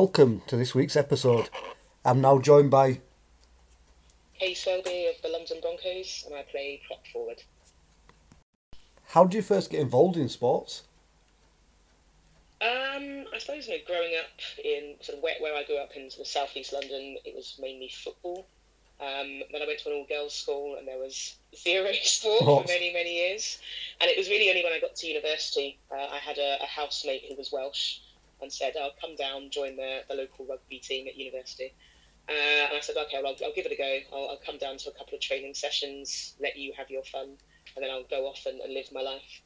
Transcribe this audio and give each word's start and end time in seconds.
Welcome 0.00 0.42
to 0.48 0.58
this 0.58 0.74
week's 0.74 0.94
episode. 0.94 1.48
I'm 2.04 2.20
now 2.20 2.38
joined 2.38 2.70
by 2.70 3.00
Kaye 4.38 4.52
Selby 4.52 5.06
of 5.06 5.22
the 5.22 5.30
London 5.30 5.56
Broncos, 5.62 6.24
and 6.26 6.34
I 6.34 6.42
play 6.42 6.82
prop 6.86 7.06
forward. 7.10 7.42
How 9.06 9.24
did 9.24 9.32
you 9.32 9.40
first 9.40 9.70
get 9.70 9.80
involved 9.80 10.18
in 10.18 10.28
sports? 10.28 10.82
Um, 12.60 13.24
I 13.34 13.38
suppose 13.38 13.68
you 13.68 13.78
know, 13.78 13.84
growing 13.86 14.12
up 14.18 14.38
in 14.62 14.96
sort 15.00 15.16
of 15.16 15.24
where, 15.24 15.36
where 15.40 15.54
I 15.54 15.64
grew 15.64 15.78
up 15.78 15.92
in 15.96 16.10
sort 16.10 16.26
of 16.26 16.26
southeast 16.26 16.74
London, 16.74 17.16
it 17.24 17.34
was 17.34 17.58
mainly 17.58 17.88
football. 17.88 18.46
Um, 19.00 19.40
then 19.50 19.62
I 19.62 19.66
went 19.66 19.78
to 19.78 19.88
an 19.88 19.94
all-girls 19.94 20.34
school, 20.34 20.76
and 20.76 20.86
there 20.86 20.98
was 20.98 21.36
zero 21.56 21.88
sport 22.02 22.44
for 22.44 22.64
many, 22.68 22.92
many 22.92 23.16
years. 23.16 23.60
And 24.02 24.10
it 24.10 24.18
was 24.18 24.28
really 24.28 24.50
only 24.50 24.62
when 24.62 24.74
I 24.74 24.78
got 24.78 24.94
to 24.94 25.06
university, 25.06 25.78
uh, 25.90 26.08
I 26.12 26.18
had 26.18 26.36
a, 26.36 26.62
a 26.62 26.66
housemate 26.66 27.24
who 27.30 27.34
was 27.36 27.50
Welsh, 27.50 28.00
and 28.40 28.52
said, 28.52 28.74
"I'll 28.80 28.94
come 29.00 29.16
down, 29.16 29.50
join 29.50 29.76
the, 29.76 30.02
the 30.08 30.14
local 30.14 30.46
rugby 30.46 30.78
team 30.78 31.06
at 31.06 31.16
university." 31.16 31.72
Uh, 32.28 32.32
and 32.68 32.76
I 32.76 32.80
said, 32.80 32.96
"Okay, 32.96 33.20
well, 33.22 33.34
I'll, 33.38 33.46
I'll 33.46 33.54
give 33.54 33.66
it 33.66 33.72
a 33.72 33.76
go. 33.76 33.98
I'll, 34.16 34.30
I'll 34.30 34.42
come 34.44 34.58
down 34.58 34.76
to 34.78 34.90
a 34.90 34.92
couple 34.92 35.14
of 35.14 35.20
training 35.20 35.54
sessions, 35.54 36.34
let 36.40 36.56
you 36.56 36.72
have 36.76 36.90
your 36.90 37.04
fun, 37.04 37.36
and 37.74 37.84
then 37.84 37.90
I'll 37.90 38.04
go 38.04 38.26
off 38.26 38.46
and, 38.46 38.60
and 38.60 38.72
live 38.72 38.86
my 38.92 39.02
life." 39.02 39.42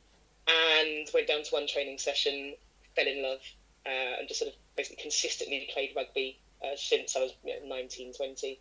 And 0.48 1.08
went 1.14 1.28
down 1.28 1.42
to 1.44 1.50
one 1.50 1.66
training 1.66 1.98
session, 1.98 2.54
fell 2.96 3.06
in 3.06 3.22
love, 3.22 3.40
uh, 3.86 4.18
and 4.18 4.28
just 4.28 4.40
sort 4.40 4.52
of 4.52 4.58
basically 4.76 5.02
consistently 5.02 5.68
played 5.72 5.90
rugby 5.94 6.38
uh, 6.62 6.76
since 6.76 7.16
I 7.16 7.20
was 7.20 7.32
you 7.44 7.54
know, 7.60 7.76
19, 7.76 8.14
20. 8.14 8.58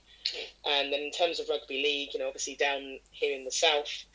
And 0.65 0.93
then 0.93 0.99
in 0.99 1.11
terms 1.11 1.39
of 1.39 1.49
rugby 1.49 1.81
league, 1.81 2.13
you 2.13 2.19
know, 2.19 2.27
obviously 2.27 2.55
down 2.55 2.99
here 3.11 3.35
in 3.37 3.45
the 3.45 3.51
south, 3.51 4.05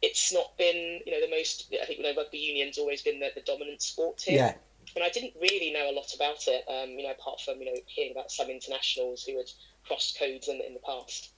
it's 0.00 0.32
not 0.32 0.56
been, 0.58 1.00
you 1.06 1.12
know, 1.12 1.20
the 1.20 1.30
most. 1.30 1.72
I 1.80 1.86
think 1.86 2.00
you 2.00 2.04
know, 2.04 2.14
rugby 2.16 2.38
union's 2.38 2.76
always 2.78 3.02
been 3.02 3.20
the, 3.20 3.30
the 3.34 3.40
dominant 3.42 3.82
sport 3.82 4.20
here. 4.20 4.36
And 4.94 5.04
I 5.04 5.08
didn't 5.08 5.34
really 5.40 5.72
know 5.72 5.90
a 5.90 5.96
lot 5.96 6.14
about 6.14 6.46
it, 6.46 6.64
um, 6.68 6.90
you 6.90 7.04
know, 7.04 7.12
apart 7.12 7.40
from 7.40 7.58
you 7.60 7.66
know 7.66 7.80
hearing 7.86 8.12
about 8.12 8.30
some 8.30 8.48
internationals 8.48 9.24
who 9.24 9.36
had 9.38 9.50
crossed 9.86 10.18
codes 10.18 10.48
in, 10.48 10.60
in 10.60 10.74
the 10.74 10.80
past. 10.80 11.30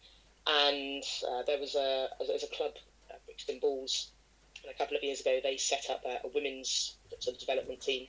And 0.46 1.02
uh, 1.28 1.42
there 1.46 1.58
was 1.58 1.74
a 1.74 2.08
there 2.18 2.34
was 2.34 2.42
a 2.42 2.54
club, 2.54 2.72
uh, 3.10 3.16
Brixton 3.26 3.58
Bulls, 3.60 4.08
and 4.62 4.72
a 4.72 4.78
couple 4.78 4.96
of 4.96 5.02
years 5.02 5.20
ago 5.20 5.40
they 5.42 5.56
set 5.56 5.88
up 5.90 6.04
a, 6.04 6.26
a 6.26 6.30
women's 6.34 6.94
sort 7.20 7.36
of 7.36 7.40
development 7.40 7.80
team, 7.80 8.08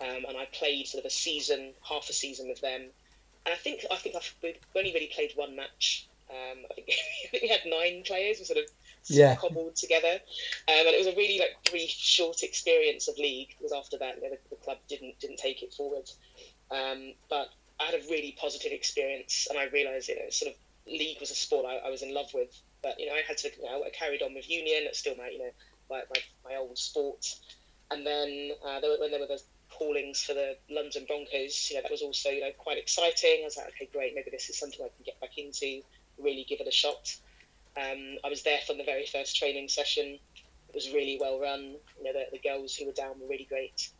um, 0.00 0.24
and 0.28 0.36
I 0.36 0.46
played 0.52 0.86
sort 0.86 1.04
of 1.04 1.08
a 1.08 1.14
season, 1.14 1.72
half 1.86 2.08
a 2.08 2.12
season 2.12 2.48
with 2.48 2.60
them. 2.60 2.82
And 3.44 3.52
I 3.52 3.56
think 3.56 3.84
I 3.90 3.96
think 3.96 4.16
I've, 4.16 4.34
we've 4.42 4.58
only 4.74 4.92
really 4.92 5.10
played 5.14 5.32
one 5.34 5.56
match. 5.56 6.06
Um, 6.30 6.64
I 6.70 6.74
think 6.74 6.90
I 6.90 7.28
think 7.30 7.42
we 7.42 7.48
had 7.48 7.60
nine 7.66 8.02
players, 8.04 8.38
we 8.38 8.44
sort 8.44 8.58
of 8.58 8.66
Yeah. 9.08 9.36
cobbled 9.36 9.76
together, 9.76 10.18
um, 10.68 10.74
and 10.86 10.88
it 10.88 10.98
was 10.98 11.06
a 11.06 11.16
really 11.16 11.38
like 11.38 11.56
brief, 11.70 11.90
short 11.90 12.42
experience 12.42 13.08
of 13.08 13.16
league. 13.18 13.54
Because 13.56 13.72
after 13.72 13.98
that, 13.98 14.16
you 14.16 14.22
know, 14.22 14.30
the, 14.30 14.38
the 14.50 14.56
club 14.56 14.78
didn't 14.88 15.18
didn't 15.20 15.38
take 15.38 15.62
it 15.62 15.72
forward. 15.74 16.10
Um, 16.70 17.12
but 17.30 17.50
I 17.80 17.84
had 17.84 17.94
a 17.94 18.02
really 18.10 18.36
positive 18.40 18.72
experience, 18.72 19.46
and 19.48 19.58
I 19.58 19.66
realised 19.66 20.08
you 20.08 20.16
know 20.16 20.30
sort 20.30 20.52
of 20.52 20.58
league 20.86 21.20
was 21.20 21.30
a 21.30 21.34
sport 21.34 21.66
I, 21.66 21.86
I 21.86 21.90
was 21.90 22.02
in 22.02 22.14
love 22.14 22.32
with. 22.34 22.50
But 22.82 22.98
you 22.98 23.06
know, 23.06 23.14
I 23.14 23.22
had 23.26 23.38
to 23.38 23.50
you 23.56 23.64
know, 23.64 23.84
I 23.84 23.90
carried 23.90 24.22
on 24.22 24.34
with 24.34 24.48
union. 24.50 24.82
It's 24.84 24.98
still 24.98 25.14
my 25.16 25.28
you 25.28 25.38
know 25.38 25.50
my, 25.90 26.02
my, 26.10 26.50
my 26.50 26.56
old 26.56 26.78
sport. 26.78 27.34
And 27.90 28.04
then 28.04 28.50
uh, 28.66 28.80
there 28.80 28.90
were, 28.90 28.96
when 28.98 29.10
there 29.12 29.20
were 29.20 29.26
the 29.26 29.40
callings 29.70 30.22
for 30.22 30.34
the 30.34 30.56
London 30.70 31.04
Broncos, 31.06 31.70
you 31.70 31.76
know 31.76 31.82
that 31.82 31.90
was 31.90 32.02
also 32.02 32.30
you 32.30 32.40
know 32.40 32.50
quite 32.58 32.78
exciting. 32.78 33.42
I 33.42 33.44
was 33.44 33.56
like, 33.56 33.68
okay, 33.68 33.88
great, 33.92 34.14
maybe 34.14 34.30
this 34.30 34.48
is 34.48 34.58
something 34.58 34.80
I 34.80 34.88
can 34.88 35.04
get 35.04 35.20
back 35.20 35.38
into, 35.38 35.82
really 36.18 36.44
give 36.48 36.60
it 36.60 36.66
a 36.66 36.72
shot. 36.72 37.14
Um, 37.76 38.16
I 38.24 38.28
was 38.30 38.42
there 38.42 38.58
from 38.66 38.78
the 38.78 38.84
very 38.84 39.06
first 39.06 39.36
training 39.36 39.68
session. 39.68 40.18
It 40.68 40.74
was 40.74 40.92
really 40.92 41.18
well 41.20 41.38
run. 41.40 41.76
You 41.98 42.04
know, 42.04 42.12
the, 42.12 42.24
the 42.32 42.38
girls 42.38 42.74
who 42.74 42.86
were 42.86 42.92
down 42.92 43.20
were 43.20 43.28
really 43.28 43.46
great, 43.48 43.90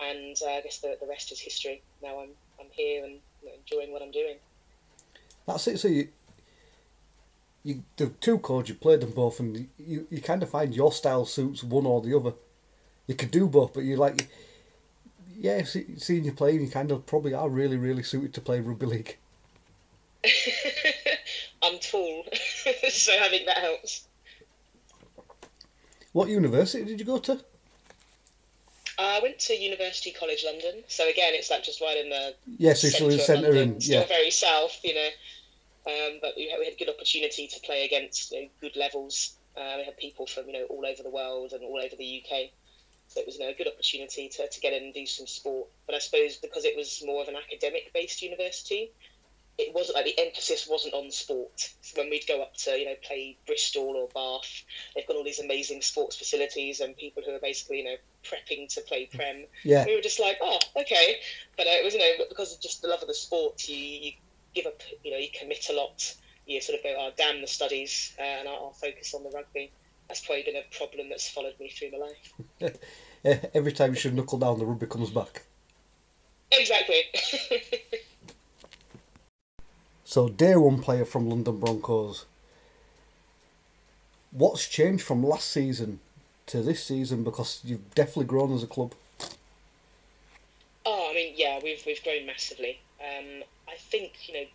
and 0.00 0.36
uh, 0.46 0.50
I 0.50 0.60
guess 0.60 0.78
the, 0.78 0.96
the 1.00 1.06
rest 1.06 1.32
is 1.32 1.40
history. 1.40 1.82
Now 2.02 2.20
I'm 2.20 2.30
I'm 2.60 2.66
here 2.70 3.04
and 3.04 3.14
you 3.42 3.48
know, 3.48 3.54
enjoying 3.58 3.92
what 3.92 4.02
I'm 4.02 4.12
doing. 4.12 4.36
that's 5.46 5.66
it. 5.66 5.78
So 5.78 5.88
you, 5.88 6.08
you 7.64 7.82
the 7.96 8.06
two 8.20 8.38
codes 8.38 8.68
you 8.68 8.76
played 8.76 9.00
them 9.00 9.10
both, 9.10 9.40
and 9.40 9.68
you 9.78 10.06
you 10.10 10.20
kind 10.20 10.42
of 10.42 10.50
find 10.50 10.74
your 10.74 10.92
style 10.92 11.24
suits 11.24 11.64
one 11.64 11.86
or 11.86 12.00
the 12.00 12.16
other. 12.16 12.34
You 13.06 13.14
could 13.14 13.30
do 13.30 13.48
both, 13.48 13.74
but 13.74 13.84
you 13.84 13.96
like, 13.96 14.28
yeah, 15.36 15.62
seeing 15.64 16.24
you 16.24 16.32
playing, 16.32 16.62
you 16.62 16.70
kind 16.70 16.90
of 16.90 17.04
probably 17.04 17.34
are 17.34 17.48
really 17.48 17.76
really 17.76 18.04
suited 18.04 18.32
to 18.34 18.40
play 18.40 18.60
rugby 18.60 18.86
league. 18.86 19.16
I'm 21.64 21.78
tall, 21.78 22.24
so 22.90 23.12
I 23.20 23.28
think 23.28 23.46
that 23.46 23.58
helps. 23.58 24.06
What 26.12 26.28
university 26.28 26.84
did 26.84 27.00
you 27.00 27.06
go 27.06 27.18
to? 27.18 27.32
Uh, 28.96 29.18
I 29.18 29.20
went 29.20 29.40
to 29.40 29.54
University 29.54 30.12
College 30.12 30.44
London, 30.46 30.84
so 30.86 31.08
again, 31.08 31.32
it's 31.34 31.50
like 31.50 31.64
just 31.64 31.80
right 31.80 31.96
in 31.96 32.10
the 32.10 32.34
Yes, 32.58 32.84
yeah, 32.84 32.90
so 32.90 33.06
of 33.06 33.20
centre 33.20 33.48
London, 33.48 33.72
and 33.72 33.82
still 33.82 34.02
yeah, 34.02 34.06
very 34.06 34.30
south, 34.30 34.78
you 34.84 34.94
know. 34.94 35.08
Um, 35.86 36.18
but 36.22 36.34
we 36.36 36.48
had, 36.48 36.60
we 36.60 36.66
had 36.66 36.78
good 36.78 36.88
opportunity 36.88 37.48
to 37.48 37.60
play 37.60 37.84
against 37.84 38.30
you 38.30 38.42
know, 38.42 38.48
good 38.60 38.76
levels. 38.76 39.34
Uh, 39.56 39.74
we 39.78 39.84
had 39.84 39.96
people 39.96 40.26
from 40.26 40.46
you 40.46 40.52
know 40.52 40.64
all 40.66 40.86
over 40.86 41.02
the 41.02 41.10
world 41.10 41.52
and 41.52 41.64
all 41.64 41.78
over 41.78 41.96
the 41.96 42.22
UK, 42.22 42.50
so 43.08 43.20
it 43.20 43.26
was 43.26 43.36
you 43.36 43.44
know, 43.44 43.50
a 43.50 43.54
good 43.54 43.66
opportunity 43.66 44.28
to, 44.28 44.48
to 44.48 44.60
get 44.60 44.72
in 44.72 44.84
and 44.84 44.94
do 44.94 45.06
some 45.06 45.26
sport. 45.26 45.68
But 45.86 45.96
I 45.96 45.98
suppose 45.98 46.36
because 46.36 46.64
it 46.64 46.76
was 46.76 47.02
more 47.04 47.22
of 47.22 47.28
an 47.28 47.36
academic 47.36 47.92
based 47.92 48.22
university, 48.22 48.92
it 49.56 49.74
wasn't 49.74 49.96
like 49.96 50.04
the 50.04 50.18
emphasis 50.18 50.66
wasn't 50.68 50.94
on 50.94 51.10
sport. 51.10 51.72
So 51.80 52.00
when 52.00 52.10
we'd 52.10 52.26
go 52.26 52.42
up 52.42 52.56
to 52.58 52.78
you 52.78 52.86
know 52.86 52.96
play 53.02 53.36
Bristol 53.46 53.94
or 53.96 54.08
Bath, 54.14 54.64
they've 54.94 55.06
got 55.06 55.16
all 55.16 55.24
these 55.24 55.40
amazing 55.40 55.82
sports 55.82 56.16
facilities 56.16 56.80
and 56.80 56.96
people 56.96 57.22
who 57.24 57.32
are 57.32 57.40
basically 57.40 57.78
you 57.78 57.84
know 57.84 57.96
prepping 58.24 58.72
to 58.74 58.80
play 58.82 59.06
prem 59.14 59.44
yeah. 59.64 59.84
we 59.84 59.94
were 59.94 60.00
just 60.00 60.18
like, 60.18 60.38
oh, 60.40 60.58
okay. 60.76 61.20
But 61.56 61.66
uh, 61.66 61.70
it 61.70 61.84
was, 61.84 61.94
you 61.94 62.00
know, 62.00 62.24
because 62.28 62.54
of 62.54 62.60
just 62.60 62.82
the 62.82 62.88
love 62.88 63.02
of 63.02 63.08
the 63.08 63.14
sport, 63.14 63.68
you, 63.68 63.76
you 63.76 64.12
give 64.54 64.66
up, 64.66 64.80
you 65.04 65.10
know, 65.10 65.18
you 65.18 65.28
commit 65.38 65.68
a 65.70 65.74
lot. 65.74 66.14
You 66.46 66.60
sort 66.60 66.78
of 66.78 66.84
go, 66.84 66.94
oh, 66.98 67.10
damn 67.16 67.40
the 67.40 67.46
studies, 67.46 68.14
uh, 68.18 68.22
and 68.22 68.48
I'll, 68.48 68.56
I'll 68.56 68.70
focus 68.72 69.14
on 69.14 69.22
the 69.22 69.30
rugby. 69.30 69.70
That's 70.08 70.20
probably 70.20 70.42
been 70.42 70.56
a 70.56 70.76
problem 70.76 71.08
that's 71.08 71.28
followed 71.28 71.54
me 71.58 71.70
through 71.70 71.92
my 71.92 71.98
life. 71.98 72.78
Every 73.54 73.72
time 73.72 73.90
you 73.90 73.96
should 73.96 74.14
knuckle 74.14 74.38
down, 74.38 74.58
the 74.58 74.66
rugby 74.66 74.86
comes 74.86 75.10
back. 75.10 75.42
Exactly. 76.52 77.02
So, 80.14 80.28
day 80.28 80.54
one 80.54 80.80
player 80.80 81.04
from 81.04 81.28
London 81.28 81.58
Broncos. 81.58 82.24
What's 84.30 84.68
changed 84.68 85.02
from 85.02 85.24
last 85.24 85.50
season 85.50 85.98
to 86.46 86.62
this 86.62 86.84
season? 86.84 87.24
Because 87.24 87.60
you've 87.64 87.92
definitely 87.96 88.26
grown 88.26 88.54
as 88.54 88.62
a 88.62 88.68
club. 88.68 88.92
oh, 90.86 91.08
I 91.10 91.14
mean, 91.14 91.34
yeah, 91.36 91.58
we've 91.60 91.82
we've 91.84 92.00
grown 92.04 92.26
massively. 92.26 92.78
Um, 93.00 93.42
I 93.68 93.74
think 93.76 94.28
you 94.28 94.34
know, 94.34 94.46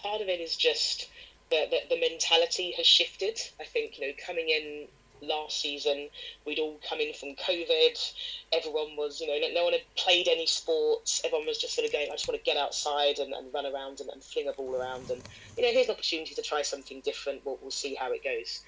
part 0.00 0.20
of 0.20 0.28
it 0.28 0.38
is 0.38 0.54
just 0.54 1.08
the 1.50 1.66
the 1.90 1.98
mentality 1.98 2.70
has 2.76 2.86
shifted. 2.86 3.40
I 3.58 3.64
think 3.64 3.98
you 3.98 4.06
know, 4.06 4.12
coming 4.24 4.50
in 4.50 4.86
last 5.22 5.60
season, 5.60 6.08
we'd 6.44 6.58
all 6.58 6.78
come 6.88 7.00
in 7.00 7.14
from 7.14 7.34
COVID. 7.36 8.12
Everyone 8.52 8.96
was, 8.96 9.20
you 9.20 9.26
know, 9.26 9.38
no, 9.52 9.64
one 9.64 9.72
had 9.72 9.82
played 9.96 10.28
any 10.28 10.46
sports. 10.46 11.22
Everyone 11.24 11.46
was 11.46 11.58
just 11.58 11.74
sort 11.74 11.86
of 11.86 11.92
going, 11.92 12.08
I 12.08 12.14
just 12.14 12.28
want 12.28 12.38
to 12.38 12.44
get 12.44 12.56
outside 12.56 13.18
and, 13.18 13.32
and 13.32 13.52
run 13.54 13.66
around 13.66 14.00
and, 14.00 14.10
and 14.10 14.22
fling 14.22 14.48
a 14.48 14.52
ball 14.52 14.74
around. 14.74 15.10
And, 15.10 15.22
you 15.56 15.62
know, 15.62 15.72
here's 15.72 15.86
an 15.86 15.94
opportunity 15.94 16.34
to 16.34 16.42
try 16.42 16.62
something 16.62 17.00
different. 17.00 17.44
We'll, 17.44 17.58
we'll 17.62 17.70
see 17.70 17.94
how 17.94 18.12
it 18.12 18.24
goes. 18.24 18.62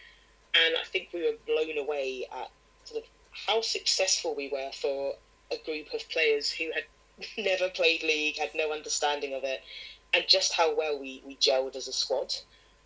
And 0.55 0.77
I 0.77 0.85
think 0.85 1.09
we 1.12 1.23
were 1.23 1.37
blown 1.47 1.79
away 1.79 2.27
at 2.33 2.51
sort 2.85 3.03
of 3.03 3.09
how 3.47 3.61
successful 3.61 4.35
we 4.35 4.49
were 4.49 4.71
for 4.73 5.15
a 5.50 5.57
group 5.65 5.93
of 5.93 6.09
players 6.11 6.50
who 6.50 6.71
had 6.73 6.85
never 7.39 7.69
played 7.69 8.03
league, 8.03 8.39
had 8.39 8.50
no 8.55 8.73
understanding 8.73 9.35
of 9.35 9.45
it, 9.45 9.62
and 10.12 10.25
just 10.29 10.53
how 10.53 10.75
well 10.75 10.99
we, 10.99 11.23
we 11.27 11.37
gelled 11.37 11.77
as 11.77 11.89
a 11.89 11.93
squad. 11.93 12.35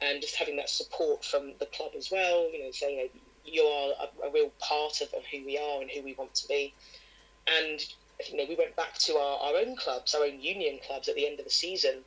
And 0.00 0.21
just 0.23 0.37
having 0.37 0.56
that 0.56 0.71
support 0.71 1.25
from 1.25 1.55
the 1.59 1.67
club 1.67 1.91
as 1.97 2.09
well, 2.09 2.49
you 2.53 2.62
know, 2.62 2.71
saying, 2.71 3.09
you 3.53 3.62
are 3.62 3.93
a, 4.00 4.29
a 4.29 4.33
real 4.33 4.50
part 4.61 5.00
of, 5.00 5.09
of 5.15 5.25
who 5.27 5.45
we 5.45 5.59
are 5.59 5.81
and 5.81 5.91
who 5.91 6.03
we 6.03 6.15
want 6.15 6.35
to 6.37 6.49
be. 6.49 6.73
And 7.47 7.81
you 8.31 8.37
know, 8.37 8.45
we 8.49 8.56
went 8.56 8.75
back 8.77 8.99
to 8.99 9.15
our, 9.17 9.39
our 9.41 9.56
own 9.56 9.77
clubs, 9.77 10.15
our 10.15 10.25
own 10.25 10.41
union 10.41 10.79
clubs 10.87 11.09
at 11.09 11.15
the 11.15 11.27
end 11.27 11.39
of 11.39 11.45
the 11.45 11.50
season, 11.50 12.05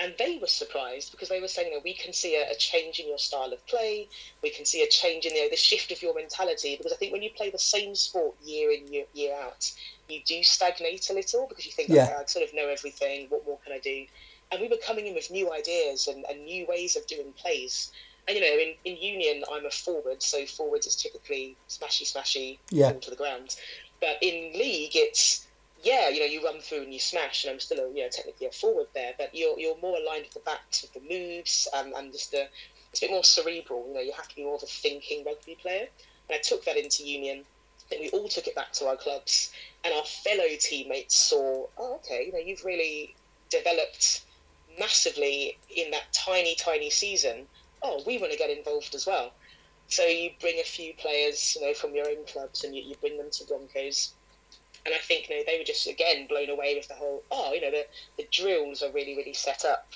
and 0.00 0.14
they 0.18 0.38
were 0.40 0.46
surprised 0.46 1.10
because 1.10 1.28
they 1.28 1.40
were 1.40 1.48
saying, 1.48 1.68
you 1.68 1.74
know, 1.74 1.80
we 1.84 1.94
can 1.94 2.12
see 2.12 2.36
a, 2.36 2.52
a 2.52 2.54
change 2.54 3.00
in 3.00 3.08
your 3.08 3.18
style 3.18 3.52
of 3.52 3.66
play, 3.66 4.06
we 4.42 4.50
can 4.50 4.64
see 4.64 4.82
a 4.82 4.88
change 4.88 5.26
in 5.26 5.34
you 5.34 5.42
know, 5.42 5.50
the 5.50 5.56
shift 5.56 5.90
of 5.90 6.00
your 6.00 6.14
mentality. 6.14 6.76
Because 6.76 6.92
I 6.92 6.96
think 6.96 7.12
when 7.12 7.22
you 7.22 7.30
play 7.30 7.50
the 7.50 7.58
same 7.58 7.96
sport 7.96 8.36
year 8.44 8.70
in 8.70 8.92
year, 8.92 9.04
year 9.12 9.34
out, 9.42 9.70
you 10.08 10.20
do 10.24 10.42
stagnate 10.44 11.10
a 11.10 11.14
little 11.14 11.46
because 11.48 11.66
you 11.66 11.72
think, 11.72 11.88
Yeah. 11.88 12.04
okay, 12.04 12.14
I 12.20 12.24
sort 12.26 12.46
of 12.46 12.54
know 12.54 12.68
everything. 12.68 13.26
What 13.28 13.44
more 13.44 13.58
can 13.64 13.72
I 13.72 13.80
do? 13.80 14.06
And 14.52 14.60
we 14.60 14.68
were 14.68 14.76
coming 14.76 15.06
in 15.08 15.14
with 15.14 15.30
new 15.30 15.52
ideas 15.52 16.06
and, 16.06 16.24
and 16.30 16.44
new 16.44 16.64
ways 16.66 16.96
of 16.96 17.06
doing 17.08 17.32
plays. 17.32 17.90
And 18.28 18.36
you 18.36 18.42
know, 18.42 18.58
in, 18.58 18.74
in 18.84 18.96
union, 19.02 19.42
I'm 19.50 19.64
a 19.64 19.70
forward, 19.70 20.22
so 20.22 20.44
forwards 20.44 20.86
is 20.86 20.94
typically 20.96 21.56
smashy, 21.68 22.04
smashy, 22.12 22.58
Yeah. 22.70 22.92
to 22.92 23.10
the 23.10 23.16
ground. 23.16 23.56
But 24.00 24.18
in 24.22 24.52
league, 24.52 24.92
it's 24.94 25.46
yeah, 25.82 26.08
you 26.08 26.20
know, 26.20 26.26
you 26.26 26.44
run 26.44 26.60
through 26.60 26.82
and 26.82 26.92
you 26.92 26.98
smash, 26.98 27.44
and 27.44 27.52
I'm 27.52 27.60
still, 27.60 27.78
a, 27.78 27.88
you 27.88 28.02
know, 28.02 28.08
technically 28.10 28.48
a 28.48 28.50
forward 28.52 28.88
there, 28.94 29.12
but 29.16 29.34
you're 29.34 29.58
you're 29.58 29.78
more 29.78 29.96
aligned 29.96 30.24
with 30.24 30.34
the 30.34 30.40
backs, 30.40 30.82
with 30.82 30.92
the 30.92 31.00
moves, 31.00 31.66
and, 31.74 31.92
and 31.94 32.12
just 32.12 32.30
the 32.32 32.48
it's 32.90 33.00
a 33.02 33.04
bit 33.06 33.10
more 33.10 33.24
cerebral. 33.24 33.84
You 33.88 33.94
know, 33.94 34.00
you 34.00 34.12
have 34.12 34.28
to 34.28 34.36
be 34.36 34.44
more 34.44 34.56
of 34.56 34.62
a 34.62 34.66
thinking 34.66 35.24
rugby 35.24 35.56
player. 35.60 35.86
And 36.28 36.36
I 36.36 36.38
took 36.42 36.64
that 36.66 36.76
into 36.76 37.04
union, 37.04 37.44
then 37.90 38.00
we 38.00 38.10
all 38.10 38.28
took 38.28 38.46
it 38.46 38.54
back 38.54 38.72
to 38.74 38.86
our 38.86 38.96
clubs, 38.96 39.50
and 39.84 39.94
our 39.94 40.04
fellow 40.04 40.44
teammates 40.60 41.14
saw, 41.14 41.66
oh, 41.78 41.94
okay, 41.96 42.26
you 42.26 42.32
know, 42.32 42.38
you've 42.38 42.64
really 42.64 43.14
developed 43.48 44.22
massively 44.78 45.56
in 45.74 45.90
that 45.90 46.12
tiny, 46.12 46.54
tiny 46.56 46.90
season. 46.90 47.46
Oh, 47.82 48.02
we 48.06 48.18
want 48.18 48.32
to 48.32 48.38
get 48.38 48.50
involved 48.50 48.94
as 48.94 49.06
well. 49.06 49.32
So 49.88 50.04
you 50.04 50.30
bring 50.40 50.60
a 50.60 50.64
few 50.64 50.92
players, 50.94 51.56
you 51.56 51.66
know, 51.66 51.74
from 51.74 51.94
your 51.94 52.08
own 52.08 52.24
clubs, 52.26 52.64
and 52.64 52.74
you, 52.74 52.82
you 52.82 52.94
bring 53.00 53.16
them 53.16 53.30
to 53.30 53.44
Broncos. 53.44 54.12
And 54.84 54.94
I 54.94 54.98
think, 54.98 55.28
you 55.28 55.36
know, 55.36 55.42
they 55.46 55.58
were 55.58 55.64
just 55.64 55.86
again 55.86 56.26
blown 56.26 56.50
away 56.50 56.74
with 56.76 56.88
the 56.88 56.94
whole. 56.94 57.22
Oh, 57.30 57.52
you 57.54 57.60
know, 57.60 57.70
the 57.70 57.86
the 58.16 58.28
drills 58.30 58.82
are 58.82 58.92
really, 58.92 59.16
really 59.16 59.34
set 59.34 59.64
up. 59.64 59.88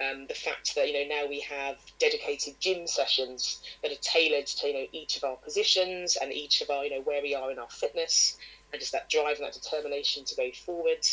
Um, 0.00 0.26
the 0.28 0.34
fact 0.34 0.74
that 0.76 0.88
you 0.88 0.94
know 0.94 1.14
now 1.14 1.28
we 1.28 1.40
have 1.40 1.76
dedicated 1.98 2.58
gym 2.58 2.86
sessions 2.86 3.60
that 3.82 3.92
are 3.92 4.00
tailored 4.00 4.46
to 4.46 4.66
you 4.66 4.72
know 4.72 4.86
each 4.92 5.18
of 5.18 5.24
our 5.24 5.36
positions 5.36 6.16
and 6.16 6.32
each 6.32 6.62
of 6.62 6.70
our 6.70 6.84
you 6.84 6.90
know 6.90 7.02
where 7.02 7.20
we 7.20 7.34
are 7.34 7.50
in 7.50 7.58
our 7.58 7.68
fitness 7.68 8.38
and 8.72 8.80
just 8.80 8.92
that 8.92 9.10
drive 9.10 9.36
and 9.36 9.44
that 9.44 9.52
determination 9.52 10.24
to 10.24 10.36
go 10.36 10.50
forward. 10.52 11.06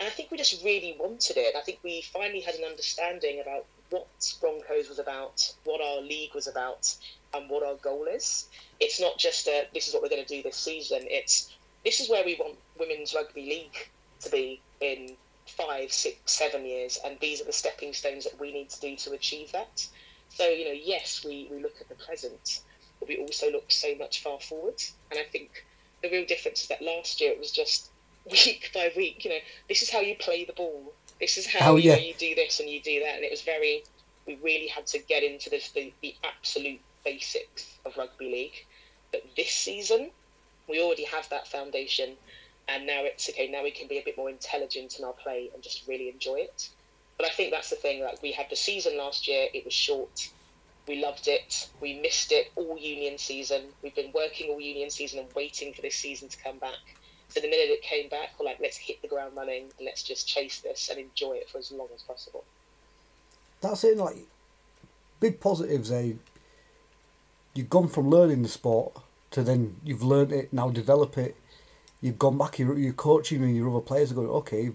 And 0.00 0.08
I 0.08 0.10
think 0.10 0.30
we 0.30 0.38
just 0.38 0.64
really 0.64 0.96
wanted 0.98 1.36
it. 1.36 1.54
I 1.54 1.60
think 1.60 1.80
we 1.82 2.02
finally 2.02 2.40
had 2.40 2.54
an 2.54 2.64
understanding 2.64 3.40
about 3.40 3.66
what 3.94 4.34
Broncos 4.40 4.88
was 4.88 4.98
about, 4.98 5.54
what 5.62 5.80
our 5.80 6.00
league 6.00 6.34
was 6.34 6.48
about, 6.48 6.94
and 7.32 7.48
what 7.48 7.62
our 7.62 7.76
goal 7.76 8.06
is. 8.06 8.48
It's 8.80 9.00
not 9.00 9.18
just 9.18 9.46
a 9.46 9.68
this 9.72 9.86
is 9.86 9.94
what 9.94 10.02
we're 10.02 10.08
going 10.08 10.24
to 10.24 10.36
do 10.36 10.42
this 10.42 10.56
season. 10.56 11.00
It's 11.02 11.52
this 11.84 12.00
is 12.00 12.10
where 12.10 12.24
we 12.24 12.34
want 12.34 12.56
women's 12.78 13.14
rugby 13.14 13.42
league 13.42 13.88
to 14.20 14.30
be 14.30 14.60
in 14.80 15.16
five, 15.46 15.92
six, 15.92 16.32
seven 16.32 16.64
years, 16.64 16.98
and 17.04 17.18
these 17.20 17.40
are 17.40 17.44
the 17.44 17.52
stepping 17.52 17.92
stones 17.92 18.24
that 18.24 18.38
we 18.40 18.52
need 18.52 18.70
to 18.70 18.80
do 18.80 18.96
to 18.96 19.12
achieve 19.12 19.52
that. 19.52 19.86
So, 20.30 20.48
you 20.48 20.64
know, 20.64 20.72
yes, 20.72 21.24
we, 21.24 21.48
we 21.50 21.62
look 21.62 21.76
at 21.80 21.88
the 21.88 21.94
present, 21.94 22.60
but 22.98 23.08
we 23.08 23.18
also 23.18 23.50
look 23.52 23.70
so 23.70 23.94
much 23.94 24.22
far 24.22 24.40
forward. 24.40 24.82
And 25.10 25.20
I 25.20 25.24
think 25.24 25.64
the 26.02 26.10
real 26.10 26.26
difference 26.26 26.62
is 26.62 26.68
that 26.68 26.82
last 26.82 27.20
year 27.20 27.30
it 27.32 27.38
was 27.38 27.52
just 27.52 27.90
week 28.30 28.70
by 28.74 28.90
week, 28.96 29.24
you 29.24 29.30
know, 29.30 29.38
this 29.68 29.82
is 29.82 29.90
how 29.90 30.00
you 30.00 30.16
play 30.16 30.44
the 30.44 30.52
ball. 30.52 30.92
This 31.24 31.38
is 31.38 31.46
how 31.46 31.72
Oh, 31.72 31.76
you, 31.76 31.90
yeah. 31.92 31.96
you 31.96 32.12
do 32.18 32.34
this 32.34 32.60
and 32.60 32.68
you 32.68 32.82
do 32.82 33.00
that. 33.00 33.14
And 33.14 33.24
it 33.24 33.30
was 33.30 33.40
very, 33.40 33.82
we 34.26 34.34
really 34.42 34.66
had 34.66 34.86
to 34.88 34.98
get 34.98 35.22
into 35.22 35.48
this, 35.48 35.70
the, 35.70 35.90
the 36.02 36.14
absolute 36.22 36.80
basics 37.02 37.78
of 37.86 37.96
rugby 37.96 38.26
league. 38.26 38.66
But 39.10 39.22
this 39.34 39.48
season, 39.50 40.10
we 40.68 40.82
already 40.82 41.04
have 41.04 41.26
that 41.30 41.48
foundation. 41.48 42.10
And 42.68 42.86
now 42.86 43.00
it's 43.04 43.30
okay 43.30 43.48
now 43.48 43.62
we 43.62 43.70
can 43.70 43.88
be 43.88 43.96
a 43.96 44.04
bit 44.04 44.18
more 44.18 44.28
intelligent 44.28 44.98
in 44.98 45.04
our 45.06 45.14
play 45.14 45.48
and 45.54 45.62
just 45.62 45.88
really 45.88 46.10
enjoy 46.10 46.40
it. 46.40 46.68
But 47.16 47.26
i 47.26 47.30
think 47.30 47.50
that's 47.52 47.70
the 47.70 47.76
thing 47.76 48.02
like 48.02 48.20
we 48.22 48.32
had 48.32 48.50
the 48.50 48.56
season 48.56 48.98
last 48.98 49.26
year. 49.26 49.48
It 49.54 49.64
was 49.64 49.72
short. 49.72 50.28
We 50.86 51.02
loved 51.02 51.26
it. 51.26 51.68
We 51.80 52.00
missed 52.00 52.32
it 52.32 52.52
all 52.54 52.76
union 52.78 53.16
season. 53.16 53.62
We've 53.82 53.94
been 53.94 54.12
working 54.12 54.50
all 54.50 54.60
union 54.60 54.90
season 54.90 55.20
and 55.20 55.32
waiting 55.34 55.72
for 55.72 55.80
this 55.80 55.96
season 55.96 56.28
to 56.28 56.36
come 56.42 56.58
back 56.58 56.76
so 57.34 57.40
the 57.40 57.48
minute 57.48 57.68
it 57.68 57.82
came 57.82 58.08
back 58.08 58.30
we're 58.38 58.46
like 58.46 58.60
let's 58.60 58.76
hit 58.76 59.02
the 59.02 59.08
ground 59.08 59.32
running 59.36 59.64
let's 59.84 60.04
just 60.04 60.28
chase 60.28 60.60
this 60.60 60.88
and 60.88 61.00
enjoy 61.00 61.32
it 61.32 61.48
for 61.50 61.58
as 61.58 61.72
long 61.72 61.88
as 61.94 62.02
possible 62.02 62.44
That's 63.60 63.82
it. 63.84 63.96
Like 63.96 64.16
big 65.20 65.40
positives. 65.40 65.90
Eh? 65.90 66.12
You've 67.54 67.70
gone 67.70 67.88
from 67.88 68.10
learning 68.10 68.42
the 68.42 68.48
sport 68.48 68.92
to 69.30 69.42
then 69.42 69.76
you've 69.84 70.02
learned 70.02 70.32
it. 70.32 70.52
Now 70.52 70.68
develop 70.70 71.16
it. 71.18 71.34
You've 72.02 72.18
gone 72.18 72.36
back. 72.36 72.58
Your 72.58 72.78
your 72.78 72.92
coaching 72.92 73.42
and 73.42 73.56
your 73.56 73.70
other 73.70 73.80
players 73.80 74.12
are 74.12 74.16
going. 74.16 74.28
Okay, 74.28 74.72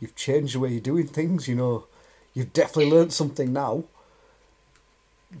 you've 0.00 0.16
changed 0.16 0.54
the 0.54 0.60
way 0.60 0.70
you're 0.70 0.80
doing 0.80 1.06
things. 1.06 1.46
You 1.46 1.54
know, 1.54 1.86
you've 2.34 2.52
definitely 2.52 2.90
learned 2.90 3.12
something 3.12 3.52
now. 3.52 3.84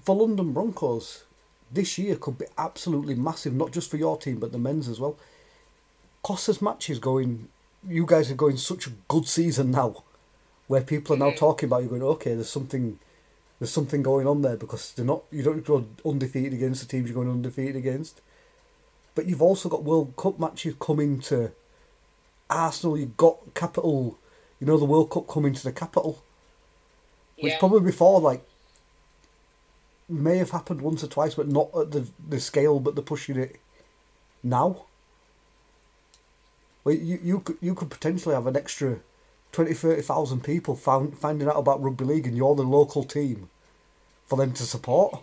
For 0.04 0.14
London 0.16 0.52
Broncos, 0.52 1.24
this 1.72 1.98
year 1.98 2.16
could 2.16 2.38
be 2.38 2.46
absolutely 2.56 3.16
massive. 3.16 3.52
Not 3.54 3.72
just 3.72 3.90
for 3.90 3.96
your 3.96 4.16
team, 4.16 4.38
but 4.38 4.52
the 4.52 4.58
men's 4.58 4.88
as 4.88 5.00
well. 5.00 5.16
Costa's 6.24 6.60
match 6.62 6.90
is 6.90 6.98
going. 6.98 7.48
You 7.86 8.06
guys 8.06 8.30
are 8.30 8.34
going 8.34 8.56
such 8.56 8.86
a 8.86 8.92
good 9.08 9.28
season 9.28 9.70
now, 9.70 10.02
where 10.68 10.80
people 10.80 11.14
are 11.14 11.18
now 11.18 11.30
Mhm. 11.30 11.36
talking 11.36 11.68
about 11.68 11.82
you 11.82 11.88
going. 11.90 12.02
Okay, 12.02 12.34
there's 12.34 12.48
something 12.48 12.98
there's 13.60 13.70
something 13.70 14.02
going 14.02 14.26
on 14.26 14.42
there 14.42 14.56
because 14.56 14.92
they're 14.92 15.04
not 15.04 15.22
you 15.30 15.42
don't 15.42 15.64
go 15.64 15.84
undefeated 16.04 16.52
against 16.52 16.80
the 16.80 16.88
teams 16.88 17.08
you're 17.08 17.14
going 17.14 17.30
undefeated 17.30 17.76
against. 17.76 18.20
But 19.14 19.26
you've 19.26 19.42
also 19.42 19.68
got 19.68 19.84
World 19.84 20.14
Cup 20.16 20.40
matches 20.40 20.74
coming 20.80 21.20
to 21.22 21.52
Arsenal, 22.50 22.98
you've 22.98 23.16
got 23.16 23.54
capital 23.54 24.18
you 24.60 24.66
know, 24.66 24.78
the 24.78 24.84
World 24.86 25.10
Cup 25.10 25.28
coming 25.28 25.52
to 25.52 25.62
the 25.62 25.72
capital. 25.72 26.22
Which 27.38 27.52
yeah 27.52 27.58
probably 27.58 27.80
before 27.80 28.20
like 28.20 28.42
may 30.08 30.38
have 30.38 30.50
happened 30.50 30.80
once 30.80 31.02
or 31.04 31.08
twice 31.08 31.34
but 31.34 31.48
not 31.48 31.68
at 31.76 31.90
the 31.90 32.06
the 32.28 32.40
scale 32.40 32.80
but 32.80 32.94
they're 32.94 33.04
pushing 33.04 33.36
it 33.36 33.60
now. 34.42 34.86
Well, 36.84 36.94
you, 36.94 37.18
you 37.22 37.40
could 37.40 37.56
you 37.60 37.74
could 37.74 37.90
potentially 37.90 38.34
have 38.34 38.46
an 38.46 38.56
extra 38.56 39.00
20, 39.52 39.72
30,000 39.72 40.42
people 40.42 40.74
found, 40.74 41.16
finding 41.16 41.48
out 41.48 41.56
about 41.56 41.82
rugby 41.82 42.04
league 42.04 42.26
and 42.26 42.36
you're 42.36 42.54
the 42.56 42.62
local 42.62 43.04
team 43.04 43.48
for 44.26 44.36
them 44.36 44.52
to 44.52 44.64
support. 44.64 45.22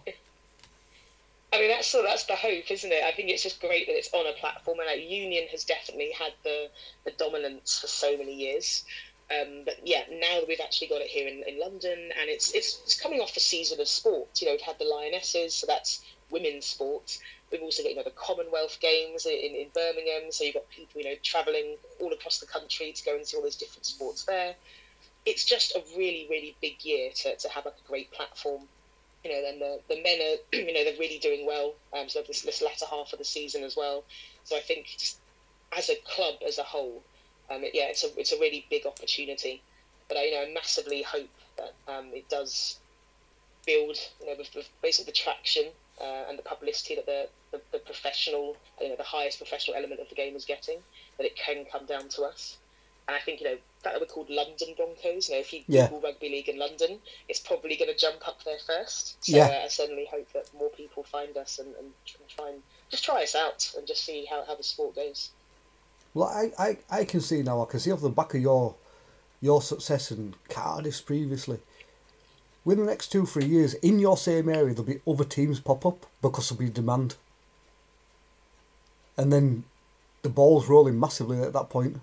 I 1.53 1.59
mean, 1.59 1.69
that's 1.69 1.91
that's 1.91 2.23
the 2.23 2.35
hope, 2.35 2.71
isn't 2.71 2.91
it? 2.91 3.03
I 3.03 3.11
think 3.11 3.29
it's 3.29 3.43
just 3.43 3.59
great 3.59 3.85
that 3.87 3.97
it's 3.97 4.09
on 4.13 4.25
a 4.25 4.31
platform, 4.39 4.79
and 4.79 4.87
like 4.87 5.09
Union 5.09 5.47
has 5.51 5.65
definitely 5.65 6.11
had 6.17 6.31
the, 6.43 6.69
the 7.03 7.11
dominance 7.11 7.79
for 7.79 7.87
so 7.87 8.15
many 8.17 8.33
years. 8.33 8.85
Um, 9.29 9.63
but 9.65 9.75
yeah, 9.83 10.03
now 10.09 10.39
that 10.39 10.47
we've 10.47 10.61
actually 10.63 10.87
got 10.87 11.01
it 11.01 11.07
here 11.07 11.27
in, 11.27 11.43
in 11.45 11.59
London, 11.59 12.09
and 12.19 12.29
it's, 12.29 12.53
it's 12.53 12.81
it's 12.83 12.99
coming 12.99 13.19
off 13.19 13.35
a 13.35 13.41
season 13.41 13.81
of 13.81 13.87
sport. 13.89 14.29
You 14.41 14.47
know, 14.47 14.53
we've 14.53 14.61
had 14.61 14.79
the 14.79 14.85
Lionesses, 14.85 15.53
so 15.53 15.67
that's 15.67 16.01
women's 16.29 16.65
sport. 16.65 17.17
We've 17.51 17.61
also 17.61 17.83
got 17.83 17.89
you 17.89 17.95
know 17.95 18.03
the 18.03 18.11
Commonwealth 18.11 18.77
Games 18.81 19.25
in, 19.25 19.55
in 19.55 19.67
Birmingham, 19.73 20.31
so 20.31 20.43
you've 20.43 20.53
got 20.53 20.69
people 20.69 21.01
you 21.01 21.09
know 21.09 21.15
travelling 21.23 21.77
all 21.99 22.13
across 22.13 22.39
the 22.39 22.45
country 22.45 22.91
to 22.91 23.03
go 23.03 23.15
and 23.15 23.25
see 23.25 23.37
all 23.37 23.43
those 23.43 23.55
different 23.55 23.85
sports 23.85 24.25
there. 24.25 24.55
It's 25.25 25.45
just 25.45 25.75
a 25.75 25.83
really 25.97 26.27
really 26.29 26.55
big 26.61 26.83
year 26.83 27.11
to, 27.17 27.35
to 27.35 27.49
have 27.49 27.65
like 27.65 27.75
a 27.83 27.87
great 27.87 28.11
platform 28.11 28.61
you 29.23 29.31
know, 29.31 29.41
then 29.41 29.59
the, 29.59 29.79
the 29.87 30.01
men 30.01 30.19
are, 30.19 30.57
you 30.57 30.73
know, 30.73 30.83
they're 30.83 30.99
really 30.99 31.19
doing 31.19 31.45
well. 31.45 31.73
Um, 31.97 32.09
so 32.09 32.21
this, 32.25 32.41
this 32.41 32.61
latter 32.61 32.85
half 32.89 33.13
of 33.13 33.19
the 33.19 33.25
season 33.25 33.63
as 33.63 33.75
well. 33.75 34.03
So 34.43 34.55
I 34.55 34.61
think 34.61 34.87
just 34.97 35.17
as 35.77 35.89
a 35.89 35.95
club 36.05 36.35
as 36.45 36.57
a 36.57 36.63
whole, 36.63 37.03
um, 37.49 37.63
it, 37.63 37.71
yeah, 37.73 37.85
it's 37.89 38.03
a 38.03 38.07
it's 38.17 38.31
a 38.31 38.39
really 38.39 38.65
big 38.69 38.85
opportunity. 38.85 39.61
But 40.07 40.17
I, 40.17 40.23
you 40.25 40.31
know, 40.33 40.41
I 40.43 40.53
massively 40.53 41.03
hope 41.03 41.29
that 41.57 41.73
um, 41.87 42.07
it 42.13 42.29
does 42.29 42.79
build, 43.65 43.97
you 44.19 44.27
know, 44.27 44.35
with, 44.37 44.53
with 44.55 44.69
basically 44.81 45.11
the 45.11 45.17
traction 45.17 45.65
uh, 46.01 46.25
and 46.29 46.37
the 46.37 46.43
publicity 46.43 46.95
that 46.95 47.05
the, 47.05 47.27
the, 47.51 47.61
the 47.71 47.79
professional, 47.79 48.55
you 48.79 48.89
know, 48.89 48.95
the 48.95 49.03
highest 49.03 49.37
professional 49.37 49.77
element 49.77 49.99
of 49.99 50.09
the 50.09 50.15
game 50.15 50.35
is 50.35 50.45
getting, 50.45 50.77
that 51.17 51.25
it 51.25 51.35
can 51.35 51.65
come 51.71 51.85
down 51.85 52.09
to 52.09 52.23
us. 52.23 52.57
And 53.07 53.15
I 53.15 53.19
think, 53.19 53.41
you 53.41 53.47
know, 53.47 53.57
that 53.83 53.99
we're 53.99 54.05
called 54.05 54.29
London 54.29 54.69
Broncos, 54.77 55.27
you 55.27 55.35
know, 55.35 55.41
if 55.41 55.51
you 55.51 55.63
Yeah. 55.67 55.87
Google 55.87 56.01
rugby 56.01 56.29
league 56.29 56.49
in 56.49 56.59
London, 56.59 56.99
it's 57.27 57.39
probably 57.39 57.75
going 57.75 57.91
to 57.91 57.97
jump 57.97 58.27
up 58.27 58.43
there 58.43 58.59
first. 58.65 59.17
So 59.25 59.35
Yeah. 59.37 59.47
uh, 59.47 59.65
I 59.65 59.67
certainly 59.67 60.05
hope 60.05 60.31
that 60.33 60.53
more 60.53 60.69
people 60.69 61.03
find 61.03 61.35
us 61.35 61.59
and, 61.59 61.75
and 61.75 61.91
try 62.29 62.49
and 62.49 62.61
just 62.89 63.03
try 63.03 63.23
us 63.23 63.35
out 63.35 63.71
and 63.75 63.87
just 63.87 64.03
see 64.05 64.25
how, 64.25 64.45
how 64.45 64.55
the 64.55 64.63
sport 64.63 64.95
goes. 64.95 65.31
Well, 66.13 66.27
I, 66.27 66.51
I, 66.59 66.77
I 66.89 67.05
can 67.05 67.21
see 67.21 67.41
now, 67.41 67.61
I 67.61 67.65
can 67.65 67.79
see 67.79 67.91
off 67.91 68.01
the 68.01 68.09
back 68.09 68.33
of 68.33 68.41
your 68.41 68.75
your 69.43 69.61
success 69.61 70.11
in 70.11 70.35
Cardiff 70.49 71.03
previously. 71.03 71.57
Within 72.63 72.85
the 72.85 72.91
next 72.91 73.07
two, 73.07 73.25
three 73.25 73.45
years, 73.45 73.73
in 73.75 73.97
your 73.97 74.15
same 74.17 74.47
area, 74.49 74.75
there'll 74.75 74.83
be 74.83 75.01
other 75.07 75.23
teams 75.23 75.59
pop 75.59 75.83
up 75.83 76.05
because 76.21 76.49
there'll 76.49 76.63
be 76.63 76.69
demand. 76.69 77.15
And 79.21 79.31
then 79.31 79.63
the 80.23 80.29
ball's 80.29 80.67
rolling 80.67 80.99
massively 80.99 81.39
at 81.41 81.53
that 81.53 81.69
point. 81.69 81.97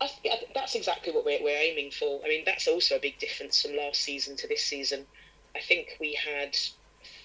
I 0.00 0.08
that's 0.54 0.74
exactly 0.74 1.12
what 1.12 1.26
we're, 1.26 1.42
we're 1.42 1.58
aiming 1.58 1.90
for. 1.90 2.20
I 2.24 2.28
mean, 2.28 2.42
that's 2.46 2.66
also 2.66 2.96
a 2.96 2.98
big 2.98 3.18
difference 3.18 3.60
from 3.60 3.76
last 3.76 4.00
season 4.00 4.34
to 4.36 4.48
this 4.48 4.64
season. 4.64 5.04
I 5.54 5.60
think 5.60 5.96
we 6.00 6.14
had 6.14 6.56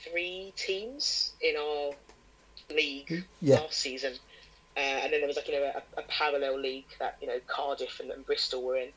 three 0.04 0.52
teams 0.58 1.32
in 1.42 1.56
our 1.56 1.92
league 2.76 3.24
Yeah. 3.42 3.62
last 3.62 3.80
season, 3.80 4.14
uh, 4.76 4.80
and 4.80 5.14
then 5.14 5.22
there 5.22 5.28
was 5.28 5.38
like 5.38 5.48
you 5.48 5.56
know 5.56 5.72
a, 5.74 6.00
a 6.00 6.04
parallel 6.04 6.60
league 6.60 6.86
that 7.00 7.18
you 7.22 7.28
know 7.28 7.40
Cardiff 7.48 8.00
and, 8.02 8.12
and 8.12 8.26
Bristol 8.26 8.62
were 8.62 8.76
in. 8.76 8.90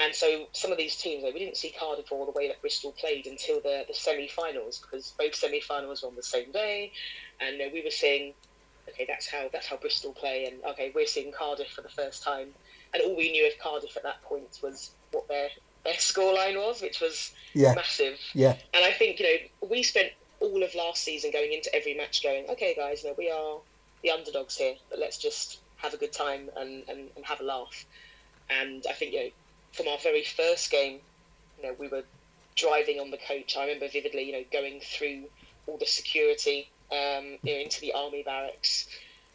And 0.00 0.14
so 0.14 0.46
some 0.52 0.70
of 0.70 0.78
these 0.78 0.96
teams, 0.96 1.24
like, 1.24 1.34
we 1.34 1.40
didn't 1.40 1.56
see 1.56 1.74
Cardiff 1.78 2.12
all 2.12 2.24
the 2.24 2.30
way 2.32 2.46
that 2.48 2.60
Bristol 2.60 2.92
played 2.92 3.26
until 3.26 3.60
the, 3.60 3.84
the 3.88 3.94
semi-finals 3.94 4.78
because 4.78 5.12
both 5.18 5.34
semi-finals 5.34 6.02
were 6.02 6.08
on 6.08 6.14
the 6.16 6.22
same 6.22 6.52
day, 6.52 6.92
and 7.40 7.58
we 7.72 7.82
were 7.82 7.90
seeing, 7.90 8.32
okay, 8.88 9.04
that's 9.08 9.28
how 9.28 9.48
that's 9.52 9.66
how 9.66 9.76
Bristol 9.76 10.12
play, 10.12 10.46
and 10.46 10.62
okay, 10.70 10.92
we're 10.94 11.06
seeing 11.06 11.32
Cardiff 11.32 11.70
for 11.72 11.82
the 11.82 11.88
first 11.88 12.22
time, 12.22 12.48
and 12.94 13.02
all 13.02 13.16
we 13.16 13.32
knew 13.32 13.46
of 13.46 13.58
Cardiff 13.58 13.96
at 13.96 14.04
that 14.04 14.22
point 14.22 14.60
was 14.62 14.92
what 15.12 15.26
their 15.28 15.48
their 15.84 15.94
scoreline 15.94 16.56
was, 16.56 16.80
which 16.80 17.00
was 17.00 17.32
Yeah, 17.54 17.74
massive. 17.74 18.18
yeah, 18.34 18.56
And 18.74 18.84
I 18.84 18.92
think, 18.92 19.20
you 19.20 19.26
know, 19.26 19.68
we 19.68 19.82
spent 19.82 20.12
all 20.40 20.62
of 20.62 20.74
last 20.74 21.02
season 21.02 21.30
going 21.30 21.52
into 21.52 21.74
every 21.74 21.94
match 21.94 22.22
going, 22.22 22.44
okay, 22.50 22.74
guys, 22.74 23.02
you 23.02 23.08
know, 23.10 23.14
we 23.16 23.30
are 23.30 23.58
the 24.02 24.10
underdogs 24.10 24.56
here, 24.56 24.74
but 24.90 24.98
let's 24.98 25.18
just 25.18 25.58
have 25.78 25.94
a 25.94 25.96
good 25.96 26.12
time 26.12 26.50
and, 26.56 26.82
and, 26.88 27.08
and 27.16 27.24
have 27.24 27.40
a 27.40 27.44
laugh. 27.44 27.84
And 28.50 28.84
I 28.88 28.92
think, 28.92 29.12
you 29.12 29.20
know, 29.20 29.30
from 29.78 29.88
our 29.88 29.98
very 29.98 30.24
first 30.24 30.70
game, 30.70 30.98
you 31.56 31.68
know, 31.68 31.76
we 31.78 31.88
were 31.88 32.02
driving 32.56 32.98
on 32.98 33.10
the 33.10 33.16
coach. 33.16 33.56
I 33.56 33.62
remember 33.62 33.88
vividly, 33.88 34.24
you 34.24 34.32
know, 34.32 34.44
going 34.52 34.80
through 34.80 35.24
all 35.66 35.78
the 35.78 35.86
security 35.86 36.68
um, 36.90 37.38
you 37.42 37.54
know, 37.54 37.60
into 37.60 37.80
the 37.80 37.92
army 37.92 38.22
barracks. 38.22 38.88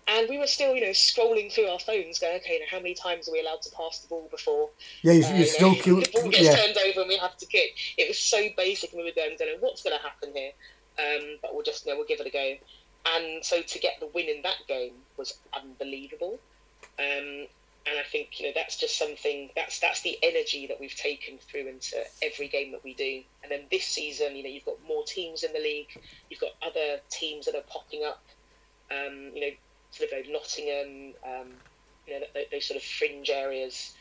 And 0.06 0.28
we 0.30 0.38
were 0.38 0.48
still, 0.48 0.76
you 0.76 0.82
know, 0.82 0.90
scrolling 0.90 1.52
through 1.52 1.68
our 1.68 1.80
phones, 1.80 2.20
going, 2.20 2.36
okay, 2.42 2.60
now 2.60 2.66
how 2.70 2.78
many 2.78 2.94
times 2.94 3.30
are 3.30 3.32
we 3.32 3.40
allowed 3.40 3.62
to 3.62 3.72
pass 3.72 4.00
the 4.00 4.10
ball 4.10 4.28
before? 4.30 4.70
Yeah, 5.02 5.14
you, 5.14 5.26
uh, 5.26 5.34
you 5.34 5.46
still 5.46 5.70
know, 5.70 5.82
cute. 5.82 6.12
the 6.12 6.20
ball 6.20 6.30
gets 6.30 6.44
Yeah, 6.44 6.56
turned 6.56 6.78
over 6.78 7.02
and 7.02 7.08
we 7.08 7.18
have 7.18 7.38
to 7.38 7.46
kick. 7.46 7.78
It 7.98 8.10
was 8.10 8.20
so 8.20 8.46
basic, 8.58 8.92
and 8.92 9.00
we 9.00 9.06
were 9.06 9.16
going, 9.16 9.38
don't 9.40 9.48
know 9.48 9.66
what's 9.66 9.82
going 9.82 9.96
to 9.98 10.04
happen 10.04 10.32
here, 10.36 10.52
um, 11.00 11.38
but 11.42 11.54
we'll 11.54 11.64
just, 11.64 11.86
you 11.86 11.94
know, 11.94 11.98
we'll 11.98 12.08
give 12.08 12.20
it 12.20 12.28
a 12.28 12.32
go. 12.32 12.56
And 13.16 13.46
so 13.46 13.62
to 13.62 13.80
get 13.80 14.02
the 14.02 14.08
win 14.08 14.28
in 14.28 14.42
that 14.42 14.58
game 14.68 14.94
was 15.16 15.38
unbelievable. 15.54 16.38
Um, 17.00 17.48
and 17.86 18.00
I 18.00 18.04
think 18.04 18.40
you 18.40 18.48
know 18.48 18.52
that's 18.56 18.78
just 18.78 18.98
something 18.98 19.50
that's 19.56 19.80
that's 19.80 20.02
the 20.02 20.18
energy 20.24 20.68
that 20.68 20.80
we've 20.80 20.96
taken 20.96 21.38
through 21.38 21.68
into 21.68 21.98
every 22.22 22.48
game 22.48 22.72
that 22.72 22.84
we 22.84 22.94
do. 22.94 23.22
And 23.42 23.52
then 23.52 23.62
this 23.72 23.86
season, 23.86 24.36
you 24.36 24.44
know, 24.44 24.50
you've 24.50 24.66
got 24.66 24.78
more 24.88 25.04
teams 25.06 25.44
in 25.44 25.52
the 25.54 25.60
league. 25.60 25.90
You've 26.30 26.40
got 26.40 26.52
other 26.62 27.00
teams 27.10 27.46
that 27.46 27.56
are 27.56 27.63
popping 27.70 28.04
up. 28.06 28.24
Um, 28.92 29.32
you 29.34 29.42
know, 29.42 29.52
sort 29.92 30.12
of 30.12 30.18
like 30.18 30.30
Nottingham, 30.32 31.13
um, 31.25 31.48
you 32.08 32.20
know, 32.20 32.25
those, 32.34 32.46
those 32.52 32.66
sort 32.66 32.78
of 32.78 32.84
fringe 32.84 33.30
areas. 33.30 33.94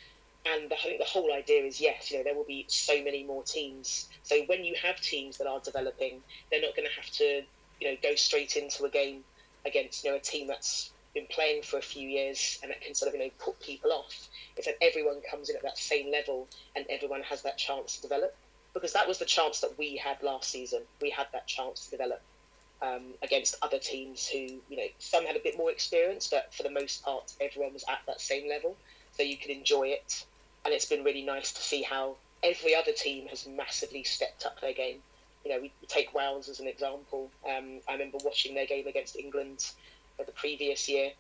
And 0.45 0.71
the, 0.71 0.75
I 0.75 0.83
think 0.83 0.99
the 0.99 1.05
whole 1.05 1.33
idea 1.33 1.63
is 1.63 1.81
yes, 1.81 2.11
you 2.11 2.19
know, 2.19 2.25
there 2.25 2.35
will 2.35 2.45
be 2.45 2.65
so 2.69 3.03
many 3.03 3.25
more 3.25 3.43
teams. 3.43 4.09
So 4.23 4.43
when 4.47 4.65
you 4.65 4.75
have 4.81 5.01
teams 5.01 5.39
that 5.39 5.47
are 5.47 5.61
developing, 5.61 6.21
they're 6.51 6.61
not 6.61 6.77
going 6.77 6.89
to 6.89 6.95
have 6.95 7.11
to, 7.13 7.43
you 7.81 7.91
know, 7.91 7.97
go 8.03 8.15
straight 8.15 8.57
into 8.57 8.85
a 8.85 8.89
game 8.89 9.25
against 9.65 10.05
you 10.05 10.11
know 10.11 10.17
a 10.17 10.21
team 10.21 10.47
that's 10.47 10.91
been 11.15 11.27
playing 11.31 11.63
for 11.63 11.79
a 11.79 11.83
few 11.83 12.09
years 12.09 12.59
and 12.63 12.71
it 12.71 12.81
can 12.81 12.95
sort 12.95 13.09
of 13.09 13.19
you 13.19 13.25
know 13.25 13.31
put 13.39 13.61
people 13.61 13.93
off. 13.93 14.29
It's 14.57 14.67
that 14.67 14.77
everyone 14.83 15.21
comes 15.31 15.49
in 15.49 15.57
at 15.57 15.63
that 15.63 15.79
same 15.79 16.11
level 16.11 16.49
and 16.77 16.85
everyone 16.91 17.23
has 17.23 17.43
that 17.43 17.59
chance 17.59 17.97
to 17.97 18.03
develop 18.03 18.35
because 18.75 18.93
that 18.93 19.07
was 19.07 19.19
the 19.19 19.25
chance 19.25 19.61
that 19.61 19.77
we 19.79 19.97
had 19.97 20.23
last 20.23 20.51
season. 20.51 20.83
We 21.01 21.11
had 21.11 21.27
that 21.33 21.47
chance 21.47 21.85
to 21.85 21.91
develop 21.91 22.23
um, 22.81 23.15
against 23.23 23.57
other 23.63 23.79
teams 23.79 24.27
who 24.27 24.39
you 24.39 24.77
know 24.77 24.87
some 24.99 25.25
had 25.25 25.37
a 25.37 25.41
bit 25.41 25.57
more 25.57 25.71
experience, 25.71 26.29
but 26.29 26.53
for 26.53 26.63
the 26.63 26.71
most 26.71 27.05
part 27.05 27.33
everyone 27.41 27.73
was 27.73 27.85
at 27.89 28.01
that 28.07 28.21
same 28.21 28.49
level, 28.49 28.77
so 29.17 29.23
you 29.23 29.37
could 29.37 29.51
enjoy 29.51 29.89
it. 29.89 30.25
And 30.65 30.73
it's 30.73 30.87
been 30.87 31.05
really 31.05 31.23
nice 31.23 31.53
to 31.53 31.61
see 31.61 31.83
how 31.83 32.17
every 32.43 32.75
other 32.75 32.93
team 32.93 33.27
has 33.29 33.47
massively 33.47 34.05
stepped 34.05 34.47
up 34.47 34.61
their 34.61 34.73
game. 34.73 34.99
You 35.45 35.53
know, 35.53 35.61
we 35.61 35.73
take 35.89 36.15
Wales 36.15 36.49
as 36.49 36.61
an 36.61 36.69
example. 36.69 37.31
Um, 37.45 37.81
I 37.89 37.93
remember 37.93 38.19
watching 38.25 38.55
their 38.55 38.67
game 38.67 38.87
against 38.87 39.17
England 39.17 39.73
the 40.25 40.33
previous 40.33 40.89
year, 40.89 41.11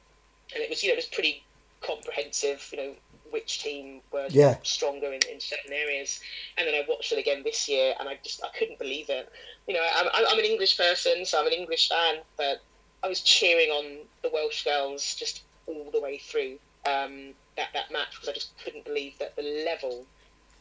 and 0.54 0.62
it 0.62 0.71
was 0.71 0.82
you 0.82 0.88
know 0.88 0.94
it 0.94 0.97
was 0.97 1.06
pretty 1.06 1.47
comprehensive. 1.85 2.68
You 2.73 2.78
know 2.78 2.94
which 3.30 3.62
team 3.62 4.02
were 4.12 4.28
Yeah. 4.28 4.59
stronger 4.62 5.12
in, 5.12 5.21
in 5.32 5.40
certain 5.40 5.73
areas, 5.73 6.21
and 6.56 6.66
then 6.66 6.75
I 6.75 6.85
watched 6.88 7.12
it 7.12 7.18
again 7.18 7.42
this 7.44 7.68
year, 7.68 7.94
and 7.99 8.09
I 8.09 8.18
just 8.25 8.42
I 8.44 8.49
couldn't 8.59 8.78
believe 8.78 9.09
it. 9.09 9.28
You 9.66 9.75
know, 9.75 9.87
I'm 9.94 10.09
I'm 10.28 10.38
an 10.38 10.44
English 10.44 10.76
person, 10.76 11.25
so 11.25 11.40
I'm 11.40 11.47
an 11.47 11.52
English 11.52 11.88
fan, 11.88 12.16
but 12.37 12.59
I 13.02 13.09
was 13.09 13.23
cheering 13.23 13.71
on 13.71 14.06
the 14.23 14.30
Welsh 14.32 14.64
girls 14.64 15.14
just 15.14 15.44
all 15.66 15.90
the 15.92 16.00
way 16.00 16.18
through 16.18 16.59
um, 16.87 17.35
that 17.56 17.68
that 17.75 17.90
match 17.90 18.11
because 18.12 18.28
I 18.28 18.32
just 18.35 18.59
couldn't 18.62 18.85
believe 18.85 19.14
that 19.18 19.37
the 19.37 19.64
level 19.66 20.09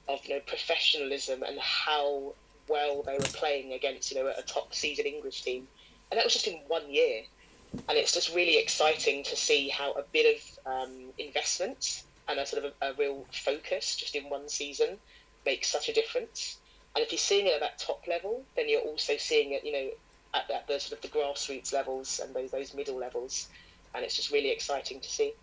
of 0.07 0.19
you 0.25 0.36
know 0.36 0.41
professionalism 0.48 1.43
and 1.43 1.60
how 1.60 2.36
well 2.67 3.03
they 3.03 3.17
were 3.19 3.29
playing 3.33 3.74
against 3.74 4.12
you 4.12 4.17
know 4.24 4.31
a 4.38 4.41
top 4.43 4.74
seeded 4.74 5.05
English 5.05 5.41
team, 5.43 5.67
and 6.12 6.17
that 6.17 6.25
was 6.25 6.33
just 6.33 6.48
in 6.48 6.62
one 6.67 6.89
year 6.89 7.24
and 7.73 7.97
it's 7.97 8.13
just 8.13 8.33
really 8.33 8.57
exciting 8.57 9.23
to 9.23 9.35
see 9.35 9.69
how 9.69 9.93
a 9.93 10.03
bit 10.11 10.35
of 10.35 10.73
um, 10.73 10.91
investment 11.17 12.03
and 12.27 12.39
a 12.39 12.45
sort 12.45 12.65
of 12.65 12.73
a, 12.81 12.89
a, 12.89 12.93
real 12.93 13.25
focus 13.31 13.95
just 13.95 14.15
in 14.15 14.29
one 14.29 14.47
season 14.49 14.97
makes 15.45 15.69
such 15.69 15.89
a 15.89 15.93
difference. 15.93 16.57
And 16.95 17.03
if 17.03 17.11
you're 17.11 17.19
seeing 17.19 17.47
it 17.47 17.53
at 17.53 17.61
that 17.61 17.79
top 17.79 18.05
level, 18.07 18.43
then 18.55 18.67
you're 18.67 18.81
also 18.81 19.15
seeing 19.17 19.53
it, 19.53 19.63
you 19.63 19.71
know, 19.71 19.89
at, 20.33 20.49
at 20.51 20.67
the 20.67 20.79
sort 20.79 20.97
of 20.97 21.01
the 21.01 21.17
grassroots 21.17 21.73
levels 21.73 22.19
and 22.23 22.33
those 22.33 22.51
those 22.51 22.73
middle 22.73 22.97
levels, 22.97 23.47
and 23.95 24.03
it's 24.03 24.15
just 24.15 24.31
really 24.31 24.51
exciting 24.51 24.99
to 24.99 25.09
see. 25.09 25.33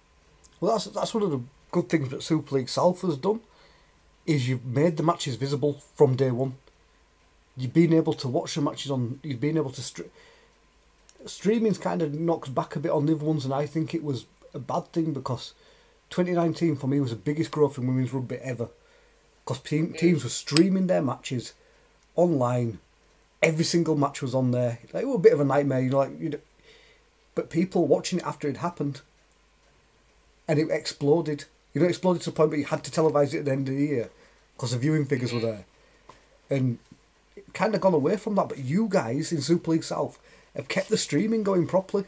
Well, 0.61 0.73
that's 0.73 0.87
that's 0.87 1.15
one 1.15 1.23
of 1.23 1.31
the 1.31 1.41
good 1.71 1.89
things 1.89 2.11
that 2.11 2.23
Super 2.23 2.57
League 2.57 2.69
South 2.69 3.01
has 3.03 3.17
done, 3.17 3.41
is 4.27 4.49
you've 4.49 4.65
made 4.65 4.97
the 4.97 5.03
matches 5.03 5.37
visible 5.37 5.83
from 5.95 6.17
day 6.17 6.31
one. 6.31 6.55
You've 7.57 7.75
been 7.75 7.93
able 7.93 8.15
to 8.15 8.29
watch 8.29 8.55
the 8.55 8.61
matches 8.61 8.91
on. 8.91 9.21
You've 9.23 9.41
been 9.41 9.57
able 9.57 9.71
to. 9.71 9.81
Stri- 9.81 10.09
streaming's 11.27 11.79
kind 11.79 12.03
of 12.03 12.15
knocked 12.15 12.55
back 12.55 12.77
a 12.77 12.81
bit 12.81 12.93
on 12.93 13.07
the 13.07 13.15
other 13.15 13.25
ones, 13.25 13.45
and 13.45 13.55
I 13.55 13.67
think 13.67 13.95
it 13.95 14.05
was 14.05 14.27
a 14.55 14.59
bad 14.59 14.93
thing 14.93 15.13
because 15.13 15.53
2019 16.11 16.77
for 16.77 16.87
me 16.87 17.01
was 17.01 17.11
the 17.11 17.17
biggest 17.17 17.51
growth 17.51 17.79
in 17.79 17.87
women's 17.87 18.13
rugby 18.13 18.37
ever. 18.37 18.69
Because 19.45 19.63
team, 19.63 19.95
teams 19.95 20.25
were 20.25 20.31
streaming 20.31 20.87
their 20.87 21.03
matches 21.03 21.55
online. 22.17 22.79
Every 23.43 23.65
single 23.65 23.97
match 23.97 24.21
was 24.21 24.35
on 24.35 24.51
there. 24.51 24.79
Like, 24.93 25.05
it 25.05 25.07
was 25.07 25.17
a 25.17 25.21
bit 25.21 25.33
of 25.33 25.41
a 25.41 25.45
nightmare, 25.45 25.81
you 25.81 25.91
know, 25.91 25.99
like 25.99 26.21
you. 26.21 26.39
But 27.35 27.51
people 27.51 27.87
watching 27.87 28.19
it 28.19 28.27
after 28.27 28.49
it 28.49 28.59
happened, 28.59 29.01
and 30.47 30.59
it 30.59 30.71
exploded. 30.71 31.45
You 31.73 31.81
know, 31.81 31.87
it 31.87 31.91
exploded 31.91 32.23
to 32.23 32.31
the 32.31 32.37
point 32.37 32.51
where 32.51 32.59
you 32.59 32.67
had 32.67 32.85
to 32.85 32.91
televise 32.91 33.33
it 33.33 33.41
at 33.41 33.45
the 33.47 33.53
end 33.53 33.69
of 33.69 33.75
the 33.75 33.87
year 33.87 34.11
because 34.55 34.73
the 34.73 34.79
viewing 34.79 35.07
figures 35.07 35.33
were 35.33 35.41
there, 35.41 35.65
and 36.51 36.79
it 37.37 37.55
kind 37.55 37.75
of 37.75 37.81
gone 37.81 37.95
away 37.95 38.17
from 38.17 38.35
that. 38.35 38.49
But 38.49 38.59
you 38.59 38.89
guys 38.91 39.33
in 39.33 39.41
Super 39.41 39.71
League 39.71 39.85
South 39.85 40.19
have 40.57 40.69
kept 40.69 40.89
the 40.89 40.99
streaming 40.99 41.43
going 41.43 41.67
properly, 41.67 42.05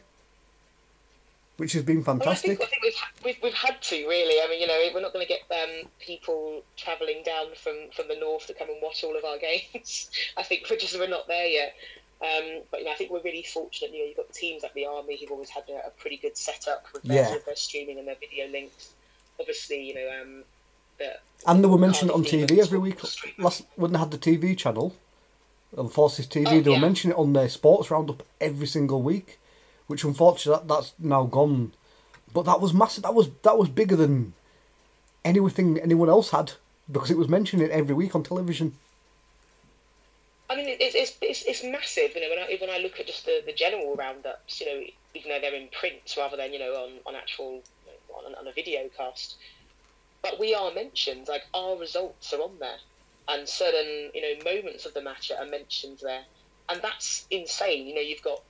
which 1.57 1.73
has 1.75 1.83
been 1.83 2.03
Well, 2.03 2.17
I 2.17 2.19
fantastic. 2.19 2.59
think, 2.59 2.63
I 2.63 2.67
think 2.67 2.83
we've, 2.83 2.95
we've 3.25 3.43
we've 3.43 3.55
had 3.55 3.81
to 3.83 3.97
really. 4.09 4.43
I 4.43 4.49
mean, 4.49 4.61
you 4.61 4.67
know, 4.67 4.81
we're 4.95 5.01
not 5.03 5.13
going 5.13 5.27
to 5.27 5.33
get 5.33 5.43
um, 5.53 5.89
people 6.01 6.63
travelling 6.77 7.23
down 7.25 7.47
from, 7.63 7.75
from 7.95 8.09
the 8.09 8.17
north 8.17 8.47
to 8.47 8.55
come 8.55 8.69
and 8.71 8.79
watch 8.83 9.05
all 9.05 9.17
of 9.17 9.25
our 9.25 9.39
games. 9.49 10.11
I 10.37 10.43
think 10.43 10.67
we're 10.71 10.77
just 10.79 10.99
we're 10.99 11.07
not 11.09 11.27
there 11.29 11.47
yet. 11.47 11.75
Um, 12.23 12.61
but 12.71 12.81
you 12.81 12.87
know, 12.87 12.93
I 12.93 12.97
think 12.97 13.11
we're 13.11 13.23
really 13.23 13.43
fortunate. 13.45 13.93
You 13.95 14.01
know, 14.01 14.05
you've 14.09 14.17
got 14.17 14.33
teams 14.33 14.63
like 14.63 14.75
the 14.75 14.87
army 14.87 15.19
who've 15.19 15.31
always 15.31 15.49
had 15.51 15.65
a, 15.71 15.87
a 15.87 15.91
pretty 15.99 16.19
good 16.19 16.37
setup 16.37 16.85
with 16.93 17.03
their, 17.05 17.17
Yeah. 17.23 17.33
with 17.33 17.47
their 17.47 17.57
streaming 17.57 17.99
and 17.99 18.07
their 18.07 18.17
video 18.21 18.47
links. 18.49 18.91
Obviously, 19.39 19.83
you 19.83 19.95
know, 19.95 20.11
um, 20.21 20.45
the, 20.99 21.17
And 21.47 21.65
they 21.65 21.69
were 21.69 21.79
mentioned 21.79 22.11
on 22.11 22.23
TV 22.25 22.59
every 22.59 22.79
week. 22.79 22.99
Last 23.39 23.65
when 23.77 23.93
they 23.93 23.99
had 23.99 24.11
the 24.11 24.19
TV 24.19 24.57
channel, 24.57 24.95
on 25.77 25.89
Forces 25.89 26.27
TV, 26.27 26.47
Oh, 26.47 26.61
they'll 26.61 26.73
yeah. 26.75 26.81
mentioning 26.81 27.17
it 27.17 27.21
on 27.21 27.33
their 27.33 27.49
sports 27.49 27.91
roundup 27.91 28.23
every 28.41 28.67
single 28.67 29.03
week, 29.03 29.39
which 29.87 30.05
unfortunately 30.05 30.61
that, 30.61 30.69
that's 30.69 30.93
now 30.99 31.25
gone. 31.25 31.73
But 32.33 32.43
that 32.43 32.61
was 32.61 32.73
massive. 32.73 33.03
That 33.03 33.15
was 33.15 33.29
that 33.43 33.59
was 33.59 33.69
bigger 33.69 33.97
than 33.97 34.33
anything 35.25 35.79
anyone 35.79 36.09
else 36.09 36.31
had 36.31 36.53
because 36.91 37.11
it 37.11 37.19
was 37.19 37.29
mentioned 37.29 37.63
it 37.63 37.71
every 37.71 37.95
week 37.95 38.15
on 38.15 38.23
television. 38.23 38.77
I 40.49 40.57
mean, 40.57 40.67
it's, 40.69 40.97
it's, 40.97 41.17
it's, 41.23 41.43
it's 41.45 41.63
massive. 41.65 42.11
You 42.17 42.23
know, 42.23 42.29
when 42.31 42.39
I, 42.41 42.57
when 42.61 42.71
I 42.71 42.79
look 42.83 42.99
at 42.99 43.07
just 43.07 43.25
the, 43.25 43.41
the 43.47 43.53
general 43.53 43.95
roundups, 43.95 44.61
you 44.61 44.67
know, 44.67 44.83
even 45.15 45.31
though 45.31 45.39
they're 45.41 45.55
in 45.55 45.69
print 45.69 46.13
rather 46.19 46.37
than, 46.37 46.53
you 46.53 46.59
know, 46.59 46.73
on, 46.73 46.91
on 47.07 47.15
actual, 47.15 47.53
you 47.87 47.93
know, 47.93 48.27
on, 48.27 48.35
on 48.35 48.49
a 48.49 48.53
video 48.53 48.89
cast. 48.97 49.37
But 50.23 50.41
we 50.41 50.53
are 50.53 50.73
mentioned, 50.75 51.29
like, 51.29 51.43
our 51.55 51.77
results 51.77 52.33
are 52.33 52.41
on 52.41 52.59
there. 52.59 52.79
And 53.31 53.49
certain, 53.49 54.11
you 54.15 54.23
know, 54.23 54.45
moments 54.45 54.87
of 54.87 54.95
the 54.95 55.03
match 55.03 55.31
are 55.31 55.47
mentioned 55.47 55.99
there. 56.03 56.23
And 56.69 56.81
that's 56.83 57.27
insane. 57.31 57.87
You 57.87 57.95
know, 57.95 58.01
you've 58.01 58.23
got, 58.23 58.43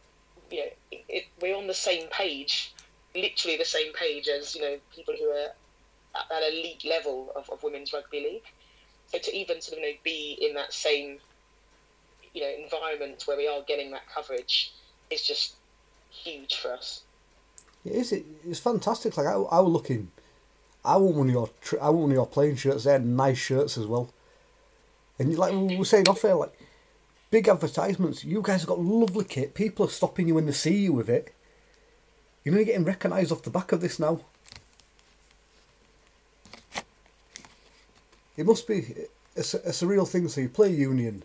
you 0.51 0.59
know, 0.59 0.71
it, 1.09 1.27
we're 1.41 1.57
on 1.57 1.67
the 1.67 1.75
same 1.75 2.09
page, 2.09 2.73
literally 3.15 3.57
the 3.57 3.65
same 3.65 3.93
page 3.93 4.29
as, 4.29 4.55
you 4.55 4.63
know, 4.63 4.77
people 4.95 5.15
who 5.19 5.27
are 5.27 5.51
at 6.17 6.29
that 6.29 6.43
elite 6.51 6.85
level 6.89 7.33
of, 7.37 7.49
of 7.51 7.63
women's 7.63 7.93
rugby 7.93 8.21
league. 8.21 8.53
So 9.09 9.19
to 9.19 9.37
even 9.37 9.61
sort 9.61 9.79
of, 9.79 9.85
you 9.85 9.93
know, 9.93 9.99
be 10.03 10.39
in 10.41 10.55
that 10.55 10.73
same 10.73 11.19
you 12.35 12.43
know 12.43 12.51
environment 12.63 13.23
where 13.27 13.37
we 13.37 13.49
are 13.49 13.63
getting 13.63 13.91
that 13.91 14.03
coverage 14.13 14.73
is 15.11 15.23
just 15.23 15.55
huge 16.11 16.57
for 16.57 16.73
us. 16.73 17.03
It 17.85 17.93
is. 17.93 18.13
It, 18.13 18.25
it's 18.47 18.61
fantastic. 18.61 19.17
Like 19.17 19.27
I, 19.27 19.33
I 19.33 19.61
was 19.61 19.73
looking, 19.73 20.09
I 20.85 20.97
want 20.97 21.17
one 21.17 21.29
of 21.29 21.33
your 21.33 21.51
I 21.81 21.91
want 21.91 22.03
one 22.03 22.11
of 22.11 22.15
your 22.15 22.27
playing 22.27 22.57
shirts. 22.57 22.85
They're 22.85 22.99
nice 22.99 23.39
shirts 23.39 23.79
as 23.79 23.87
well. 23.87 24.13
And 25.21 25.39
like 25.39 25.53
we 25.53 25.77
were 25.77 25.85
saying 25.85 26.09
off 26.09 26.25
air, 26.25 26.35
like 26.35 26.59
big 27.31 27.47
advertisements. 27.47 28.25
You 28.25 28.41
guys 28.43 28.63
have 28.63 28.69
got 28.69 28.81
lovely 28.81 29.25
kit. 29.25 29.55
People 29.55 29.87
are 29.87 29.91
stopping 29.91 30.27
you 30.27 30.35
when 30.35 30.47
they 30.47 30.53
see 30.53 30.77
you 30.77 30.95
with 30.95 31.11
it. 31.11 31.35
You 32.43 32.51
know, 32.51 32.57
you're 32.57 32.65
getting 32.65 32.85
recognised 32.85 33.31
off 33.31 33.43
the 33.43 33.51
back 33.51 33.71
of 33.71 33.83
this 33.83 33.99
now. 33.99 34.21
It 38.37 38.47
must 38.47 38.67
be 38.67 38.95
a, 39.37 39.45
a 39.83 39.87
real 39.87 40.07
thing. 40.07 40.27
So 40.29 40.41
you 40.41 40.49
play 40.49 40.71
Union. 40.71 41.23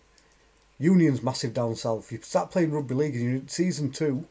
Union's 0.77 1.23
massive 1.23 1.53
down 1.53 1.75
south. 1.77 2.11
You 2.11 2.19
start 2.21 2.51
playing 2.51 2.71
rugby 2.71 2.95
league 2.95 3.15
in 3.15 3.47
season 3.47 3.91
two, 3.91 4.25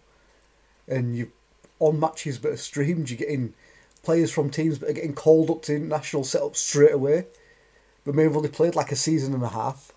and 0.87 1.17
you 1.17 1.33
on 1.79 1.99
matches 1.99 2.39
but 2.39 2.53
are 2.53 2.57
streamed. 2.59 3.09
You're 3.09 3.17
getting 3.17 3.55
players 4.03 4.31
from 4.31 4.51
teams 4.51 4.79
that 4.81 4.91
are 4.91 4.95
getting 4.95 5.15
called 5.15 5.51
up 5.51 5.63
to 5.63 5.75
international 5.75 6.23
setups 6.23 6.57
straight 6.57 6.93
away, 6.93 7.25
but 8.05 8.15
may 8.15 8.25
have 8.25 8.37
only 8.37 8.49
played 8.49 8.75
like 8.75 8.93
a 8.93 8.97
season 8.97 9.35
and 9.35 9.43
a 9.43 9.49
half. 9.49 9.93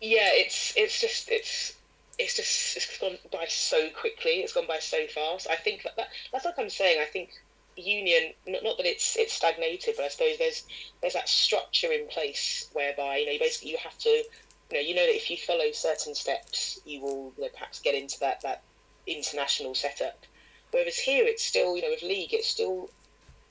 Yeah, 0.00 0.30
it's 0.32 0.74
it's 0.76 1.00
just 1.00 1.30
it's 1.30 1.74
it's 2.18 2.36
just 2.36 2.76
it's 2.76 2.98
gone 2.98 3.18
by 3.32 3.46
so 3.48 3.88
quickly. 3.90 4.42
It's 4.42 4.52
gone 4.52 4.66
by 4.66 4.78
so 4.78 5.06
fast. 5.06 5.46
I 5.48 5.56
think 5.56 5.82
that, 5.84 5.96
that 5.96 6.08
that's 6.32 6.44
like 6.44 6.58
I'm 6.58 6.70
saying. 6.70 7.00
I 7.00 7.06
think 7.06 7.30
union 7.76 8.32
not, 8.46 8.62
not 8.62 8.76
that 8.76 8.86
it's 8.86 9.16
it's 9.16 9.32
stagnated, 9.32 9.94
but 9.96 10.04
I 10.04 10.08
suppose 10.08 10.38
there's 10.38 10.64
there's 11.00 11.14
that 11.14 11.28
structure 11.28 11.92
in 11.92 12.06
place 12.08 12.68
whereby 12.72 13.18
you 13.18 13.26
know 13.26 13.38
basically 13.38 13.70
you 13.70 13.78
have 13.78 13.98
to 13.98 14.08
you 14.08 14.24
know, 14.72 14.80
you 14.80 14.94
know 14.94 15.06
that 15.06 15.14
if 15.14 15.30
you 15.30 15.36
follow 15.36 15.70
certain 15.72 16.14
steps, 16.14 16.80
you 16.84 17.00
will 17.00 17.32
you 17.36 17.44
know, 17.44 17.48
perhaps 17.52 17.80
get 17.80 17.94
into 17.94 18.18
that 18.20 18.40
that 18.42 18.62
international 19.06 19.74
setup. 19.74 20.24
Whereas 20.70 20.98
here, 20.98 21.24
it's 21.26 21.44
still 21.44 21.76
you 21.76 21.82
know 21.82 21.90
with 21.90 22.02
league, 22.02 22.34
it's 22.34 22.48
still 22.48 22.90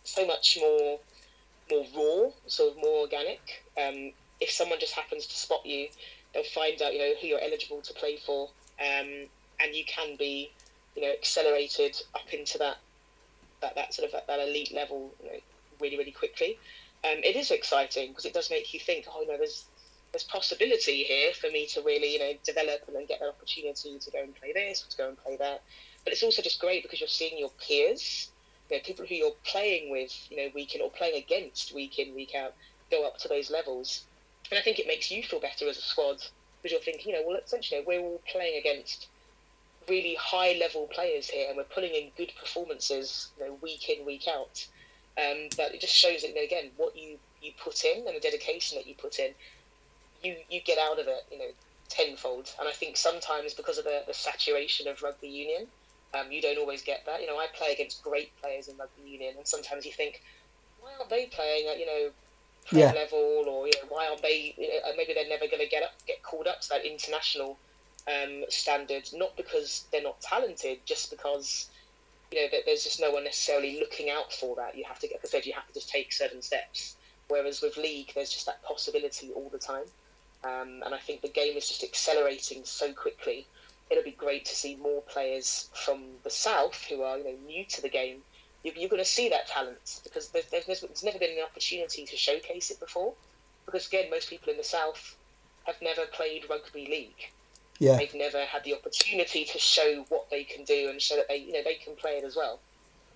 so 0.04 0.25
much 0.25 0.58
more 0.60 1.00
more 1.70 1.86
raw, 1.96 2.32
sort 2.48 2.72
of 2.72 2.77
more 2.77 3.01
organic. 3.01 3.63
Um, 3.77 4.12
if 4.39 4.50
someone 4.51 4.79
just 4.79 4.93
happens 4.93 5.27
to 5.27 5.36
spot 5.36 5.65
you, 5.65 5.88
they'll 6.34 6.43
find 6.43 6.82
out 6.82 6.93
you 6.93 7.00
know 7.00 7.13
who 7.22 7.27
you're 7.27 7.41
eligible 7.41 7.82
to 7.82 7.93
play 7.93 8.17
for, 8.17 8.50
um, 8.79 9.27
and 9.60 9.74
you 9.74 9.84
can 9.86 10.15
be 10.17 10.51
you 10.96 11.01
know 11.01 11.12
accelerated 11.12 12.01
up 12.13 12.34
into 12.34 12.58
that 12.58 12.77
that, 13.62 13.75
that 13.75 13.93
sort 13.93 14.08
of 14.08 14.12
that, 14.12 14.27
that 14.27 14.39
elite 14.39 14.74
level 14.74 15.12
you 15.24 15.32
know, 15.32 15.39
really 15.79 15.98
really 15.98 16.12
quickly. 16.12 16.58
Um, 17.05 17.20
it 17.24 17.36
is 17.36 17.51
exciting 17.51 18.10
because 18.10 18.25
it 18.25 18.34
does 18.34 18.50
make 18.50 18.74
you 18.74 18.79
think, 18.79 19.05
oh 19.10 19.25
no, 19.27 19.38
there's 19.38 19.65
there's 20.12 20.24
possibility 20.24 21.03
here 21.03 21.34
for 21.34 21.50
me 21.50 21.65
to 21.67 21.82
really 21.82 22.13
you 22.13 22.20
know 22.20 22.34
develop 22.43 22.82
and 22.88 22.96
then 22.96 23.05
get 23.05 23.20
that 23.20 23.29
opportunity 23.29 23.98
to 23.98 24.12
go 24.12 24.22
and 24.22 24.36
play 24.36 24.53
this 24.53 24.82
to 24.82 24.98
go 24.98 25.08
and 25.08 25.17
play 25.24 25.38
that. 25.38 25.62
But 26.03 26.13
it's 26.13 26.24
also 26.24 26.41
just 26.41 26.60
great 26.60 26.84
because 26.84 27.00
you're 27.00 27.08
seeing 27.08 27.38
your 27.38 27.51
peers, 27.65 28.29
you 28.70 28.77
know, 28.77 28.84
people 28.84 29.05
who 29.05 29.15
you're 29.15 29.36
playing 29.46 29.91
with, 29.91 30.27
you 30.29 30.38
know, 30.38 30.50
week 30.53 30.75
in 30.75 30.82
or 30.82 30.89
playing 30.89 31.22
against 31.22 31.74
week 31.74 32.00
in 32.00 32.15
week 32.15 32.34
out, 32.36 32.53
go 32.91 33.05
up 33.05 33.17
to 33.20 33.27
those 33.27 33.51
levels, 33.51 34.03
and 34.50 34.60
I 34.60 34.62
think 34.62 34.79
it 34.79 34.88
makes 34.88 35.12
you 35.12 35.24
feel 35.24 35.39
better 35.39 35.67
as 35.67 35.77
a 35.77 35.82
squad 35.82 36.17
because 36.62 36.72
you're 36.72 36.82
thinking, 36.82 37.13
you 37.13 37.20
know, 37.20 37.27
well, 37.27 37.39
essentially 37.43 37.84
we're 37.86 38.00
all 38.00 38.22
playing 38.32 38.60
against 38.60 39.08
really 39.89 40.15
high 40.15 40.58
level 40.60 40.88
players 40.88 41.29
here, 41.29 41.48
and 41.50 41.58
we're 41.58 41.63
pulling 41.63 41.93
in 41.93 42.12
good 42.17 42.32
performances, 42.39 43.32
you 43.38 43.46
know, 43.46 43.58
week 43.62 43.89
in 43.89 44.05
week 44.05 44.27
out. 44.27 44.65
Um, 45.17 45.50
but 45.58 45.75
it 45.75 45.82
just 45.82 45.93
shows 45.93 46.22
that 46.22 46.29
you 46.29 46.36
know, 46.36 46.41
again 46.41 46.72
what 46.77 46.98
you 46.98 47.17
you 47.41 47.51
put 47.62 47.84
in 47.84 48.08
and 48.08 48.15
the 48.15 48.20
dedication 48.20 48.77
that 48.77 48.88
you 48.88 48.96
put 48.96 49.20
in, 49.20 49.32
you 50.24 50.36
you 50.50 50.62
get 50.62 50.77
out 50.79 51.00
of 51.00 51.08
it, 51.08 51.25
you 51.32 51.38
know, 51.38 51.50
tenfold. 51.89 52.51
And 52.60 52.67
I 52.67 52.72
think 52.72 52.98
sometimes 52.98 53.53
because 53.53 53.77
of 53.77 53.84
the, 53.84 54.03
the 54.08 54.13
saturation 54.13 54.88
of 54.88 55.01
rugby 55.01 55.27
union, 55.27 55.67
um, 56.13 56.32
you 56.32 56.41
don't 56.41 56.58
always 56.58 56.82
get 56.84 57.05
that. 57.05 57.22
You 57.22 57.27
know, 57.27 57.38
I 57.38 57.48
play 57.55 57.74
against 57.74 58.03
great 58.03 58.32
players 58.41 58.67
in 58.67 58.77
rugby 58.77 59.01
union, 59.03 59.36
and 59.38 59.48
sometimes 59.48 59.86
you 59.86 59.91
think, 59.93 60.22
why 60.79 60.91
aren't 60.98 61.10
they 61.10 61.27
playing 61.27 61.67
at 61.70 61.79
you 61.79 61.86
know 61.86 62.10
pro 62.70 62.82
Yeah. 62.82 62.93
level, 62.93 63.46
or 63.48 63.67
you 63.67 63.74
know, 63.82 63.89
why 63.89 64.08
aren't 64.08 64.22
they? 64.22 64.53
You 64.58 64.67
know, 64.67 64.96
maybe 64.98 65.13
they're 65.13 65.29
never 65.29 65.48
going 65.48 65.63
to 65.63 65.70
get 65.70 65.84
up, 65.84 65.91
get 66.08 66.24
called 66.24 66.48
up 66.48 66.62
to 66.62 66.70
that 66.70 66.86
international 66.86 67.60
um, 68.08 68.43
standard. 68.50 69.08
Not 69.13 69.36
because 69.38 69.88
they're 69.91 70.03
not 70.03 70.22
talented, 70.22 70.79
just 70.86 71.10
because 71.12 71.70
you 72.32 72.41
know 72.41 72.48
there's 72.65 72.84
just 72.84 73.00
no 73.00 73.12
one 73.12 73.24
necessarily 73.24 73.79
looking 73.79 74.10
out 74.10 74.32
for 74.34 74.55
that. 74.58 74.75
You 74.77 74.84
have 74.88 75.00
to 75.00 75.08
get, 75.08 75.15
like 75.15 75.25
I 75.25 75.29
said, 75.29 75.46
you 75.46 75.53
have 75.53 75.67
to 75.67 75.74
just 75.74 75.89
take 75.89 76.13
certain 76.13 76.41
steps. 76.41 76.98
Whereas 77.29 77.62
with 77.62 77.77
league, 77.77 78.12
there's 78.15 78.32
just 78.32 78.46
that 78.48 78.62
possibility 78.63 79.32
all 79.32 79.50
the 79.50 79.60
time. 79.60 79.86
Um, 80.43 80.82
and 80.86 80.93
I 80.93 81.00
think 81.00 81.22
the 81.22 81.29
game 81.29 81.55
is 81.55 81.67
just 81.70 81.84
accelerating 81.84 82.65
so 82.65 82.93
quickly. 82.93 83.48
It'll 83.90 84.04
be 84.04 84.12
great 84.12 84.46
to 84.46 84.56
see 84.56 84.75
more 84.75 85.02
players 85.04 85.70
from 85.86 86.04
the 86.24 86.30
south 86.30 86.86
who 86.89 87.02
are 87.04 87.17
you 87.17 87.24
know 87.26 87.38
new 87.46 87.65
to 87.65 87.82
the 87.82 87.89
game. 87.89 88.22
You- 88.63 88.74
You're 88.76 88.89
going 88.89 89.04
to 89.04 89.10
see 89.10 89.30
that 89.30 89.48
talent 89.48 90.02
because 90.04 90.30
there's, 90.30 90.46
there's, 90.50 90.65
there's 90.65 91.04
never 91.04 91.19
been 91.19 91.38
an 91.38 91.43
opportunity 91.43 92.06
to 92.06 92.17
showcase 92.17 92.72
it 92.72 92.80
before. 92.80 93.13
Because 93.65 93.88
again, 93.88 94.10
most 94.10 94.30
people 94.30 94.50
in 94.52 94.58
the 94.58 94.63
south 94.63 95.15
have 95.65 95.76
never 95.82 96.06
played 96.08 96.50
rugby 96.50 96.86
league. 96.88 97.32
Yeah, 97.80 97.98
They've 97.98 98.13
never 98.13 98.46
had 98.46 98.63
the 98.63 98.74
opportunity 98.76 99.46
to 99.46 99.58
show 99.60 100.06
what 100.10 100.30
they 100.30 100.43
can 100.43 100.63
do 100.63 100.89
and 100.89 101.02
show 101.02 101.15
that 101.15 101.28
they 101.28 101.38
you 101.38 101.52
know 101.54 101.63
they 101.63 101.76
can 101.76 101.96
play 101.96 102.17
it 102.17 102.24
as 102.24 102.36
well. 102.36 102.60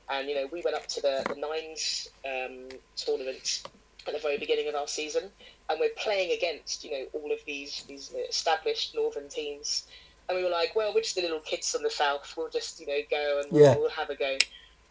And 0.09 0.27
you 0.29 0.35
know 0.35 0.47
we 0.51 0.61
went 0.61 0.75
up 0.75 0.87
to 0.87 1.01
the, 1.01 1.23
the 1.29 1.35
nines 1.39 2.07
um, 2.25 2.69
tournament 2.95 3.63
at 4.07 4.13
the 4.13 4.19
very 4.19 4.37
beginning 4.37 4.67
of 4.69 4.75
our 4.75 4.87
season, 4.87 5.29
and 5.69 5.79
we're 5.79 5.89
playing 5.97 6.31
against 6.31 6.83
you 6.83 6.91
know 6.91 7.05
all 7.13 7.31
of 7.31 7.39
these 7.45 7.83
these 7.87 8.13
established 8.29 8.95
northern 8.95 9.27
teams, 9.29 9.83
and 10.29 10.37
we 10.37 10.43
were 10.43 10.49
like, 10.49 10.75
well, 10.75 10.93
we're 10.93 11.01
just 11.01 11.15
the 11.15 11.21
little 11.21 11.39
kids 11.39 11.71
from 11.71 11.83
the 11.83 11.89
south. 11.89 12.33
We'll 12.37 12.49
just 12.49 12.79
you 12.79 12.87
know 12.87 12.99
go 13.09 13.41
and 13.43 13.51
we'll, 13.51 13.61
Yeah. 13.63 13.75
we'll 13.77 13.89
have 13.89 14.09
a 14.09 14.15
go. 14.15 14.37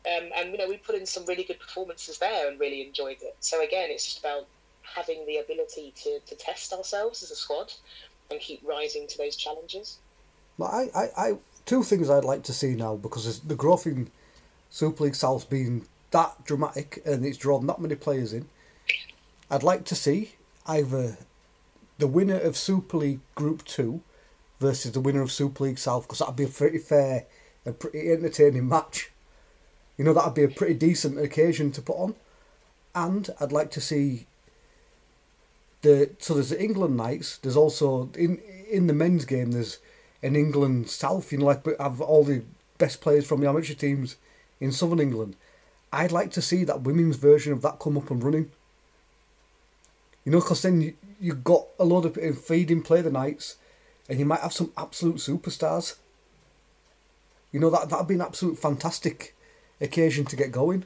Um, 0.07 0.31
and 0.37 0.53
you 0.53 0.59
know 0.59 0.69
we 0.69 0.77
put 0.77 0.95
in 0.95 1.05
some 1.07 1.25
really 1.27 1.45
good 1.45 1.59
performances 1.61 2.19
there 2.19 2.49
and 2.49 2.59
really 2.61 2.87
enjoyed 2.87 3.19
it. 3.23 3.37
So 3.41 3.63
again, 3.63 3.91
it's 3.91 4.05
just 4.05 4.21
about 4.21 4.47
having 4.83 5.27
the 5.27 5.39
ability 5.39 5.93
to, 6.05 6.21
to 6.21 6.35
test 6.37 6.73
ourselves 6.73 7.23
as 7.23 7.31
a 7.31 7.37
squad 7.37 7.73
and 8.31 8.41
keep 8.41 8.61
rising 8.67 9.07
to 9.09 9.19
those 9.19 9.35
challenges. 9.37 9.99
but 10.59 10.67
I, 10.67 10.91
I, 10.95 11.09
I, 11.17 11.33
two 11.65 11.83
things 11.83 12.09
I'd 12.09 12.25
like 12.25 12.45
to 12.45 12.53
see 12.53 12.75
now 12.77 12.95
because 12.97 13.41
the 13.41 13.55
growth 13.57 13.87
in 13.87 14.11
Super 14.71 15.05
League 15.05 15.17
South's 15.17 15.45
been 15.45 15.87
that 16.13 16.45
dramatic 16.45 17.03
and 17.05 17.27
it's 17.27 17.37
drawn 17.37 17.67
that 17.67 17.81
many 17.81 17.97
players 17.97 18.33
in. 18.33 18.47
I'd 19.51 19.63
like 19.65 19.85
to 19.87 19.95
see 19.97 20.33
either 20.67 21.19
the 21.99 22.07
winner 22.07 22.39
of 22.39 22.57
Super 22.57 22.97
League 22.97 23.21
Group 23.35 23.65
Two 23.65 24.01
versus 24.61 24.93
the 24.93 25.01
winner 25.01 25.23
of 25.23 25.33
Super 25.33 25.65
League 25.65 25.79
South 25.79 26.05
because 26.05 26.19
that'd 26.19 26.37
be 26.37 26.45
a 26.45 26.49
pretty 26.49 26.79
fair 26.79 27.25
and 27.65 27.79
pretty 27.79 28.11
entertaining 28.11 28.69
match. 28.69 29.11
You 29.97 30.05
know, 30.05 30.13
that'd 30.13 30.35
be 30.35 30.45
a 30.45 30.49
pretty 30.49 30.75
decent 30.75 31.19
occasion 31.19 31.73
to 31.73 31.83
put 31.83 31.97
on. 31.97 32.15
And 32.95 33.29
I'd 33.41 33.53
like 33.53 33.71
to 33.73 33.81
see 33.81 34.27
the 35.83 36.11
so 36.19 36.35
there's 36.35 36.51
the 36.51 36.63
England 36.63 36.97
Knights. 36.97 37.39
There's 37.39 37.57
also 37.57 38.11
in 38.17 38.39
in 38.71 38.87
the 38.87 38.95
men's 38.95 39.25
game. 39.25 39.53
There's 39.53 39.79
an 40.23 40.37
England 40.37 40.89
South. 40.89 41.33
You 41.33 41.39
know, 41.39 41.47
like 41.47 41.67
have 41.79 42.01
all 42.01 42.25
the 42.25 42.43
best 42.79 43.01
players 43.01 43.27
from 43.27 43.41
the 43.41 43.49
amateur 43.49 43.75
teams 43.75 44.17
in 44.61 44.73
Southern 44.73 45.01
England. 45.01 45.37
I'd 45.93 46.13
like 46.13 46.31
to 46.33 46.43
see 46.43 46.65
that 46.65 46.83
women's 46.83 47.17
version 47.17 47.53
of 47.53 47.63
that 47.63 47.79
come 47.79 47.97
up 47.97 48.11
and 48.11 48.23
running. 48.23 48.51
You 50.25 50.33
know, 50.33 50.41
because 50.41 50.63
then 50.63 50.81
you 50.81 50.95
you 51.21 51.35
got 51.35 51.67
a 51.79 51.85
lot 51.85 52.05
of 52.05 52.17
feeding 52.39 52.83
play 52.83 53.01
the 53.01 53.11
Knights, 53.11 53.57
and 54.09 54.19
you 54.19 54.25
might 54.25 54.41
have 54.41 54.53
some 54.53 54.73
absolute 54.77 55.17
superstars. 55.17 55.97
You 57.53 57.61
know 57.61 57.71
that 57.71 57.89
that'd 57.89 58.09
be 58.09 58.15
an 58.15 58.21
absolute 58.21 58.59
fantastic 58.59 59.35
occasion 59.81 60.25
to 60.27 60.37
get 60.37 60.53
going. 60.53 60.85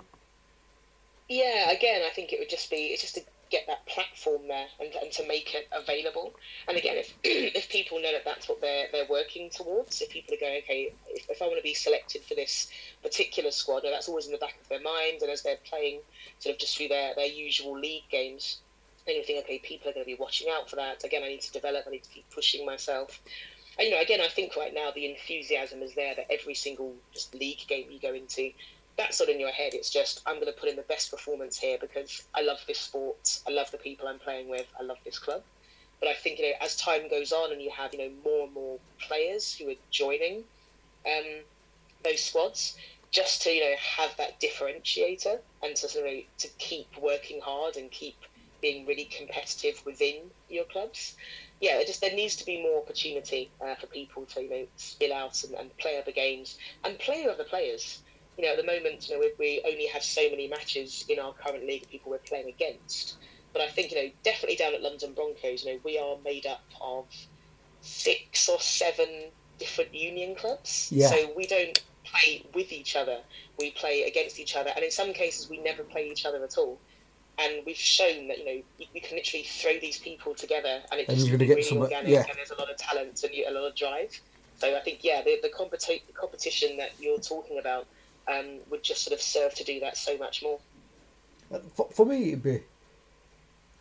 Yeah, 1.28 1.70
again, 1.70 2.02
I 2.06 2.10
think 2.10 2.32
it 2.32 2.38
would 2.38 2.50
just 2.50 2.70
be 2.70 2.76
it's 2.76 3.02
just 3.02 3.14
to 3.14 3.22
get 3.50 3.66
that 3.66 3.84
platform 3.86 4.42
there 4.48 4.66
and, 4.78 4.94
and 5.02 5.10
to 5.12 5.26
make 5.26 5.54
it 5.54 5.68
available. 5.72 6.32
And 6.68 6.76
again, 6.76 6.96
if 6.96 7.12
if 7.24 7.68
people 7.68 8.00
know 8.00 8.12
that 8.12 8.24
that's 8.24 8.48
what 8.48 8.60
they're 8.60 8.86
they're 8.92 9.06
working 9.08 9.50
towards, 9.50 10.00
if 10.00 10.10
people 10.10 10.34
are 10.34 10.40
going, 10.40 10.58
okay, 10.58 10.92
if, 11.08 11.28
if 11.28 11.42
I 11.42 11.46
want 11.46 11.58
to 11.58 11.62
be 11.62 11.74
selected 11.74 12.22
for 12.22 12.34
this 12.34 12.70
particular 13.02 13.50
squad, 13.50 13.84
and 13.84 13.92
that's 13.92 14.08
always 14.08 14.26
in 14.26 14.32
the 14.32 14.38
back 14.38 14.56
of 14.60 14.68
their 14.68 14.80
mind, 14.80 15.22
and 15.22 15.30
as 15.30 15.42
they're 15.42 15.56
playing 15.68 16.00
sort 16.38 16.54
of 16.54 16.60
just 16.60 16.76
through 16.76 16.88
their 16.88 17.14
their 17.14 17.26
usual 17.26 17.78
league 17.78 18.08
games, 18.10 18.58
think, 19.24 19.44
okay, 19.44 19.58
people 19.58 19.90
are 19.90 19.94
going 19.94 20.04
to 20.04 20.10
be 20.10 20.16
watching 20.18 20.48
out 20.50 20.68
for 20.68 20.76
that. 20.76 21.04
Again, 21.04 21.22
I 21.24 21.28
need 21.28 21.40
to 21.42 21.52
develop. 21.52 21.84
I 21.86 21.90
need 21.90 22.04
to 22.04 22.10
keep 22.10 22.30
pushing 22.30 22.64
myself. 22.64 23.20
And 23.78 23.88
you 23.88 23.94
know, 23.94 24.00
again, 24.00 24.20
I 24.20 24.28
think 24.28 24.56
right 24.56 24.74
now 24.74 24.90
the 24.90 25.06
enthusiasm 25.06 25.82
is 25.82 25.94
there 25.94 26.14
that 26.14 26.26
every 26.30 26.54
single 26.54 26.94
just 27.14 27.34
league 27.34 27.66
game 27.66 27.86
you 27.90 27.98
go 27.98 28.12
into, 28.12 28.50
that's 28.96 29.20
not 29.20 29.28
in 29.28 29.40
your 29.40 29.50
head. 29.50 29.72
It's 29.74 29.90
just 29.90 30.20
I'm 30.26 30.34
going 30.34 30.52
to 30.52 30.58
put 30.58 30.68
in 30.68 30.76
the 30.76 30.82
best 30.82 31.10
performance 31.10 31.58
here 31.58 31.78
because 31.80 32.22
I 32.34 32.42
love 32.42 32.58
this 32.66 32.78
sport. 32.78 33.40
I 33.46 33.50
love 33.50 33.70
the 33.70 33.78
people 33.78 34.06
I'm 34.06 34.18
playing 34.18 34.50
with. 34.50 34.66
I 34.78 34.82
love 34.82 34.98
this 35.04 35.18
club. 35.18 35.42
But 36.00 36.08
I 36.08 36.14
think 36.14 36.38
you 36.38 36.46
know, 36.46 36.56
as 36.60 36.76
time 36.76 37.08
goes 37.08 37.32
on 37.32 37.52
and 37.52 37.62
you 37.62 37.70
have 37.70 37.92
you 37.94 38.00
know 38.00 38.10
more 38.24 38.44
and 38.44 38.54
more 38.54 38.78
players 38.98 39.54
who 39.54 39.70
are 39.70 39.80
joining 39.90 40.44
um, 41.06 41.42
those 42.04 42.22
squads, 42.22 42.76
just 43.10 43.42
to 43.42 43.50
you 43.50 43.60
know 43.60 43.76
have 43.78 44.16
that 44.18 44.40
differentiator 44.40 45.38
and 45.62 45.76
to 45.76 45.88
sort 45.88 46.06
of 46.06 46.14
to 46.38 46.48
keep 46.58 46.88
working 46.98 47.40
hard 47.40 47.76
and 47.76 47.90
keep 47.90 48.16
being 48.60 48.86
really 48.86 49.04
competitive 49.04 49.80
within 49.84 50.16
your 50.48 50.64
clubs. 50.64 51.16
Yeah, 51.60 51.78
it 51.78 51.86
just 51.86 52.00
there 52.00 52.14
needs 52.14 52.36
to 52.36 52.46
be 52.46 52.62
more 52.62 52.80
opportunity 52.80 53.50
uh, 53.60 53.74
for 53.74 53.86
people 53.86 54.24
to 54.26 54.42
you 54.42 54.50
know 54.50 54.66
spill 54.76 55.12
out 55.12 55.42
and, 55.44 55.54
and 55.54 55.76
play 55.78 55.98
other 55.98 56.12
games 56.12 56.58
and 56.84 56.98
play 56.98 57.26
other 57.26 57.44
players. 57.44 58.00
You 58.38 58.46
know, 58.46 58.52
at 58.52 58.56
the 58.56 58.64
moment, 58.64 59.08
you 59.08 59.14
know, 59.14 59.20
we, 59.20 59.32
we 59.38 59.62
only 59.70 59.86
have 59.86 60.02
so 60.02 60.22
many 60.30 60.48
matches 60.48 61.04
in 61.08 61.18
our 61.18 61.34
current 61.34 61.66
league 61.66 61.82
of 61.82 61.90
people 61.90 62.10
we're 62.10 62.18
playing 62.18 62.48
against. 62.48 63.16
But 63.52 63.62
I 63.62 63.68
think 63.68 63.90
you 63.90 64.02
know, 64.02 64.10
definitely 64.24 64.56
down 64.56 64.74
at 64.74 64.82
London 64.82 65.12
Broncos, 65.12 65.64
you 65.64 65.72
know, 65.72 65.80
we 65.84 65.98
are 65.98 66.16
made 66.24 66.46
up 66.46 66.62
of 66.80 67.06
six 67.82 68.48
or 68.48 68.60
seven 68.60 69.08
different 69.58 69.94
union 69.94 70.34
clubs. 70.34 70.88
Yeah. 70.90 71.08
So 71.08 71.32
we 71.36 71.46
don't 71.46 71.80
play 72.04 72.44
with 72.54 72.72
each 72.72 72.96
other. 72.96 73.18
We 73.58 73.70
play 73.72 74.04
against 74.04 74.38
each 74.38 74.56
other, 74.56 74.70
and 74.74 74.84
in 74.84 74.90
some 74.90 75.12
cases, 75.12 75.50
we 75.50 75.58
never 75.58 75.82
play 75.82 76.08
each 76.08 76.24
other 76.24 76.42
at 76.42 76.56
all. 76.56 76.78
And 77.40 77.62
we've 77.64 77.76
shown 77.76 78.28
that 78.28 78.38
you 78.38 78.44
know 78.44 78.62
you, 78.78 78.86
you 78.92 79.00
can 79.00 79.16
literally 79.16 79.44
throw 79.44 79.78
these 79.80 79.98
people 79.98 80.34
together, 80.34 80.82
and 80.90 81.00
it 81.00 81.08
And 81.08 81.16
just 81.16 81.28
you're 81.28 81.38
will 81.38 81.38
be 81.38 81.46
gonna 81.46 81.48
get 81.48 81.54
really 81.56 81.68
some- 81.68 81.78
organic, 81.78 82.10
yeah. 82.10 82.24
and 82.28 82.36
there's 82.36 82.50
a 82.50 82.56
lot 82.56 82.70
of 82.70 82.76
talent 82.76 83.22
and 83.24 83.34
you- 83.34 83.46
a 83.48 83.50
lot 83.50 83.64
of 83.66 83.74
drive. 83.74 84.20
So 84.58 84.76
I 84.76 84.80
think 84.80 85.02
yeah, 85.02 85.22
the 85.22 85.38
the, 85.42 85.48
competi- 85.48 86.02
the 86.06 86.12
competition 86.12 86.76
that 86.76 86.90
you're 87.00 87.18
talking 87.18 87.58
about 87.58 87.86
um, 88.28 88.58
would 88.68 88.82
just 88.82 89.02
sort 89.02 89.14
of 89.14 89.22
serve 89.22 89.54
to 89.54 89.64
do 89.64 89.80
that 89.80 89.96
so 89.96 90.18
much 90.18 90.42
more. 90.42 90.58
For, 91.74 91.88
for 91.92 92.04
me, 92.06 92.28
it'd 92.28 92.42
be 92.42 92.60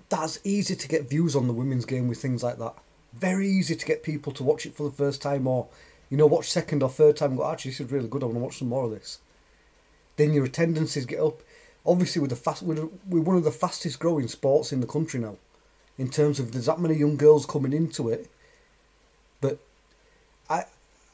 that's 0.07 0.39
easy 0.43 0.75
to 0.75 0.87
get 0.87 1.09
views 1.09 1.35
on 1.35 1.47
the 1.47 1.53
women's 1.53 1.85
game 1.85 2.07
with 2.07 2.19
things 2.21 2.41
like 2.41 2.57
that. 2.59 2.73
Very 3.13 3.47
easy 3.49 3.75
to 3.75 3.85
get 3.85 4.03
people 4.03 4.31
to 4.33 4.43
watch 4.43 4.65
it 4.65 4.75
for 4.75 4.83
the 4.83 4.95
first 4.95 5.21
time, 5.21 5.45
or 5.47 5.67
you 6.09 6.17
know, 6.17 6.25
watch 6.27 6.49
second 6.49 6.81
or 6.81 6.89
third 6.89 7.17
time. 7.17 7.31
And 7.31 7.39
go, 7.39 7.51
actually, 7.51 7.71
this 7.71 7.81
is 7.81 7.91
really 7.91 8.07
good. 8.07 8.23
I 8.23 8.27
want 8.27 8.37
to 8.37 8.43
watch 8.43 8.57
some 8.59 8.69
more 8.69 8.85
of 8.85 8.91
this. 8.91 9.19
Then 10.15 10.33
your 10.33 10.45
attendances 10.45 11.05
get 11.05 11.19
up. 11.19 11.41
Obviously, 11.91 12.21
with 12.21 12.29
the 12.29 12.35
fast, 12.35 12.61
we're, 12.61 12.87
we're 13.09 13.27
one 13.29 13.35
of 13.35 13.43
the 13.43 13.51
fastest 13.63 13.99
growing 13.99 14.27
sports 14.27 14.71
in 14.71 14.79
the 14.79 14.87
country 14.95 15.19
now. 15.19 15.35
in 15.99 16.09
terms 16.09 16.39
of 16.39 16.51
there's 16.53 16.65
that 16.67 16.79
many 16.79 16.95
young 16.95 17.17
girls 17.17 17.45
coming 17.45 17.73
into 17.73 18.09
it. 18.09 18.29
But 19.41 19.59
I, 20.49 20.63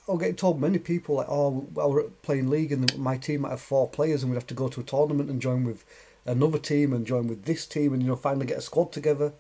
I'll 0.08 0.18
get 0.18 0.38
told 0.38 0.62
many 0.62 0.78
people 0.78 1.16
like, 1.16 1.28
oh, 1.30 1.68
well, 1.74 1.92
we're 1.92 2.04
playing 2.22 2.50
league 2.50 2.72
and 2.72 2.96
my 2.98 3.18
team 3.18 3.42
might 3.42 3.50
have 3.50 3.62
four 3.62 3.90
players 3.90 4.22
and 4.22 4.32
we'd 4.32 4.38
have 4.38 4.48
to 4.48 4.54
go 4.54 4.70
to 4.70 4.82
a 4.82 4.84
tournament 4.84 5.30
and 5.30 5.42
join 5.42 5.64
with 5.66 5.84
another 6.26 6.60
team 6.60 6.94
and 6.94 7.08
join 7.08 7.28
with 7.28 7.46
this 7.46 7.66
team 7.66 7.94
and 7.94 8.02
you 8.04 8.08
know 8.08 8.16
finally 8.16 8.46
get 8.46 8.60
a 8.60 8.62
squad 8.62 8.92
together. 8.92 9.34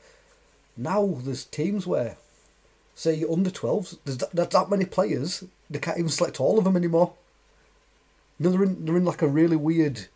Now 0.77 1.17
there's 1.23 1.45
teams 1.45 1.85
where, 1.85 2.17
say, 2.95 3.23
under 3.31 3.51
12s, 3.51 3.97
there's 4.03 4.17
that, 4.17 4.31
there's 4.31 4.49
that 4.49 4.69
many 4.69 4.85
players 4.85 5.43
they 5.69 5.79
can't 5.79 5.97
even 5.99 6.09
select 6.09 6.39
all 6.39 6.57
of 6.57 6.63
them 6.63 6.75
anymore. 6.75 7.13
You 8.39 8.45
know, 8.45 8.51
they're 8.51 8.63
in 8.63 8.85
they're 8.85 8.97
in 8.97 9.05
like 9.05 9.21
a 9.21 9.27
really 9.27 9.55
weird, 9.55 10.07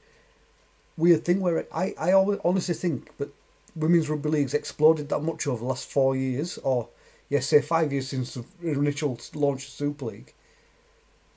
weird 0.99 1.25
thing 1.25 1.39
where 1.39 1.65
I 1.73 1.93
I 1.97 2.11
always, 2.11 2.39
honestly 2.43 2.75
think 2.75 3.17
that 3.17 3.29
women's 3.75 4.09
rugby 4.09 4.29
league's 4.29 4.53
exploded 4.53 5.09
that 5.09 5.21
much 5.21 5.47
over 5.47 5.59
the 5.59 5.65
last 5.65 5.89
four 5.89 6.15
years, 6.15 6.57
or 6.59 6.89
yes, 7.29 7.47
say 7.47 7.61
five 7.61 7.91
years 7.91 8.07
since 8.09 8.33
the 8.33 8.43
initial 8.61 9.17
launch 9.33 9.63
of 9.65 9.69
Super 9.69 10.05
League. 10.05 10.33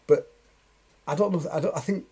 But 0.06 0.30
I 1.06 1.14
don't 1.14 1.32
know. 1.32 1.50
I 1.50 1.60
don't. 1.60 1.76
I 1.76 1.80
think 1.80 2.04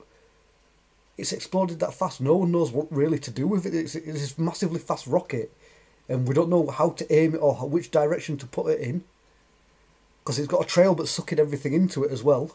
it's 1.19 1.33
exploded 1.33 1.81
that 1.81 1.95
fast. 1.95 2.21
No 2.21 2.37
one 2.37 2.53
knows 2.53 2.73
what 2.73 2.91
really 2.91 3.19
to 3.19 3.31
do 3.31 3.47
with 3.47 3.67
it. 3.67 3.75
It's, 3.75 3.95
it's 3.95 4.21
this 4.21 4.39
massively 4.39 4.81
fast 4.81 5.07
rocket, 5.07 5.53
and 6.09 6.27
we 6.27 6.35
don't 6.35 6.49
know 6.51 6.69
how 6.69 6.91
to 6.91 7.13
aim 7.13 7.35
it 7.35 7.39
or 7.39 7.55
which 7.69 7.91
direction 7.91 8.37
to 8.39 8.47
put 8.47 8.71
it 8.71 8.81
in. 8.81 9.05
Because 10.23 10.39
it's 10.39 10.49
got 10.49 10.63
a 10.63 10.69
trail 10.69 10.95
but 10.95 11.09
sucking 11.09 11.39
everything 11.39 11.73
into 11.73 12.05
it 12.05 12.13
as 12.13 12.23
well. 12.23 12.55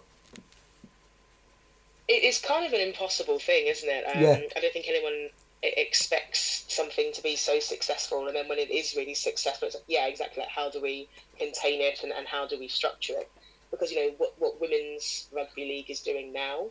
It's 2.07 2.39
kind 2.39 2.65
of 2.65 2.73
an 2.73 2.81
impossible 2.81 3.39
thing, 3.39 3.67
isn't 3.67 3.89
it? 3.89 4.03
Um, 4.15 4.21
yeah. 4.21 4.39
I 4.55 4.59
don't 4.59 4.73
think 4.73 4.87
anyone 4.87 5.29
expects 5.63 6.65
something 6.67 7.11
to 7.13 7.23
be 7.23 7.35
so 7.35 7.59
successful, 7.59 8.27
and 8.27 8.35
then 8.35 8.47
when 8.47 8.59
it 8.59 8.69
is 8.69 8.95
really 8.95 9.15
successful, 9.15 9.67
it's 9.67 9.75
like, 9.75 9.85
yeah, 9.87 10.07
exactly. 10.07 10.41
Like 10.41 10.49
how 10.49 10.69
do 10.69 10.81
we 10.81 11.07
contain 11.39 11.81
it, 11.81 12.03
and, 12.03 12.11
and 12.11 12.27
how 12.27 12.47
do 12.47 12.59
we 12.59 12.67
structure 12.67 13.13
it? 13.13 13.29
Because 13.71 13.91
you 13.91 13.97
know 13.97 14.13
what 14.17 14.33
what 14.37 14.61
women's 14.61 15.27
rugby 15.33 15.65
league 15.65 15.89
is 15.89 16.01
doing 16.01 16.31
now 16.31 16.67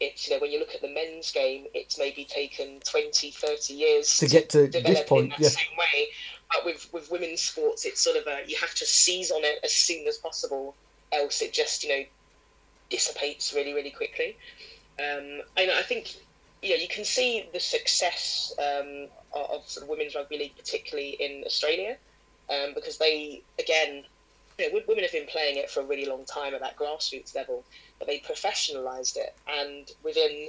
it's 0.00 0.28
you 0.28 0.34
know 0.34 0.40
when 0.40 0.50
you 0.50 0.58
look 0.58 0.74
at 0.74 0.82
the 0.82 0.88
men's 0.88 1.30
game 1.32 1.66
it's 1.74 1.98
maybe 1.98 2.24
taken 2.24 2.80
20 2.80 3.30
30 3.30 3.74
years 3.74 4.18
to 4.18 4.26
get 4.26 4.50
to, 4.50 4.68
to 4.68 4.80
this 4.82 5.02
point 5.08 5.32
in 5.36 5.42
yeah. 5.42 5.48
same 5.48 5.76
way 5.78 6.08
but 6.52 6.64
with 6.64 6.88
with 6.92 7.10
women's 7.10 7.40
sports 7.40 7.84
it's 7.84 8.00
sort 8.00 8.16
of 8.16 8.26
a 8.26 8.40
you 8.46 8.56
have 8.60 8.74
to 8.74 8.84
seize 8.84 9.30
on 9.30 9.42
it 9.42 9.58
as 9.64 9.72
soon 9.72 10.06
as 10.06 10.18
possible 10.18 10.74
else 11.12 11.40
it 11.40 11.52
just 11.52 11.82
you 11.82 11.88
know 11.88 12.04
dissipates 12.90 13.54
really 13.54 13.72
really 13.72 13.90
quickly 13.90 14.36
um, 14.98 15.42
and 15.56 15.70
I 15.70 15.82
think 15.82 16.16
you 16.62 16.70
know 16.70 16.76
you 16.76 16.88
can 16.88 17.04
see 17.04 17.48
the 17.52 17.60
success 17.60 18.54
um, 18.58 19.08
of, 19.34 19.68
sort 19.68 19.84
of 19.84 19.88
women's 19.88 20.14
rugby 20.14 20.38
league 20.38 20.56
particularly 20.56 21.10
in 21.10 21.44
Australia 21.44 21.96
um, 22.50 22.74
because 22.74 22.98
they 22.98 23.42
again 23.58 24.04
you 24.58 24.72
know, 24.72 24.80
women 24.88 25.04
have 25.04 25.12
been 25.12 25.26
playing 25.26 25.58
it 25.58 25.68
for 25.68 25.80
a 25.80 25.84
really 25.84 26.06
long 26.06 26.24
time 26.24 26.54
at 26.54 26.60
that 26.60 26.76
grassroots 26.78 27.34
level 27.34 27.62
but 27.98 28.08
they 28.08 28.18
professionalized 28.18 29.16
it. 29.16 29.34
And 29.48 29.90
within 30.02 30.48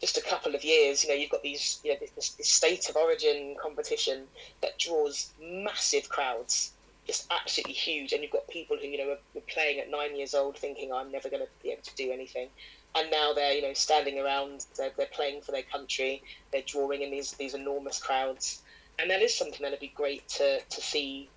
just 0.00 0.18
a 0.18 0.22
couple 0.22 0.54
of 0.54 0.64
years, 0.64 1.02
you 1.02 1.10
know, 1.10 1.16
you've 1.16 1.30
got 1.30 1.42
these, 1.42 1.80
you 1.84 1.92
know, 1.92 1.98
this, 2.14 2.30
this 2.30 2.48
state 2.48 2.88
of 2.88 2.96
origin 2.96 3.56
competition 3.60 4.24
that 4.60 4.78
draws 4.78 5.30
massive 5.40 6.08
crowds, 6.08 6.72
just 7.06 7.26
absolutely 7.30 7.72
huge. 7.72 8.12
And 8.12 8.22
you've 8.22 8.32
got 8.32 8.46
people 8.48 8.76
who, 8.76 8.86
you 8.86 8.98
know, 8.98 9.16
were, 9.34 9.40
playing 9.48 9.78
at 9.78 9.90
nine 9.90 10.16
years 10.16 10.34
old 10.34 10.58
thinking, 10.58 10.92
I'm 10.92 11.12
never 11.12 11.28
going 11.28 11.42
to 11.42 11.48
be 11.62 11.70
able 11.70 11.82
to 11.82 11.94
do 11.96 12.10
anything. 12.10 12.48
And 12.96 13.10
now 13.10 13.32
they're, 13.32 13.52
you 13.52 13.62
know, 13.62 13.72
standing 13.72 14.20
around, 14.20 14.66
they're, 14.76 14.92
they're 14.96 15.06
playing 15.06 15.40
for 15.42 15.52
their 15.52 15.62
country, 15.62 16.22
they're 16.52 16.62
drawing 16.62 17.02
in 17.02 17.10
these, 17.10 17.32
these 17.32 17.54
enormous 17.54 17.98
crowds. 17.98 18.62
And 18.98 19.10
that 19.10 19.20
is 19.20 19.34
something 19.34 19.60
that 19.62 19.72
would 19.72 19.80
be 19.80 19.92
great 19.94 20.28
to, 20.28 20.60
to 20.60 20.80
see 20.80 21.28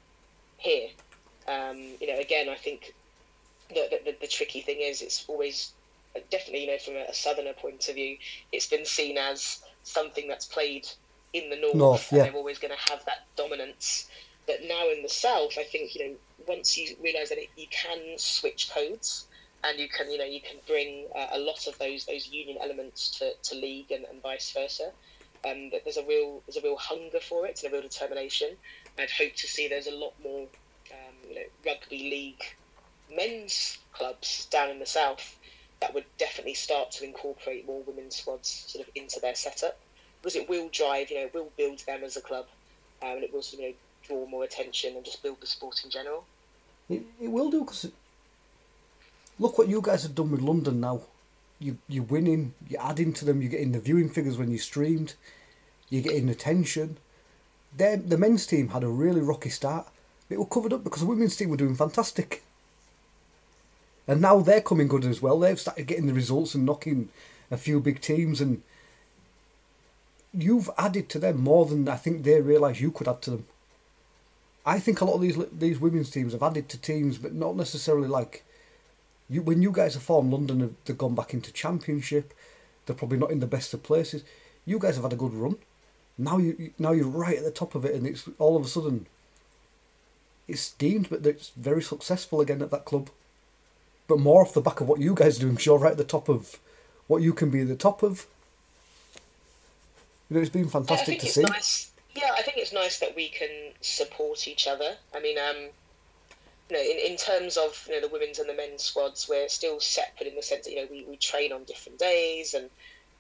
here. 0.57 0.89
Um, 1.47 1.77
you 1.99 2.07
know, 2.07 2.19
again, 2.19 2.49
I 2.49 2.55
think 2.55 2.93
the, 3.69 3.99
the, 4.05 4.15
the, 4.21 4.27
tricky 4.27 4.61
thing 4.61 4.77
is 4.79 5.01
it's 5.01 5.25
always 5.27 5.73
definitely 6.31 6.65
you 6.65 6.71
know 6.71 6.77
from 6.77 6.95
a, 6.95 7.13
southerner 7.13 7.53
point 7.53 7.87
of 7.89 7.95
view 7.95 8.17
it's 8.51 8.67
been 8.67 8.85
seen 8.85 9.17
as 9.17 9.59
something 9.83 10.27
that's 10.27 10.45
played 10.45 10.87
in 11.33 11.49
the 11.49 11.55
north, 11.57 11.75
north 11.75 12.11
yeah. 12.11 12.23
and 12.23 12.27
they're 12.27 12.37
always 12.37 12.59
going 12.59 12.73
to 12.73 12.91
have 12.91 13.03
that 13.05 13.25
dominance 13.35 14.09
but 14.45 14.57
now 14.67 14.89
in 14.89 15.03
the 15.03 15.09
south 15.09 15.57
i 15.57 15.63
think 15.63 15.95
you 15.95 16.07
know 16.07 16.15
once 16.47 16.77
you 16.77 16.95
realize 17.01 17.29
that 17.29 17.37
it, 17.37 17.49
you 17.57 17.67
can 17.69 17.99
switch 18.17 18.71
codes 18.73 19.25
and 19.63 19.79
you 19.79 19.89
can 19.89 20.11
you 20.11 20.17
know 20.17 20.25
you 20.25 20.41
can 20.41 20.57
bring 20.67 21.07
uh, 21.15 21.27
a 21.31 21.39
lot 21.39 21.67
of 21.67 21.77
those 21.79 22.05
those 22.05 22.27
union 22.27 22.57
elements 22.61 23.09
to, 23.19 23.33
to 23.43 23.55
league 23.55 23.91
and, 23.91 24.05
and 24.05 24.21
vice 24.21 24.51
versa. 24.51 24.91
Um, 25.47 25.71
there's 25.83 25.97
a 25.97 26.05
real 26.05 26.41
there's 26.45 26.57
a 26.57 26.61
real 26.61 26.77
hunger 26.77 27.19
for 27.19 27.45
it 27.45 27.61
and 27.63 27.71
a 27.71 27.75
real 27.75 27.87
determination. 27.87 28.49
I'd 28.97 29.11
hope 29.11 29.35
to 29.35 29.47
see 29.47 29.67
there's 29.67 29.87
a 29.87 29.95
lot 29.95 30.13
more 30.23 30.47
um, 30.91 31.15
you 31.29 31.35
know 31.35 31.45
rugby 31.65 32.09
league 32.09 32.43
men's 33.15 33.77
clubs 33.93 34.45
down 34.51 34.69
in 34.69 34.79
the 34.79 34.85
south 34.85 35.37
that 35.81 35.93
would 35.93 36.05
definitely 36.17 36.53
start 36.55 36.91
to 36.91 37.05
incorporate 37.05 37.65
more 37.67 37.83
women's 37.85 38.15
squads 38.15 38.65
sort 38.67 38.85
of 38.85 38.91
into 38.95 39.19
their 39.19 39.35
setup. 39.35 39.77
Because 40.21 40.35
it 40.35 40.49
will 40.49 40.69
drive, 40.69 41.11
you 41.11 41.17
know, 41.17 41.25
it 41.25 41.33
will 41.33 41.51
build 41.57 41.79
them 41.85 42.03
as 42.03 42.17
a 42.17 42.21
club, 42.21 42.47
um, 43.03 43.09
and 43.09 43.23
it 43.23 43.31
will 43.31 43.43
you 43.51 43.61
know 43.61 43.73
draw 44.03 44.25
more 44.27 44.43
attention 44.43 44.95
and 44.95 45.05
just 45.05 45.21
build 45.21 45.39
the 45.39 45.47
sport 45.47 45.81
in 45.83 45.91
general. 45.91 46.25
It, 46.89 47.03
it 47.21 47.27
will 47.27 47.51
do 47.51 47.61
because 47.61 47.91
look 49.39 49.57
what 49.57 49.67
you 49.67 49.81
guys 49.81 50.03
have 50.03 50.15
done 50.15 50.31
with 50.31 50.41
London 50.41 50.79
now. 50.79 51.01
You 51.59 51.77
you're 51.87 52.03
winning, 52.03 52.53
you're 52.69 52.81
adding 52.81 53.13
to 53.13 53.25
them, 53.25 53.41
you're 53.41 53.51
getting 53.51 53.71
the 53.71 53.79
viewing 53.79 54.09
figures 54.09 54.37
when 54.37 54.51
you 54.51 54.57
streamed, 54.57 55.15
you're 55.89 56.03
getting 56.03 56.29
attention. 56.29 56.97
Then 57.75 58.09
the 58.09 58.17
men's 58.17 58.45
team 58.45 58.69
had 58.69 58.83
a 58.83 58.87
really 58.87 59.21
rocky 59.21 59.49
start. 59.49 59.87
It 60.29 60.39
was 60.39 60.47
covered 60.51 60.73
up 60.73 60.83
because 60.83 61.01
the 61.01 61.07
women's 61.07 61.35
team 61.35 61.49
were 61.49 61.57
doing 61.57 61.75
fantastic. 61.75 62.43
And 64.07 64.21
now 64.21 64.39
they're 64.39 64.61
coming 64.61 64.87
good 64.87 65.05
as 65.05 65.21
well. 65.21 65.39
They've 65.39 65.59
started 65.59 65.87
getting 65.87 66.07
the 66.07 66.13
results 66.13 66.55
and 66.55 66.65
knocking 66.65 67.09
a 67.51 67.57
few 67.57 67.79
big 67.79 68.01
teams, 68.01 68.39
and 68.39 68.61
you've 70.33 70.69
added 70.77 71.09
to 71.09 71.19
them 71.19 71.41
more 71.41 71.65
than 71.65 71.87
I 71.89 71.95
think 71.95 72.23
they 72.23 72.39
realise 72.41 72.79
you 72.79 72.91
could 72.91 73.07
add 73.07 73.21
to 73.23 73.31
them. 73.31 73.45
I 74.65 74.79
think 74.79 74.99
a 74.99 75.05
lot 75.05 75.15
of 75.15 75.21
these 75.21 75.37
these 75.51 75.79
women's 75.79 76.09
teams 76.09 76.33
have 76.33 76.43
added 76.43 76.69
to 76.69 76.77
teams, 76.77 77.17
but 77.17 77.33
not 77.33 77.55
necessarily 77.55 78.07
like 78.07 78.43
you. 79.29 79.41
When 79.41 79.61
you 79.61 79.71
guys 79.71 79.93
have 79.93 80.03
formed 80.03 80.31
London, 80.31 80.75
they've 80.85 80.97
gone 80.97 81.15
back 81.15 81.33
into 81.33 81.51
Championship. 81.51 82.33
They're 82.85 82.95
probably 82.95 83.17
not 83.17 83.31
in 83.31 83.39
the 83.39 83.47
best 83.47 83.73
of 83.73 83.83
places. 83.83 84.23
You 84.65 84.79
guys 84.79 84.95
have 84.95 85.03
had 85.03 85.13
a 85.13 85.17
good 85.17 85.33
run. 85.33 85.57
Now 86.17 86.37
you 86.37 86.71
now 86.79 86.91
you're 86.91 87.07
right 87.07 87.37
at 87.37 87.43
the 87.43 87.51
top 87.51 87.75
of 87.75 87.85
it, 87.85 87.95
and 87.95 88.07
it's 88.07 88.27
all 88.39 88.55
of 88.55 88.65
a 88.65 88.67
sudden 88.67 89.07
it's 90.47 90.71
deemed, 90.73 91.09
but 91.09 91.25
it's 91.25 91.49
very 91.49 91.81
successful 91.81 92.41
again 92.41 92.61
at 92.61 92.71
that 92.71 92.85
club 92.85 93.09
but 94.07 94.19
more 94.19 94.41
off 94.41 94.53
the 94.53 94.61
back 94.61 94.81
of 94.81 94.87
what 94.87 95.01
you 95.01 95.13
guys 95.13 95.37
do. 95.37 95.49
I'm 95.49 95.57
sure 95.57 95.77
right 95.77 95.91
at 95.91 95.97
the 95.97 96.03
top 96.03 96.29
of 96.29 96.57
what 97.07 97.21
you 97.21 97.33
can 97.33 97.49
be 97.49 97.61
at 97.61 97.67
the 97.67 97.75
top 97.75 98.03
of. 98.03 98.25
You 100.29 100.35
know, 100.35 100.41
it's 100.41 100.49
been 100.49 100.69
fantastic 100.69 101.19
to 101.19 101.25
see. 101.25 101.41
Nice. 101.41 101.91
Yeah, 102.15 102.31
I 102.37 102.41
think 102.41 102.57
it's 102.57 102.73
nice 102.73 102.99
that 102.99 103.15
we 103.15 103.29
can 103.29 103.49
support 103.81 104.47
each 104.47 104.67
other. 104.67 104.95
I 105.15 105.19
mean, 105.19 105.37
um, 105.37 105.69
you 106.69 106.75
know, 106.75 106.81
in, 106.81 107.11
in 107.11 107.17
terms 107.17 107.57
of 107.57 107.85
you 107.87 107.95
know 107.95 108.07
the 108.07 108.13
women's 108.13 108.39
and 108.39 108.49
the 108.49 108.53
men's 108.53 108.83
squads, 108.83 109.27
we're 109.29 109.49
still 109.49 109.79
separate 109.79 110.27
in 110.27 110.35
the 110.35 110.41
sense 110.41 110.65
that 110.65 110.71
you 110.71 110.77
know 110.77 110.87
we, 110.89 111.05
we 111.07 111.17
train 111.17 111.51
on 111.51 111.63
different 111.63 111.99
days 111.99 112.53
and 112.53 112.69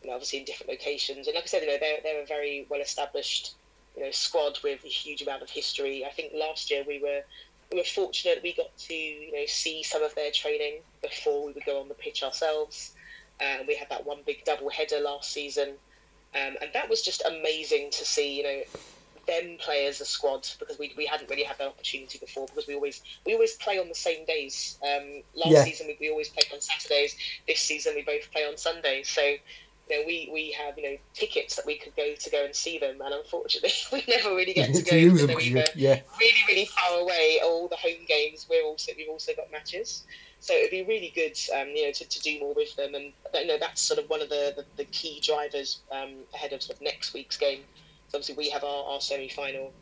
you 0.01 0.09
know, 0.09 0.15
obviously 0.15 0.39
in 0.39 0.45
different 0.45 0.69
locations. 0.69 1.27
And 1.27 1.35
like 1.35 1.45
I 1.45 1.47
said, 1.47 1.63
you 1.63 1.67
know, 1.67 1.77
they're 1.79 1.99
they're 2.03 2.23
a 2.23 2.25
very 2.25 2.67
well 2.69 2.81
established 2.81 3.53
you 3.95 4.03
know 4.03 4.11
squad 4.11 4.59
with 4.63 4.83
a 4.85 4.87
huge 4.87 5.21
amount 5.21 5.41
of 5.41 5.49
history. 5.49 6.05
I 6.05 6.11
think 6.11 6.33
last 6.33 6.69
year 6.69 6.83
we 6.87 6.99
were 6.99 7.21
we 7.71 7.79
were 7.79 7.83
fortunate 7.83 8.41
we 8.43 8.53
got 8.53 8.75
to 8.77 8.93
you 8.93 9.31
know 9.33 9.45
see 9.47 9.83
some 9.83 10.03
of 10.03 10.13
their 10.15 10.31
training 10.31 10.81
before 11.01 11.47
we 11.47 11.53
would 11.53 11.65
go 11.65 11.81
on 11.81 11.87
the 11.87 11.95
pitch 11.95 12.23
ourselves. 12.23 12.93
Um, 13.41 13.67
we 13.67 13.75
had 13.75 13.89
that 13.89 14.05
one 14.05 14.19
big 14.25 14.45
double 14.45 14.69
header 14.69 14.99
last 14.99 15.31
season, 15.31 15.69
um, 16.35 16.55
and 16.61 16.71
that 16.73 16.89
was 16.89 17.01
just 17.01 17.23
amazing 17.25 17.91
to 17.91 18.05
see. 18.05 18.37
You 18.37 18.43
know, 18.43 18.61
them 19.27 19.57
play 19.59 19.85
as 19.85 20.01
a 20.01 20.05
squad 20.05 20.47
because 20.59 20.79
we, 20.79 20.93
we 20.97 21.05
hadn't 21.05 21.29
really 21.29 21.43
had 21.43 21.57
that 21.57 21.67
opportunity 21.67 22.17
before 22.17 22.47
because 22.47 22.67
we 22.67 22.75
always 22.75 23.01
we 23.25 23.33
always 23.33 23.55
play 23.55 23.77
on 23.79 23.87
the 23.87 23.95
same 23.95 24.25
days. 24.25 24.77
Um, 24.83 25.21
last 25.35 25.51
yeah. 25.51 25.63
season 25.63 25.87
we, 25.87 25.97
we 25.99 26.09
always 26.09 26.29
played 26.29 26.47
on 26.53 26.61
Saturdays. 26.61 27.15
This 27.47 27.59
season 27.59 27.93
we 27.95 28.03
both 28.03 28.31
play 28.31 28.45
on 28.45 28.57
Sundays. 28.57 29.09
So 29.09 29.21
you 29.89 29.99
know, 29.99 30.03
we, 30.05 30.29
we 30.33 30.51
have 30.51 30.77
you 30.77 30.83
know 30.83 30.97
tickets 31.13 31.55
that 31.55 31.65
we 31.65 31.77
could 31.77 31.95
go 31.95 32.13
to 32.13 32.29
go 32.29 32.43
and 32.43 32.55
see 32.55 32.77
them, 32.77 33.01
and 33.01 33.13
unfortunately, 33.13 33.71
we 33.91 34.03
never 34.07 34.29
really 34.29 34.53
get 34.53 34.73
to, 34.73 34.83
to 34.83 34.91
go. 34.91 34.97
Use 34.97 35.25
them 35.25 35.39
either 35.39 35.65
yeah. 35.75 35.99
really 36.19 36.41
really 36.47 36.65
far 36.65 36.99
away. 36.99 37.39
All 37.43 37.67
the 37.67 37.77
home 37.77 38.05
games, 38.07 38.47
we're 38.49 38.63
also 38.63 38.91
we've 38.97 39.09
also 39.09 39.33
got 39.35 39.51
matches, 39.51 40.03
so 40.39 40.53
it'd 40.53 40.71
be 40.71 40.83
really 40.83 41.11
good, 41.15 41.37
um, 41.59 41.69
you 41.69 41.85
know, 41.85 41.91
to, 41.91 42.07
to 42.07 42.21
do 42.21 42.39
more 42.39 42.53
with 42.53 42.75
them, 42.75 42.95
and 42.95 43.13
you 43.33 43.47
know 43.47 43.57
that's 43.59 43.81
sort 43.81 43.99
of 43.99 44.09
one 44.09 44.21
of 44.21 44.29
the 44.29 44.53
the, 44.55 44.65
the 44.77 44.85
key 44.85 45.21
drivers 45.21 45.79
um, 45.91 46.11
ahead 46.33 46.53
of, 46.53 46.61
sort 46.61 46.77
of 46.77 46.81
next 46.81 47.13
week's 47.13 47.37
game. 47.37 47.61
So 48.09 48.17
obviously, 48.17 48.35
we 48.35 48.49
have 48.49 48.63
our, 48.63 48.85
our 48.85 49.01
semi 49.01 49.29
final. 49.29 49.73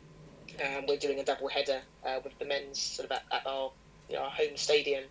Um, 0.64 0.86
we're 0.88 0.96
doing 0.96 1.20
a 1.20 1.24
double 1.24 1.48
header 1.48 1.80
uh, 2.04 2.18
with 2.24 2.38
the 2.38 2.44
men's 2.46 2.80
sort 2.80 3.10
of 3.10 3.12
at, 3.12 3.24
at 3.32 3.46
our 3.46 3.70
you 4.08 4.16
know, 4.16 4.22
our 4.22 4.30
home 4.30 4.56
stadium 4.56 5.04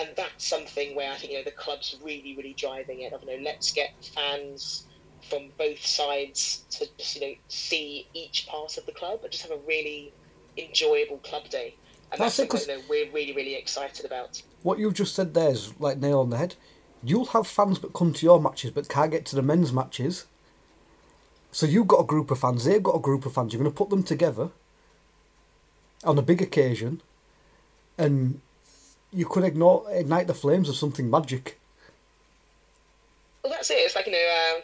and 0.00 0.08
that's 0.16 0.46
something 0.46 0.96
where 0.96 1.12
I 1.12 1.16
think 1.16 1.32
you 1.32 1.38
know 1.38 1.44
the 1.44 1.50
club's 1.50 1.96
really, 2.02 2.34
really 2.36 2.54
driving 2.54 3.02
it. 3.02 3.12
Of 3.12 3.22
you 3.22 3.36
know, 3.36 3.42
let's 3.44 3.70
get 3.72 3.92
fans 4.14 4.84
from 5.28 5.50
both 5.58 5.84
sides 5.84 6.64
to 6.70 6.86
just, 6.98 7.16
you 7.16 7.20
know 7.20 7.34
see 7.48 8.06
each 8.14 8.46
part 8.48 8.78
of 8.78 8.86
the 8.86 8.92
club 8.92 9.20
and 9.22 9.30
just 9.30 9.42
have 9.46 9.52
a 9.52 9.60
really 9.68 10.12
enjoyable 10.56 11.18
club 11.18 11.48
day. 11.50 11.74
And 12.12 12.20
That's 12.20 12.36
that's, 12.36 12.38
it, 12.40 12.48
'cause- 12.50 12.64
something 12.66 12.80
that 12.80 12.88
we're 12.88 13.10
really, 13.12 13.34
really 13.34 13.54
excited 13.54 14.04
about. 14.06 14.42
What 14.62 14.78
you've 14.78 14.94
just 14.94 15.14
said 15.14 15.34
there 15.34 15.50
is 15.50 15.78
like 15.78 15.98
nail 15.98 16.20
on 16.20 16.30
the 16.30 16.38
head. 16.38 16.56
You'll 17.02 17.26
have 17.26 17.46
fans 17.46 17.80
that 17.80 17.92
come 17.94 18.12
to 18.14 18.26
your 18.26 18.40
matches 18.40 18.72
but 18.72 18.88
can't 18.88 19.10
get 19.10 19.24
to 19.26 19.36
the 19.36 19.42
men's 19.42 19.72
matches. 19.72 20.26
So 21.52 21.66
you've 21.66 21.88
got 21.88 22.00
a 22.00 22.04
group 22.04 22.30
of 22.30 22.38
fans, 22.38 22.64
they've 22.64 22.82
got 22.82 22.94
a 22.96 23.00
group 23.00 23.26
of 23.26 23.32
fans. 23.34 23.52
You're 23.52 23.62
going 23.62 23.72
to 23.72 23.76
put 23.76 23.90
them 23.90 24.02
together 24.02 24.50
on 26.04 26.16
a 26.18 26.22
big 26.22 26.40
occasion, 26.40 27.00
and 27.98 28.40
you 29.12 29.26
could 29.26 29.44
ignore, 29.44 29.84
ignite 29.90 30.26
the 30.28 30.34
flames 30.34 30.68
of 30.68 30.76
something 30.76 31.10
magic. 31.10 31.58
Well, 33.42 33.52
that's 33.52 33.70
it. 33.70 33.74
It's 33.74 33.94
like 33.96 34.06
you 34.06 34.12
know, 34.12 34.18
uh, 34.58 34.60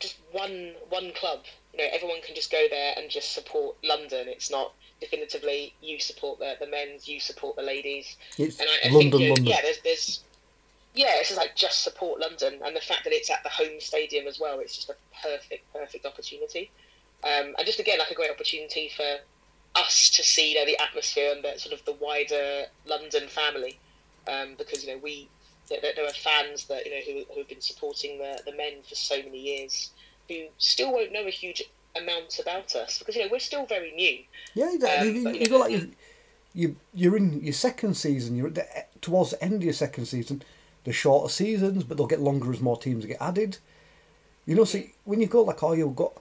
just 0.00 0.16
one 0.32 0.72
one 0.88 1.12
club. 1.12 1.40
You 1.72 1.78
know, 1.78 1.90
everyone 1.92 2.20
can 2.24 2.34
just 2.34 2.50
go 2.50 2.66
there 2.70 2.94
and 2.96 3.10
just 3.10 3.32
support 3.34 3.76
London. 3.84 4.26
It's 4.28 4.50
not 4.50 4.72
definitively 5.00 5.74
you 5.82 5.98
support 6.00 6.38
the 6.38 6.54
the 6.60 6.66
men's, 6.66 7.08
you 7.08 7.20
support 7.20 7.56
the 7.56 7.62
ladies. 7.62 8.16
It's 8.38 8.58
And 8.58 8.68
I, 8.70 8.88
I 8.88 8.92
London, 8.92 9.10
think, 9.10 9.22
you 9.22 9.28
know, 9.28 9.34
London. 9.34 9.46
yeah, 9.46 9.60
there's, 9.62 9.78
there's, 9.82 10.20
yeah, 10.94 11.12
it's 11.18 11.28
just 11.28 11.40
like 11.40 11.56
just 11.56 11.82
support 11.82 12.20
London, 12.20 12.60
and 12.64 12.76
the 12.76 12.80
fact 12.80 13.04
that 13.04 13.12
it's 13.12 13.30
at 13.30 13.42
the 13.42 13.48
home 13.48 13.80
stadium 13.80 14.26
as 14.26 14.38
well, 14.38 14.60
it's 14.60 14.76
just 14.76 14.90
a 14.90 14.94
perfect, 15.22 15.72
perfect 15.72 16.04
opportunity, 16.06 16.70
um, 17.24 17.54
and 17.56 17.66
just 17.66 17.80
again 17.80 17.98
like 17.98 18.10
a 18.10 18.14
great 18.14 18.30
opportunity 18.30 18.90
for 18.94 19.18
us 19.74 20.10
to 20.10 20.22
see 20.22 20.52
you 20.52 20.58
know 20.58 20.66
the 20.66 20.78
atmosphere 20.78 21.32
and 21.34 21.42
the 21.42 21.58
sort 21.58 21.72
of 21.72 21.84
the 21.86 21.94
wider 21.94 22.64
London 22.86 23.26
family, 23.28 23.78
um, 24.28 24.54
because 24.58 24.84
you 24.84 24.92
know 24.92 25.00
we 25.02 25.28
there, 25.68 25.80
there- 25.80 26.04
are 26.06 26.10
fans 26.12 26.66
that 26.66 26.84
you 26.84 26.92
know 26.92 27.00
who 27.06 27.32
who 27.32 27.38
have 27.40 27.48
been 27.48 27.60
supporting 27.60 28.18
the 28.18 28.40
the 28.44 28.52
men 28.56 28.74
for 28.86 28.94
so 28.94 29.16
many 29.16 29.38
years 29.38 29.90
who 30.28 30.44
still 30.58 30.92
won't 30.92 31.12
know 31.12 31.26
a 31.26 31.30
huge 31.30 31.62
amount 31.96 32.38
about 32.38 32.74
us 32.74 32.98
because 32.98 33.16
you 33.16 33.22
know 33.22 33.28
we're 33.30 33.38
still 33.38 33.66
very 33.66 33.92
new. 33.92 34.18
Yeah, 34.54 34.66
Um, 34.66 35.06
you, 35.14 35.24
but, 35.24 35.34
you, 35.34 35.40
you 35.40 35.48
know, 35.48 35.58
like 35.58 35.72
you, 35.72 35.92
you 36.54 36.76
you're 36.94 37.16
in 37.16 37.40
your 37.42 37.52
second 37.54 37.94
season. 37.96 38.36
You're 38.36 38.48
at 38.48 38.54
the, 38.54 38.66
towards 39.00 39.30
the 39.30 39.42
end 39.42 39.54
of 39.54 39.62
your 39.64 39.72
second 39.72 40.06
season. 40.06 40.42
The 40.84 40.92
shorter 40.92 41.32
seasons, 41.32 41.84
but 41.84 41.96
they'll 41.96 42.06
get 42.06 42.20
longer 42.20 42.50
as 42.50 42.60
more 42.60 42.76
teams 42.76 43.06
get 43.06 43.20
added. 43.20 43.58
You 44.46 44.56
know, 44.56 44.64
see 44.64 44.94
when 45.04 45.20
you 45.20 45.26
go 45.26 45.42
like, 45.42 45.62
oh, 45.62 45.72
you've 45.72 45.96
got 45.96 46.12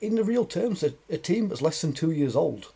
in 0.00 0.16
the 0.16 0.24
real 0.24 0.44
terms 0.44 0.82
a, 0.82 0.92
a 1.08 1.16
team 1.16 1.48
that's 1.48 1.62
less 1.62 1.80
than 1.80 1.92
two 1.92 2.10
years 2.10 2.34
old 2.36 2.72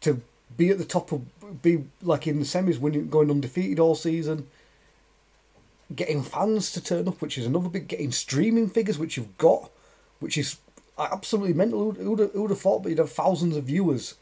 to 0.00 0.22
be 0.56 0.70
at 0.70 0.78
the 0.78 0.84
top 0.84 1.12
of 1.12 1.22
be 1.62 1.84
like 2.02 2.26
in 2.26 2.38
the 2.38 2.44
semis, 2.44 2.78
winning, 2.78 3.08
going 3.08 3.30
undefeated 3.30 3.78
all 3.78 3.94
season. 3.94 4.46
Getting 5.94 6.22
fans 6.22 6.70
to 6.72 6.80
turn 6.80 7.08
up, 7.08 7.20
which 7.20 7.36
is 7.36 7.46
another 7.46 7.68
big. 7.68 7.88
Getting 7.88 8.12
streaming 8.12 8.68
figures, 8.68 8.98
which 8.98 9.16
you've 9.16 9.36
got, 9.38 9.70
which 10.20 10.38
is 10.38 10.56
absolutely 10.98 11.54
mental. 11.54 11.92
Have- 11.92 12.00
who'd 12.00 12.50
have 12.50 12.60
thought 12.60 12.82
that 12.82 12.90
you'd 12.90 12.98
have 12.98 13.12
thousands 13.12 13.56
of 13.56 13.64
viewers 13.64 14.14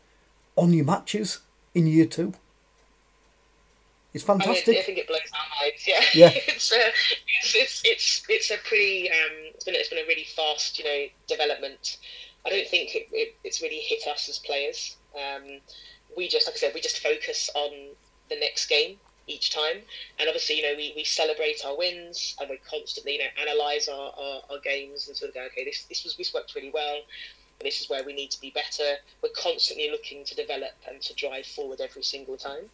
on 0.57 0.73
your 0.73 0.87
matches 0.87 1.40
in 1.75 1.87
year 1.87 2.07
two? 2.07 2.35
It's 4.14 4.25
I, 4.25 4.27
fantastic. 4.27 4.79
I 4.79 4.83
think 4.83 4.99
it 4.99 5.09
blows 5.09 5.21
our 5.33 5.62
minds. 5.62 5.83
Yeah, 5.87 6.01
Yeah. 6.14 6.31
it's, 6.49 6.73
uh, 6.73 6.77
it's 7.42 7.55
it's 7.55 7.83
it's 7.85 8.23
it's 8.29 8.51
a 8.51 8.57
pretty 8.66 9.11
um, 9.11 9.53
it's 9.55 9.64
been 9.64 9.75
it's 9.75 9.88
been 9.88 9.99
a 9.99 10.07
really 10.07 10.25
fast 10.25 10.79
you 10.79 10.85
know 10.85 11.07
development. 11.27 11.99
I 12.47 12.51
don't 12.51 12.68
think 12.68 12.94
it, 12.94 13.09
it, 13.12 13.37
it's 13.44 13.61
really 13.61 13.81
hit 13.81 14.07
us 14.07 14.29
as 14.29 14.38
players. 14.38 14.97
Um, 15.14 15.61
we 16.16 16.29
just 16.29 16.47
like 16.47 16.55
I 16.55 16.59
said, 16.59 16.73
we 16.75 16.81
just 16.81 17.03
focus 17.03 17.51
on 17.55 17.71
the 18.31 18.37
next 18.37 18.68
game 18.68 18.97
each 19.27 19.51
time, 19.55 19.83
and 20.18 20.29
obviously 20.29 20.57
you 20.57 20.62
know 20.62 20.75
we, 20.77 20.92
we 20.97 21.05
celebrate 21.05 21.61
our 21.66 21.77
wins 21.77 22.35
and 22.40 22.49
we 22.49 22.59
constantly 22.68 23.14
you 23.14 23.18
know 23.18 23.31
analyze 23.40 23.88
our, 23.88 24.12
our, 24.18 24.40
our 24.51 24.59
games 24.64 25.09
and 25.09 25.16
sort 25.16 25.29
of 25.29 25.35
go 25.35 25.44
okay 25.47 25.64
this 25.64 25.85
this 25.85 26.05
was 26.05 26.16
this 26.16 26.33
worked 26.33 26.55
really 26.55 26.71
well. 26.73 27.01
This 27.61 27.81
is 27.81 27.90
where 27.90 28.05
we 28.05 28.14
need 28.14 28.31
to 28.31 28.40
be 28.40 28.51
better. 28.51 28.94
We're 29.21 29.31
constantly 29.37 29.90
looking 29.90 30.25
to 30.25 30.35
develop 30.37 30.75
and 30.88 31.03
to 31.03 31.14
drive 31.14 31.44
forward 31.44 31.81
every 31.81 32.05
single 32.05 32.37
time 32.37 32.71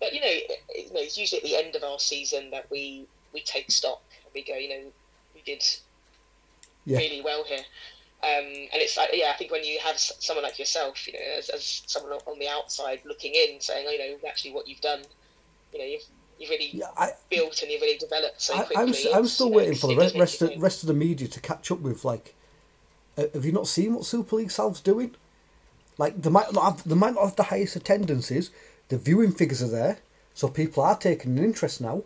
but 0.00 0.12
you 0.12 0.20
know, 0.20 0.26
it, 0.28 0.60
you 0.88 0.94
know, 0.94 1.00
it's 1.00 1.18
usually 1.18 1.40
at 1.42 1.44
the 1.44 1.56
end 1.56 1.76
of 1.76 1.82
our 1.82 1.98
season 1.98 2.50
that 2.50 2.70
we 2.70 3.06
we 3.32 3.40
take 3.42 3.70
stock 3.70 4.02
and 4.24 4.32
we 4.34 4.42
go, 4.42 4.54
you 4.56 4.68
know, 4.68 4.82
we 5.34 5.42
did 5.42 5.62
Yeah. 6.84 6.98
really 6.98 7.20
well 7.22 7.44
here. 7.44 7.64
Um, 8.22 8.46
and 8.72 8.80
it's 8.82 8.96
like, 8.96 9.10
yeah, 9.12 9.30
I 9.32 9.36
think 9.36 9.50
when 9.52 9.62
you 9.62 9.78
have 9.80 9.98
someone 9.98 10.42
like 10.42 10.58
yourself, 10.58 11.06
you 11.06 11.12
know, 11.12 11.18
as, 11.38 11.50
as 11.50 11.82
someone 11.86 12.12
on 12.26 12.38
the 12.38 12.48
outside 12.48 13.00
looking 13.04 13.34
in, 13.34 13.60
saying, 13.60 13.86
oh, 13.88 13.92
you 13.92 13.98
know, 13.98 14.28
actually 14.28 14.52
what 14.52 14.66
you've 14.66 14.80
done, 14.80 15.02
you 15.72 15.78
know, 15.78 15.84
you've 15.84 16.02
you've 16.38 16.50
really 16.50 16.70
Yeah, 16.72 16.86
I, 16.96 17.10
built 17.30 17.62
and 17.62 17.70
you've 17.70 17.82
really 17.82 17.98
developed 17.98 18.40
so 18.40 18.54
I, 18.54 18.64
quickly. 18.64 19.12
I'm, 19.12 19.18
I'm 19.18 19.26
still 19.26 19.46
you 19.46 19.52
know, 19.52 19.56
waiting 19.58 19.74
for 19.74 19.86
the 19.88 19.92
it 19.92 19.96
re- 19.96 20.02
does 20.04 20.12
make 20.14 20.20
rest 20.20 20.42
of, 20.42 20.62
rest 20.62 20.82
of 20.82 20.86
the 20.88 20.94
media 20.94 21.28
to 21.28 21.40
catch 21.40 21.70
up 21.70 21.80
with. 21.80 22.04
Like, 22.04 22.34
uh, 23.18 23.24
have 23.34 23.44
you 23.44 23.52
not 23.52 23.66
seen 23.68 23.94
what 23.94 24.04
Super 24.06 24.36
League 24.36 24.50
South's 24.50 24.80
doing? 24.80 25.14
Like, 25.98 26.20
they 26.20 26.30
might 26.30 26.52
not 26.52 26.64
have, 26.64 26.88
they 26.88 26.94
might 26.94 27.14
not 27.14 27.24
have 27.24 27.36
the 27.36 27.44
highest 27.44 27.76
attendances. 27.76 28.50
The 28.88 28.98
viewing 28.98 29.32
figures 29.32 29.62
are 29.62 29.68
there, 29.68 29.98
so 30.34 30.48
people 30.48 30.82
are 30.82 30.96
taking 30.96 31.38
an 31.38 31.44
interest 31.44 31.80
now. 31.80 32.02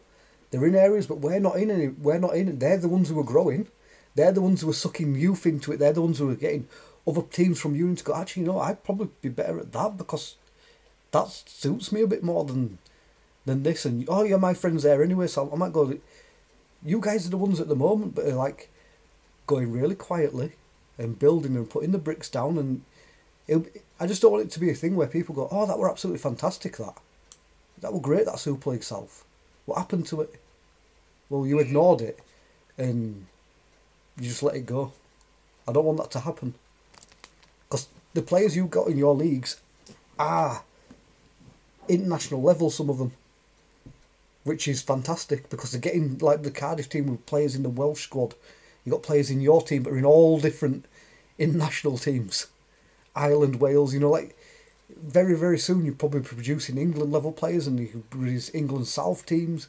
They're 0.50 0.66
in 0.66 0.74
areas, 0.74 1.06
but 1.06 1.18
we're 1.18 1.38
not 1.40 1.56
in 1.56 1.70
any. 1.70 1.88
We're 1.88 2.18
not 2.18 2.34
in. 2.34 2.58
They're 2.58 2.78
the 2.78 2.88
ones 2.88 3.08
who 3.08 3.20
are 3.20 3.24
growing. 3.24 3.68
They're 4.14 4.32
the 4.32 4.40
ones 4.40 4.60
who 4.60 4.70
are 4.70 4.74
sucking 4.74 5.14
youth 5.14 5.46
into 5.46 5.72
it. 5.72 5.78
They're 5.78 5.92
the 5.92 6.02
ones 6.02 6.18
who 6.18 6.30
are 6.30 6.34
getting 6.34 6.68
other 7.06 7.22
teams 7.22 7.60
from 7.60 7.76
union 7.76 7.96
to 7.96 8.04
go. 8.04 8.14
Actually, 8.14 8.42
you 8.42 8.48
know, 8.48 8.60
I'd 8.60 8.82
probably 8.84 9.08
be 9.22 9.28
better 9.28 9.60
at 9.60 9.72
that 9.72 9.96
because 9.96 10.34
that 11.12 11.28
suits 11.28 11.92
me 11.92 12.02
a 12.02 12.06
bit 12.06 12.24
more 12.24 12.44
than 12.44 12.78
than 13.46 13.62
this. 13.62 13.84
And 13.84 14.04
oh, 14.08 14.22
yeah, 14.22 14.36
my 14.36 14.54
friends 14.54 14.82
there 14.82 15.02
anyway, 15.02 15.26
so 15.26 15.50
I 15.52 15.56
might 15.56 15.72
go. 15.72 15.94
You 16.84 17.00
guys 17.00 17.26
are 17.26 17.30
the 17.30 17.36
ones 17.36 17.60
at 17.60 17.68
the 17.68 17.76
moment, 17.76 18.14
but 18.14 18.24
they're 18.24 18.34
like 18.34 18.70
going 19.46 19.70
really 19.70 19.94
quietly 19.94 20.52
and 20.98 21.18
building 21.18 21.56
and 21.56 21.68
putting 21.68 21.92
the 21.92 21.98
bricks 21.98 22.28
down. 22.28 22.58
And 22.58 22.82
it'll, 23.46 23.66
I 24.00 24.06
just 24.06 24.22
don't 24.22 24.32
want 24.32 24.44
it 24.44 24.50
to 24.52 24.60
be 24.60 24.70
a 24.70 24.74
thing 24.74 24.96
where 24.96 25.06
people 25.06 25.34
go, 25.34 25.46
"Oh, 25.50 25.66
that 25.66 25.78
were 25.78 25.90
absolutely 25.90 26.20
fantastic. 26.20 26.78
That 26.78 26.94
that 27.80 27.92
were 27.92 28.00
great. 28.00 28.24
That 28.24 28.38
Super 28.38 28.70
League 28.70 28.82
South. 28.82 29.24
What 29.66 29.78
happened 29.78 30.06
to 30.06 30.22
it? 30.22 30.34
Well, 31.28 31.46
you 31.46 31.58
ignored 31.60 32.00
it, 32.00 32.18
and 32.78 33.26
you 34.18 34.28
just 34.28 34.42
let 34.42 34.56
it 34.56 34.66
go. 34.66 34.92
I 35.68 35.72
don't 35.72 35.84
want 35.84 35.98
that 35.98 36.10
to 36.12 36.20
happen. 36.20 36.54
Because 37.68 37.88
the 38.14 38.22
players 38.22 38.56
you 38.56 38.66
got 38.66 38.88
in 38.88 38.96
your 38.96 39.14
leagues 39.14 39.60
are 40.18 40.64
international 41.88 42.42
level, 42.42 42.70
some 42.70 42.90
of 42.90 42.98
them, 42.98 43.12
which 44.44 44.66
is 44.66 44.82
fantastic 44.82 45.50
because 45.50 45.72
they're 45.72 45.80
getting 45.80 46.18
like 46.18 46.42
the 46.42 46.50
Cardiff 46.50 46.88
team 46.88 47.06
with 47.06 47.26
players 47.26 47.54
in 47.54 47.62
the 47.62 47.68
Welsh 47.68 48.04
squad. 48.04 48.34
You 48.84 48.92
got 48.92 49.02
players 49.02 49.30
in 49.30 49.40
your 49.40 49.62
team, 49.62 49.82
but 49.82 49.92
are 49.92 49.98
in 49.98 50.04
all 50.04 50.40
different 50.40 50.86
international 51.38 51.98
teams, 51.98 52.46
Ireland, 53.14 53.60
Wales. 53.60 53.94
You 53.94 54.00
know, 54.00 54.10
like 54.10 54.36
very 54.96 55.34
very 55.34 55.58
soon 55.58 55.84
you're 55.84 55.94
probably 55.94 56.20
be 56.20 56.26
producing 56.26 56.78
England 56.78 57.12
level 57.12 57.32
players, 57.32 57.66
and 57.66 57.78
you 57.78 57.86
can 57.86 58.02
produce 58.02 58.54
England 58.54 58.86
South 58.88 59.26
teams. 59.26 59.68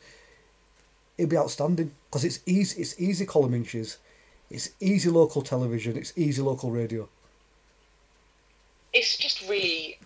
It'd 1.17 1.29
be 1.29 1.37
outstanding 1.37 1.91
because 2.09 2.23
it's 2.25 2.39
easy. 2.45 2.81
It's 2.81 2.99
easy 2.99 3.25
column 3.25 3.53
inches. 3.53 3.97
It's 4.49 4.69
easy 4.79 5.09
local 5.09 5.41
television. 5.41 5.97
It's 5.97 6.13
easy 6.17 6.41
local 6.41 6.71
radio. 6.71 7.07
it's 8.93 9.17
just 9.17 9.47
really 9.47 9.97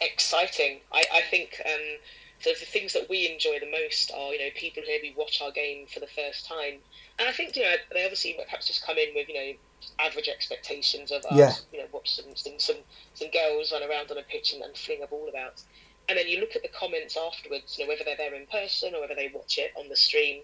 exciting. 0.00 0.80
I, 0.92 1.04
I 1.14 1.20
think 1.22 1.60
um, 1.64 1.98
so 2.40 2.50
the 2.50 2.66
things 2.66 2.92
that 2.92 3.08
we 3.08 3.30
enjoy 3.30 3.58
the 3.60 3.70
most 3.70 4.10
are 4.14 4.32
you 4.32 4.38
know 4.38 4.50
people 4.54 4.82
who 4.82 4.88
maybe 4.88 5.14
watch 5.16 5.40
our 5.42 5.50
game 5.50 5.86
for 5.92 6.00
the 6.00 6.06
first 6.06 6.46
time, 6.46 6.74
and 7.18 7.28
I 7.28 7.32
think 7.32 7.56
you 7.56 7.62
know 7.62 7.74
they 7.92 8.04
obviously 8.04 8.36
perhaps 8.42 8.66
just 8.66 8.84
come 8.84 8.98
in 8.98 9.14
with 9.14 9.28
you 9.28 9.34
know 9.34 9.52
average 9.98 10.28
expectations 10.28 11.10
of 11.10 11.24
us, 11.26 11.32
Yeah. 11.32 11.54
you 11.72 11.78
know 11.78 11.86
watch 11.92 12.14
some 12.16 12.34
some 12.34 12.58
some, 12.58 12.76
some 13.14 13.30
girls 13.30 13.72
run 13.72 13.82
around 13.82 14.10
on 14.10 14.18
a 14.18 14.22
pitch 14.22 14.52
and, 14.52 14.62
and 14.62 14.76
fling 14.76 15.02
a 15.02 15.06
ball 15.06 15.28
about, 15.28 15.62
and 16.08 16.18
then 16.18 16.28
you 16.28 16.40
look 16.40 16.56
at 16.56 16.62
the 16.62 16.68
comments 16.68 17.16
afterwards, 17.16 17.76
you 17.78 17.84
know 17.84 17.88
whether 17.88 18.04
they're 18.04 18.16
there 18.16 18.34
in 18.34 18.46
person 18.46 18.94
or 18.94 19.00
whether 19.00 19.14
they 19.14 19.30
watch 19.34 19.58
it 19.58 19.72
on 19.78 19.88
the 19.88 19.96
stream, 19.96 20.42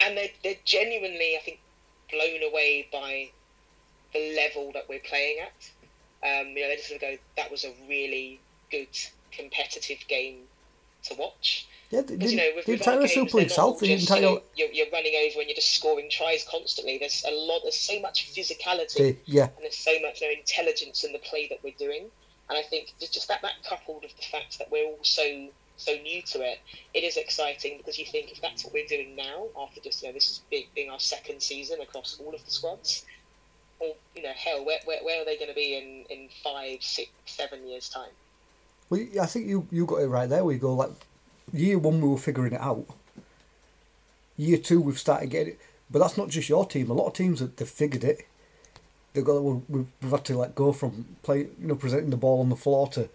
and 0.00 0.16
they're 0.16 0.30
they're 0.42 0.54
genuinely 0.64 1.36
I 1.36 1.40
think 1.44 1.60
blown 2.10 2.42
away 2.42 2.88
by 2.92 3.28
the 4.12 4.34
level 4.36 4.72
that 4.72 4.88
we're 4.88 5.00
playing 5.00 5.38
at. 5.40 5.70
Um, 6.22 6.48
you 6.48 6.62
know, 6.62 6.68
they 6.68 6.76
just 6.76 6.88
sort 6.88 7.02
of 7.02 7.08
go, 7.08 7.16
that 7.36 7.50
was 7.50 7.64
a 7.64 7.72
really 7.88 8.40
good 8.70 8.88
competitive 9.30 9.98
game 10.08 10.40
to 11.04 11.14
watch. 11.14 11.66
Yeah, 11.90 12.02
the, 12.02 12.14
you 12.14 12.36
know, 12.36 12.50
with, 12.54 12.66
the 12.66 12.72
with 12.72 12.80
entire 12.80 12.98
games, 13.00 13.12
Super 13.12 13.38
League 13.38 13.50
South, 13.50 13.80
the 13.80 13.92
entire 13.92 14.20
you're, 14.54 14.70
you're 14.72 14.90
running 14.92 15.14
over 15.26 15.40
and 15.40 15.48
you're 15.48 15.56
just 15.56 15.74
scoring 15.74 16.08
tries 16.08 16.46
constantly. 16.48 16.98
There's 16.98 17.24
a 17.26 17.32
lot, 17.32 17.62
there's 17.64 17.76
so 17.76 18.00
much 18.00 18.32
physicality 18.32 18.94
the, 18.94 19.16
yeah, 19.26 19.44
and 19.44 19.62
there's 19.62 19.76
so 19.76 19.92
much 20.00 20.20
you 20.20 20.28
know, 20.28 20.38
intelligence 20.38 21.02
in 21.02 21.12
the 21.12 21.18
play 21.18 21.48
that 21.48 21.58
we're 21.64 21.74
doing. 21.78 22.04
And 22.48 22.56
I 22.58 22.62
think 22.62 22.92
just 23.00 23.12
just 23.12 23.28
that, 23.28 23.42
that 23.42 23.54
coupled 23.68 24.02
with 24.02 24.16
the 24.16 24.22
fact 24.22 24.58
that 24.58 24.70
we're 24.70 24.84
all 24.84 24.98
so 25.02 25.48
so 25.78 25.92
new 26.02 26.22
to 26.22 26.42
it, 26.42 26.60
it 26.94 27.02
is 27.02 27.16
exciting 27.16 27.78
because 27.78 27.98
you 27.98 28.04
think 28.04 28.30
if 28.30 28.40
that's 28.40 28.64
what 28.64 28.72
we're 28.72 28.86
doing 28.86 29.16
now, 29.16 29.46
after 29.60 29.80
just 29.80 30.02
you 30.02 30.08
know 30.08 30.14
this 30.14 30.30
is 30.30 30.40
big, 30.48 30.68
being 30.76 30.90
our 30.90 31.00
second 31.00 31.42
season 31.42 31.80
across 31.80 32.20
all 32.20 32.32
of 32.32 32.44
the 32.44 32.50
squads, 32.52 33.04
or 33.80 33.94
you 34.14 34.22
know 34.22 34.32
hell, 34.36 34.64
where, 34.64 34.78
where, 34.84 35.02
where 35.02 35.22
are 35.22 35.24
they 35.24 35.36
going 35.36 35.48
to 35.48 35.54
be 35.54 35.76
in 35.76 36.04
in 36.16 36.28
five, 36.44 36.84
six, 36.84 37.10
seven 37.26 37.66
years 37.66 37.88
time? 37.88 38.10
Well, 38.90 39.04
I 39.20 39.26
think 39.26 39.48
you 39.48 39.66
you 39.72 39.86
got 39.86 40.02
it 40.02 40.06
right 40.06 40.28
there. 40.28 40.44
We 40.44 40.58
go 40.58 40.74
like, 40.74 40.90
year 41.52 41.78
one 41.78 42.00
we 42.00 42.08
were 42.08 42.18
figuring 42.18 42.52
it 42.52 42.60
out. 42.60 42.86
Year 44.36 44.58
two 44.58 44.80
we've 44.80 44.98
started 44.98 45.30
getting 45.30 45.54
it, 45.54 45.60
but 45.90 45.98
that's 45.98 46.16
not 46.16 46.28
just 46.28 46.48
your 46.48 46.66
team. 46.66 46.90
A 46.90 46.94
lot 46.94 47.08
of 47.08 47.14
teams 47.14 47.40
that 47.40 47.56
they've 47.56 47.68
figured 47.68 48.04
it, 48.04 48.26
they've 49.12 49.24
got 49.24 49.42
we've, 49.42 49.62
we've 49.68 50.10
had 50.10 50.24
to 50.26 50.36
like 50.36 50.54
go 50.54 50.72
from 50.72 51.06
play 51.22 51.48
you 51.60 51.68
know 51.68 51.74
presenting 51.74 52.10
the 52.10 52.16
ball 52.16 52.40
on 52.40 52.48
the 52.48 52.56
floor 52.56 52.88
to 52.88 53.08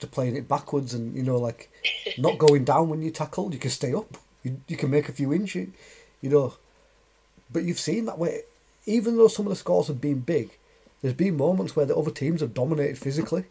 to 0.00 0.06
playing 0.06 0.36
it 0.36 0.48
backwards 0.48 0.92
and 0.92 1.14
you 1.16 1.22
know 1.22 1.36
like 1.36 1.70
not 2.18 2.38
going 2.46 2.64
down 2.64 2.88
when 2.88 3.02
you 3.02 3.10
tackle 3.10 3.52
you 3.52 3.58
can 3.58 3.70
stay 3.70 3.94
up. 3.94 4.16
You, 4.42 4.60
you 4.68 4.76
can 4.76 4.90
make 4.90 5.08
a 5.08 5.12
few 5.12 5.32
inches 5.32 5.68
you 6.20 6.30
know. 6.30 6.54
But 7.52 7.62
you've 7.62 7.78
seen 7.78 8.06
that 8.06 8.18
way 8.18 8.42
even 8.86 9.16
though 9.16 9.28
some 9.28 9.46
of 9.46 9.50
the 9.50 9.56
scores 9.56 9.86
have 9.88 10.00
been 10.00 10.20
big 10.20 10.50
there's 11.00 11.14
been 11.14 11.36
moments 11.36 11.76
where 11.76 11.86
the 11.86 11.96
other 11.96 12.10
teams 12.10 12.40
have 12.40 12.54
dominated 12.54 12.98
physically 12.98 13.44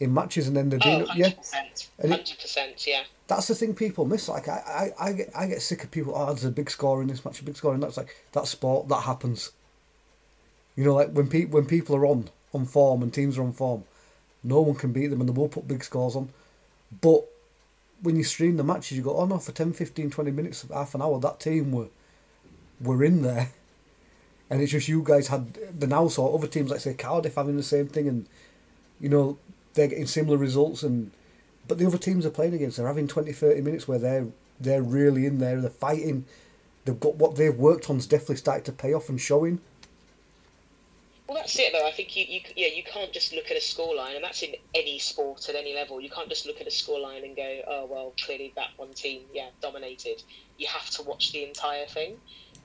in 0.00 0.14
matches 0.14 0.46
and 0.46 0.56
then 0.56 0.68
they've 0.68 0.80
been 0.80 1.02
oh, 1.02 1.06
100%, 1.06 1.16
yeah 1.16 1.32
and 1.98 2.12
100% 2.12 2.86
yeah 2.86 3.02
that's 3.26 3.48
the 3.48 3.54
thing 3.54 3.74
people 3.74 4.04
miss 4.04 4.28
like 4.28 4.48
I, 4.48 4.92
I, 5.00 5.08
I 5.08 5.12
get 5.12 5.30
I 5.34 5.46
get 5.46 5.60
sick 5.60 5.82
of 5.82 5.90
people 5.90 6.14
oh 6.14 6.26
there's 6.26 6.44
a 6.44 6.50
big 6.50 6.70
score 6.70 7.02
in 7.02 7.08
this 7.08 7.24
match 7.24 7.40
a 7.40 7.44
big 7.44 7.56
score 7.56 7.74
and 7.74 7.82
that's 7.82 7.96
like 7.96 8.14
that's 8.32 8.50
sport 8.50 8.88
that 8.88 9.02
happens 9.02 9.50
you 10.78 10.84
know, 10.84 10.94
like 10.94 11.10
when 11.10 11.26
pe- 11.26 11.46
when 11.46 11.66
people 11.66 11.96
are 11.96 12.06
on 12.06 12.30
on 12.54 12.64
form 12.64 13.02
and 13.02 13.12
teams 13.12 13.36
are 13.36 13.42
on 13.42 13.52
form, 13.52 13.82
no 14.44 14.60
one 14.60 14.76
can 14.76 14.92
beat 14.92 15.08
them 15.08 15.18
and 15.18 15.28
they 15.28 15.32
will 15.32 15.48
put 15.48 15.66
big 15.66 15.82
scores 15.82 16.14
on. 16.14 16.28
But 17.00 17.24
when 18.00 18.14
you 18.14 18.22
stream 18.22 18.56
the 18.56 18.62
matches, 18.62 18.96
you 18.96 19.02
go, 19.02 19.16
oh 19.16 19.26
no, 19.26 19.38
for 19.38 19.50
10, 19.50 19.72
15, 19.72 20.08
20 20.08 20.30
minutes, 20.30 20.64
half 20.72 20.94
an 20.94 21.02
hour, 21.02 21.18
that 21.18 21.40
team 21.40 21.72
were 21.72 21.88
were 22.80 23.02
in 23.02 23.22
there. 23.22 23.50
And 24.48 24.62
it's 24.62 24.70
just 24.70 24.86
you 24.86 25.02
guys 25.02 25.26
had 25.26 25.52
the 25.80 25.88
now 25.88 26.06
sort 26.06 26.32
other 26.32 26.46
teams 26.46 26.70
like 26.70 26.78
say 26.78 26.94
Cardiff 26.94 27.34
having 27.34 27.56
the 27.56 27.64
same 27.64 27.88
thing 27.88 28.06
and 28.06 28.26
you 29.00 29.08
know, 29.08 29.36
they're 29.78 29.88
getting 29.88 30.06
similar 30.06 30.36
results 30.36 30.82
and 30.82 31.10
but 31.68 31.78
the 31.78 31.86
other 31.86 31.98
teams 31.98 32.24
are 32.24 32.30
playing 32.30 32.54
against, 32.54 32.78
they're 32.78 32.86
having 32.86 33.06
20, 33.06 33.30
30 33.30 33.60
minutes 33.60 33.86
where 33.86 33.98
they're 33.98 34.26
they're 34.58 34.82
really 34.82 35.24
in 35.26 35.38
there, 35.38 35.60
they're 35.60 35.70
fighting, 35.70 36.24
they've 36.84 36.98
got 36.98 37.14
what 37.14 37.36
they've 37.36 37.54
worked 37.54 37.88
on's 37.88 38.06
definitely 38.06 38.36
started 38.36 38.64
to 38.64 38.72
pay 38.72 38.92
off 38.92 39.08
and 39.08 39.20
showing. 39.20 39.60
Well, 41.28 41.36
that's 41.36 41.58
it, 41.58 41.72
though. 41.74 41.86
I 41.86 41.92
think 41.92 42.16
you, 42.16 42.24
you 42.26 42.40
yeah 42.56 42.68
you 42.68 42.82
can't 42.82 43.12
just 43.12 43.34
look 43.34 43.50
at 43.50 43.56
a 43.56 43.60
scoreline, 43.60 44.16
and 44.16 44.24
that's 44.24 44.42
in 44.42 44.54
any 44.74 44.98
sport 44.98 45.46
at 45.50 45.54
any 45.54 45.74
level. 45.74 46.00
You 46.00 46.08
can't 46.08 46.28
just 46.28 46.46
look 46.46 46.60
at 46.60 46.66
a 46.66 46.70
scoreline 46.70 47.22
and 47.22 47.36
go, 47.36 47.60
oh 47.68 47.86
well, 47.86 48.14
clearly 48.24 48.52
that 48.56 48.70
one 48.76 48.94
team, 48.94 49.22
yeah, 49.34 49.50
dominated. 49.60 50.22
You 50.56 50.66
have 50.68 50.88
to 50.90 51.02
watch 51.02 51.32
the 51.32 51.44
entire 51.44 51.84
thing, 51.84 52.16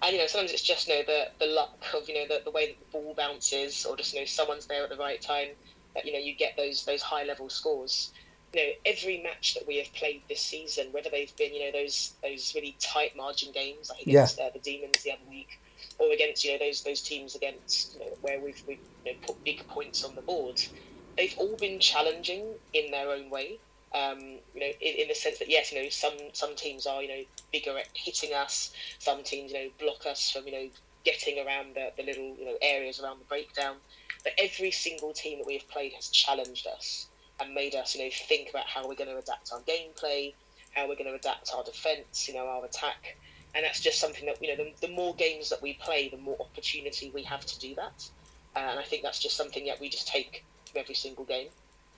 and 0.02 0.14
you 0.14 0.20
know 0.20 0.28
sometimes 0.28 0.52
it's 0.52 0.64
just 0.64 0.88
you 0.88 0.96
know 0.96 1.04
the 1.06 1.28
the 1.40 1.52
luck 1.52 1.78
of 1.94 2.08
you 2.08 2.16
know 2.16 2.28
the, 2.30 2.42
the 2.46 2.52
way 2.52 2.68
that 2.68 2.80
the 2.80 2.98
ball 2.98 3.14
bounces, 3.16 3.86
or 3.86 3.98
just 3.98 4.14
you 4.14 4.22
know 4.22 4.26
someone's 4.26 4.66
there 4.66 4.84
at 4.84 4.90
the 4.90 4.98
right 4.98 5.22
time. 5.22 5.50
That 5.96 6.06
you 6.06 6.14
know 6.14 6.20
you 6.20 6.36
get 6.36 6.56
those 6.58 6.86
those 6.86 7.02
high 7.02 7.24
level 7.24 7.50
scores. 7.50 8.12
You 8.54 8.62
know 8.62 8.72
every 8.86 9.22
match 9.22 9.56
that 9.56 9.68
we 9.68 9.78
have 9.78 9.92
played 9.94 10.22
this 10.30 10.42
season, 10.42 10.88
whether 10.92 11.10
they've 11.10 11.36
been 11.38 11.54
you 11.54 11.66
know 11.66 11.72
those 11.72 12.14
those 12.22 12.54
really 12.56 12.76
tight 12.80 13.16
margin 13.16 13.52
games 13.52 13.90
like 13.90 14.02
against 14.02 14.38
yeah. 14.38 14.46
uh, 14.46 14.50
the 14.52 14.60
Demons 14.60 15.04
the 15.04 15.12
other 15.12 15.30
week 15.30 15.60
or 16.00 16.12
against 16.14 16.44
you 16.44 16.52
know 16.54 16.60
those 16.60 16.84
those 16.84 17.02
teams 17.02 17.36
against 17.36 17.94
you 17.94 18.00
know, 18.00 18.12
where 18.22 18.40
we've, 18.40 18.62
we've 18.68 18.80
you 19.06 19.14
know, 19.14 19.18
put 19.26 19.44
big 19.44 19.68
points 19.68 20.04
on 20.04 20.16
the 20.16 20.22
board, 20.22 20.62
they've 21.18 21.36
all 21.38 21.56
been 21.58 21.80
challenging 21.80 22.46
in 22.74 22.92
their 22.92 23.10
own 23.10 23.30
way. 23.30 23.58
Um, 23.94 24.20
you 24.56 24.60
know, 24.60 24.72
in, 24.82 25.02
in 25.02 25.08
the 25.08 25.14
sense 25.14 25.38
that 25.40 25.50
yes, 25.50 25.72
you 25.72 25.84
know, 25.84 25.90
some 25.90 26.14
some 26.34 26.56
teams 26.56 26.88
are 26.88 27.02
you 27.02 27.10
know 27.10 27.24
bigger 27.52 27.78
at 27.78 27.88
hitting 27.94 28.34
us. 28.34 28.74
Some 29.00 29.24
teams 29.24 29.52
you 29.52 29.58
know 29.58 29.70
block 29.80 30.06
us 30.06 30.32
from 30.32 30.46
you 30.48 30.52
know 30.52 30.70
getting 31.06 31.46
around 31.46 31.76
the, 31.76 31.92
the 31.98 32.04
little 32.04 32.36
you 32.38 32.46
know 32.46 32.56
areas 32.62 33.00
around 33.00 33.20
the 33.20 33.26
breakdown. 33.26 33.76
But 34.24 34.34
every 34.38 34.72
single 34.72 35.14
team 35.14 35.40
that 35.40 35.48
we 35.48 35.54
have 35.58 35.68
played 35.70 35.94
has 35.94 36.10
challenged 36.10 36.68
us 36.68 37.08
and 37.40 37.54
made 37.54 37.76
us 37.76 37.96
you 37.96 38.04
know 38.04 38.12
think 38.28 38.50
about 38.50 38.66
how 38.66 38.88
we're 38.88 38.96
going 38.96 39.10
to 39.10 39.18
adapt 39.18 39.52
our 39.52 39.60
gameplay, 39.62 40.34
how 40.72 40.88
we're 40.88 40.96
going 40.96 41.10
to 41.10 41.16
adapt 41.16 41.52
our 41.54 41.64
defence, 41.64 42.28
you 42.28 42.34
know, 42.34 42.48
our 42.48 42.66
attack. 42.66 43.18
And 43.56 43.64
that's 43.64 43.80
just 43.80 44.00
something 44.00 44.26
that 44.26 44.42
you 44.42 44.50
know 44.50 44.64
the, 44.64 44.88
the 44.88 44.94
more 44.94 45.14
games 45.16 45.50
that 45.50 45.62
we 45.62 45.74
play 45.74 46.10
the 46.10 46.18
more 46.18 46.38
opportunity 46.40 47.12
we 47.14 47.24
have 47.24 47.46
to 47.46 47.60
do 47.60 47.76
that. 47.76 48.10
Uh, 48.56 48.60
and 48.60 48.80
i 48.80 48.84
think 48.84 49.02
that's 49.02 49.20
just 49.20 49.36
something 49.36 49.66
that 49.66 49.80
we 49.80 49.90
just 49.90 50.08
take 50.08 50.44
from 50.70 50.80
every 50.82 50.96
single 50.96 51.26
game. 51.26 51.50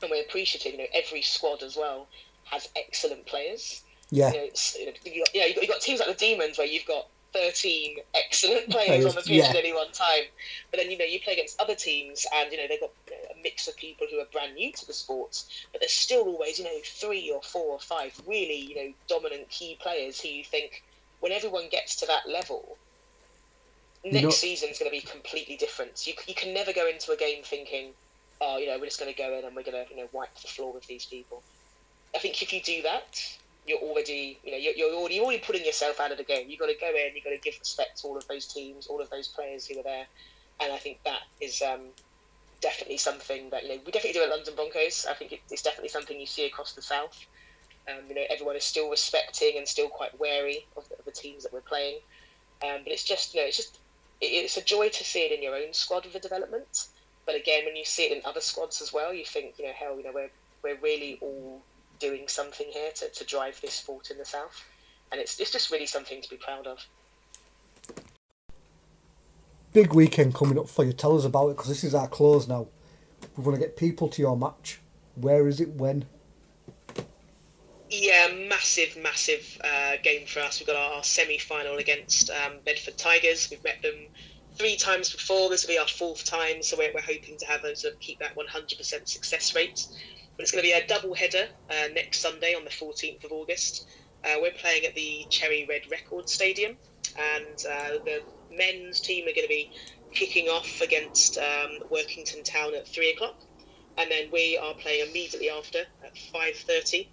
And 0.01 0.11
we're 0.11 0.23
appreciative 0.23 0.73
you 0.73 0.77
know 0.79 0.91
every 0.93 1.21
squad 1.21 1.63
as 1.63 1.75
well 1.75 2.07
has 2.45 2.67
excellent 2.75 3.25
players. 3.25 3.81
Yeah. 4.11 4.31
You 4.31 4.37
know, 4.37 4.45
you 4.75 4.85
know, 4.85 4.93
you 5.33 5.41
know 5.41 5.47
you've, 5.61 5.69
got, 5.69 5.81
teams 5.81 5.99
like 5.99 6.09
the 6.09 6.13
demons 6.13 6.57
where 6.57 6.67
you've 6.67 6.85
got 6.85 7.07
13 7.35 7.97
excellent 8.15 8.69
players 8.69 9.05
on 9.05 9.13
the 9.13 9.21
pitch 9.21 9.43
yeah. 9.43 9.49
at 9.49 9.55
any 9.55 9.73
one 9.73 9.91
time 9.91 10.23
but 10.71 10.79
then 10.79 10.89
you 10.89 10.97
know 10.97 11.05
you 11.05 11.19
play 11.19 11.33
against 11.33 11.59
other 11.61 11.75
teams 11.75 12.25
and 12.35 12.51
you 12.51 12.57
know 12.57 12.63
they've 12.69 12.79
got 12.79 12.91
a 13.09 13.41
mix 13.43 13.67
of 13.67 13.75
people 13.75 14.07
who 14.09 14.19
are 14.19 14.25
brand 14.31 14.55
new 14.55 14.71
to 14.71 14.87
the 14.87 14.93
sport 14.93 15.43
but 15.71 15.81
there's 15.81 15.91
still 15.91 16.23
always 16.23 16.57
you 16.57 16.65
know 16.65 16.79
three 16.83 17.29
or 17.29 17.41
four 17.41 17.73
or 17.73 17.79
five 17.79 18.19
really 18.25 18.59
you 18.59 18.75
know 18.75 18.93
dominant 19.07 19.47
key 19.49 19.77
players 19.81 20.19
who 20.21 20.29
you 20.29 20.43
think 20.43 20.83
when 21.25 21.31
everyone 21.31 21.67
gets 21.69 21.95
to 21.95 22.05
that 22.05 22.29
level, 22.29 22.77
next 24.03 24.23
not... 24.23 24.33
season 24.33 24.69
is 24.69 24.77
going 24.77 24.91
to 24.91 24.95
be 24.95 25.01
completely 25.01 25.55
different. 25.57 26.05
You, 26.05 26.13
you 26.27 26.35
can 26.35 26.53
never 26.53 26.71
go 26.71 26.87
into 26.87 27.11
a 27.11 27.17
game 27.17 27.41
thinking, 27.43 27.93
oh, 28.41 28.57
you 28.57 28.67
know, 28.67 28.77
we're 28.77 28.85
just 28.85 28.99
going 28.99 29.11
to 29.11 29.17
go 29.17 29.35
in 29.37 29.43
and 29.43 29.55
we're 29.55 29.63
going 29.63 29.83
to, 29.83 29.91
you 29.91 29.99
know, 29.99 30.07
wipe 30.11 30.35
the 30.35 30.47
floor 30.47 30.71
with 30.71 30.85
these 30.85 31.05
people. 31.05 31.41
I 32.13 32.19
think 32.19 32.43
if 32.43 32.53
you 32.53 32.61
do 32.61 32.83
that, 32.83 33.19
you're 33.67 33.79
already, 33.79 34.39
you 34.43 34.51
know, 34.51 34.57
you're, 34.57 34.73
you're 34.73 34.93
already, 34.93 35.15
you're 35.15 35.25
already 35.25 35.41
putting 35.41 35.65
yourself 35.65 35.99
out 35.99 36.11
of 36.11 36.17
the 36.17 36.23
game. 36.23 36.49
You've 36.49 36.59
got 36.59 36.67
to 36.67 36.75
go 36.79 36.89
in, 36.89 37.15
you've 37.15 37.23
got 37.23 37.31
to 37.31 37.39
give 37.39 37.55
respect 37.59 38.01
to 38.01 38.07
all 38.07 38.17
of 38.17 38.27
those 38.27 38.45
teams, 38.45 38.87
all 38.87 39.01
of 39.01 39.09
those 39.09 39.27
players 39.27 39.65
who 39.65 39.79
are 39.79 39.83
there. 39.83 40.05
And 40.61 40.71
I 40.71 40.77
think 40.77 41.03
that 41.03 41.21
is 41.41 41.61
um, 41.61 41.81
definitely 42.61 42.97
something 42.97 43.49
that, 43.49 43.63
you 43.63 43.69
know, 43.69 43.79
we 43.85 43.91
definitely 43.91 44.19
do 44.19 44.23
at 44.23 44.29
London 44.29 44.53
Broncos. 44.55 45.05
I 45.09 45.13
think 45.13 45.33
it, 45.33 45.39
it's 45.49 45.61
definitely 45.61 45.89
something 45.89 46.19
you 46.19 46.25
see 46.25 46.45
across 46.45 46.73
the 46.73 46.81
South. 46.81 47.25
Um, 47.89 48.03
you 48.07 48.15
know, 48.15 48.23
everyone 48.29 48.55
is 48.55 48.63
still 48.63 48.89
respecting 48.89 49.53
and 49.57 49.67
still 49.67 49.89
quite 49.89 50.17
wary 50.19 50.65
of 50.77 50.87
the, 50.89 50.97
of 50.97 51.05
the 51.05 51.11
teams 51.11 51.43
that 51.43 51.53
we're 51.53 51.61
playing. 51.61 51.97
Um, 52.63 52.81
but 52.83 52.93
it's 52.93 53.03
just, 53.03 53.33
you 53.33 53.41
know, 53.41 53.47
it's 53.47 53.57
just, 53.57 53.77
it, 54.21 54.27
it's 54.27 54.57
a 54.57 54.61
joy 54.63 54.89
to 54.89 55.03
see 55.03 55.21
it 55.21 55.31
in 55.31 55.43
your 55.43 55.55
own 55.55 55.73
squad 55.73 56.05
of 56.05 56.13
the 56.13 56.19
development. 56.19 56.87
But 57.25 57.35
again, 57.35 57.65
when 57.65 57.75
you 57.75 57.85
see 57.85 58.03
it 58.03 58.15
in 58.15 58.21
other 58.25 58.41
squads 58.41 58.81
as 58.81 58.93
well, 58.93 59.13
you 59.13 59.25
think, 59.25 59.55
you 59.57 59.65
know, 59.65 59.73
hell, 59.73 59.97
you 59.97 60.03
know, 60.03 60.11
we're 60.13 60.29
we're 60.63 60.77
really 60.81 61.17
all 61.21 61.61
doing 62.05 62.27
something 62.27 62.67
here 62.71 62.91
to, 62.95 63.09
to 63.09 63.25
drive 63.25 63.59
this 63.61 63.73
sport 63.73 64.11
in 64.11 64.17
the 64.17 64.25
south, 64.25 64.63
and 65.11 65.19
it's 65.19 65.39
it's 65.39 65.51
just 65.51 65.71
really 65.71 65.85
something 65.85 66.21
to 66.21 66.29
be 66.29 66.37
proud 66.37 66.67
of. 66.67 66.85
Big 69.73 69.93
weekend 69.93 70.33
coming 70.33 70.57
up 70.57 70.69
for 70.69 70.85
you. 70.85 70.93
Tell 70.93 71.17
us 71.17 71.25
about 71.25 71.49
it 71.49 71.57
because 71.57 71.69
this 71.69 71.83
is 71.83 71.95
our 71.95 72.07
close 72.07 72.47
now. 72.47 72.67
We 73.35 73.43
want 73.43 73.59
to 73.59 73.65
get 73.65 73.75
people 73.75 74.07
to 74.09 74.21
your 74.21 74.37
match. 74.37 74.79
Where 75.15 75.47
is 75.47 75.59
it? 75.59 75.69
When? 75.69 76.05
Yeah, 77.89 78.27
massive, 78.49 78.97
massive 79.01 79.59
uh, 79.63 79.93
game 80.03 80.25
for 80.27 80.41
us. 80.41 80.59
We've 80.59 80.67
got 80.67 80.75
our 80.75 81.03
semi 81.03 81.37
final 81.37 81.77
against 81.77 82.29
um, 82.29 82.53
Bedford 82.65 82.97
Tigers. 82.97 83.49
We've 83.49 83.63
met 83.63 83.81
them 83.81 83.95
three 84.55 84.75
times 84.75 85.11
before. 85.11 85.49
This 85.49 85.63
will 85.63 85.73
be 85.73 85.79
our 85.79 85.87
fourth 85.87 86.23
time, 86.23 86.61
so 86.61 86.77
we're, 86.77 86.91
we're 86.93 87.01
hoping 87.01 87.37
to 87.37 87.45
have 87.45 87.61
those 87.61 87.81
sort 87.81 87.93
of 87.93 87.99
keep 87.99 88.19
that 88.19 88.35
100% 88.35 89.07
success 89.07 89.55
rate. 89.55 89.87
But 90.35 90.43
it's 90.43 90.51
going 90.51 90.63
to 90.63 90.67
be 90.67 90.73
a 90.73 90.85
double 90.87 91.13
header 91.13 91.47
uh, 91.69 91.87
next 91.93 92.19
Sunday 92.19 92.53
on 92.55 92.63
the 92.63 92.69
14th 92.69 93.23
of 93.23 93.31
August. 93.31 93.87
Uh, 94.23 94.35
we're 94.41 94.51
playing 94.51 94.85
at 94.85 94.95
the 94.95 95.25
Cherry 95.29 95.65
Red 95.67 95.89
Record 95.89 96.29
Stadium, 96.29 96.75
and 97.17 97.65
uh, 97.69 98.03
the 98.03 98.21
men's 98.51 98.99
team 98.99 99.23
are 99.23 99.33
going 99.33 99.43
to 99.43 99.47
be 99.47 99.71
kicking 100.11 100.47
off 100.47 100.81
against 100.81 101.37
um, 101.37 101.79
Workington 101.91 102.43
Town 102.43 102.73
at 102.73 102.87
three 102.87 103.11
o'clock, 103.11 103.35
and 103.97 104.09
then 104.09 104.29
we 104.31 104.57
are 104.57 104.73
playing 104.73 105.09
immediately 105.09 105.49
after 105.49 105.79
at 106.03 106.15
5:30 106.15 107.07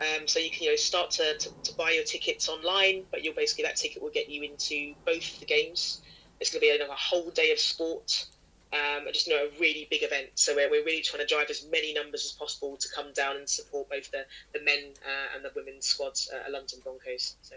um, 0.00 0.26
so 0.26 0.38
you 0.38 0.50
can 0.50 0.64
you 0.64 0.70
know 0.70 0.76
start 0.76 1.10
to, 1.12 1.38
to, 1.38 1.48
to, 1.62 1.74
buy 1.76 1.92
your 1.92 2.04
tickets 2.04 2.48
online, 2.48 3.04
but 3.10 3.22
you'll 3.22 3.34
basically 3.34 3.64
that 3.64 3.76
ticket 3.76 4.02
will 4.02 4.10
get 4.10 4.28
you 4.28 4.42
into 4.42 4.94
both 5.06 5.38
the 5.38 5.46
games. 5.46 6.00
It's 6.40 6.50
going 6.50 6.60
to 6.60 6.78
be 6.78 6.84
a, 6.84 6.90
a 6.90 6.94
whole 6.94 7.30
day 7.30 7.52
of 7.52 7.60
sport, 7.60 8.26
um, 8.74 9.04
just 9.12 9.28
know 9.28 9.36
a 9.36 9.60
really 9.60 9.86
big 9.90 10.02
event. 10.02 10.30
So 10.34 10.54
we're, 10.54 10.70
we're 10.70 10.84
really 10.84 11.02
trying 11.02 11.26
to 11.26 11.32
drive 11.32 11.48
as 11.50 11.66
many 11.70 11.94
numbers 11.94 12.24
as 12.24 12.32
possible 12.32 12.76
to 12.76 12.88
come 12.94 13.12
down 13.14 13.36
and 13.36 13.48
support 13.48 13.88
both 13.88 14.10
the, 14.10 14.26
the 14.52 14.62
men 14.64 14.92
uh, 15.04 15.36
and 15.36 15.44
the 15.44 15.50
women's 15.54 15.86
squads 15.86 16.30
at 16.32 16.50
London 16.50 16.80
Broncos. 16.82 17.36
So 17.42 17.54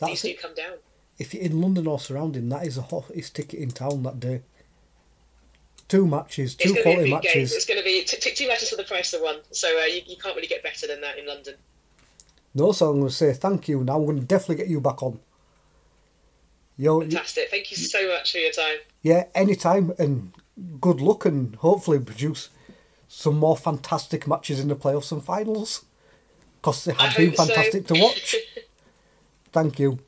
That's 0.00 0.20
please 0.20 0.34
do 0.34 0.40
come 0.40 0.54
down. 0.54 0.74
If 1.18 1.34
you're 1.34 1.42
in 1.42 1.60
London 1.60 1.86
or 1.86 1.98
surrounding, 1.98 2.48
that 2.50 2.66
is 2.66 2.78
a 2.78 2.82
hottest 2.82 3.36
ticket 3.36 3.60
in 3.60 3.70
town 3.70 4.02
that 4.04 4.20
day 4.20 4.42
two 5.88 6.06
matches, 6.06 6.54
two 6.54 6.74
quality 6.82 7.10
matches. 7.10 7.32
Game. 7.32 7.42
It's 7.56 7.64
going 7.64 7.78
to 7.78 7.84
be 7.84 8.04
t- 8.04 8.18
t- 8.18 8.34
two 8.34 8.46
matches 8.46 8.70
for 8.70 8.76
the 8.76 8.84
price 8.84 9.12
of 9.14 9.22
one. 9.22 9.38
So 9.50 9.68
uh, 9.80 9.86
you, 9.86 10.02
you 10.06 10.16
can't 10.16 10.36
really 10.36 10.48
get 10.48 10.62
better 10.62 10.86
than 10.86 11.00
that 11.00 11.18
in 11.18 11.26
London. 11.26 11.54
No, 12.54 12.72
so 12.72 12.90
I'm 12.90 12.98
going 12.98 13.08
to 13.08 13.14
say 13.14 13.32
thank 13.32 13.68
you. 13.68 13.82
Now 13.82 13.96
I'm 13.96 14.04
going 14.04 14.20
to 14.20 14.24
definitely 14.24 14.56
get 14.56 14.68
you 14.68 14.80
back 14.80 15.02
on. 15.02 15.18
Yo, 16.76 17.00
Fantastic. 17.00 17.50
Thank 17.50 17.70
you 17.70 17.76
so 17.76 18.06
much 18.08 18.32
for 18.32 18.38
your 18.38 18.52
time. 18.52 18.76
Yeah, 19.02 19.24
anytime. 19.34 19.92
And 19.98 20.32
good 20.80 21.00
luck 21.00 21.24
and 21.24 21.54
hopefully 21.56 21.98
produce 21.98 22.48
some 23.08 23.38
more 23.38 23.56
fantastic 23.56 24.26
matches 24.26 24.60
in 24.60 24.68
the 24.68 24.76
playoffs 24.76 25.12
and 25.12 25.22
finals. 25.22 25.84
Because 26.56 26.84
they 26.84 26.92
have 26.92 27.12
I 27.12 27.16
been 27.16 27.32
fantastic 27.32 27.88
so. 27.88 27.94
to 27.94 28.00
watch. 28.00 28.36
Thank 29.52 29.78
you. 29.78 29.98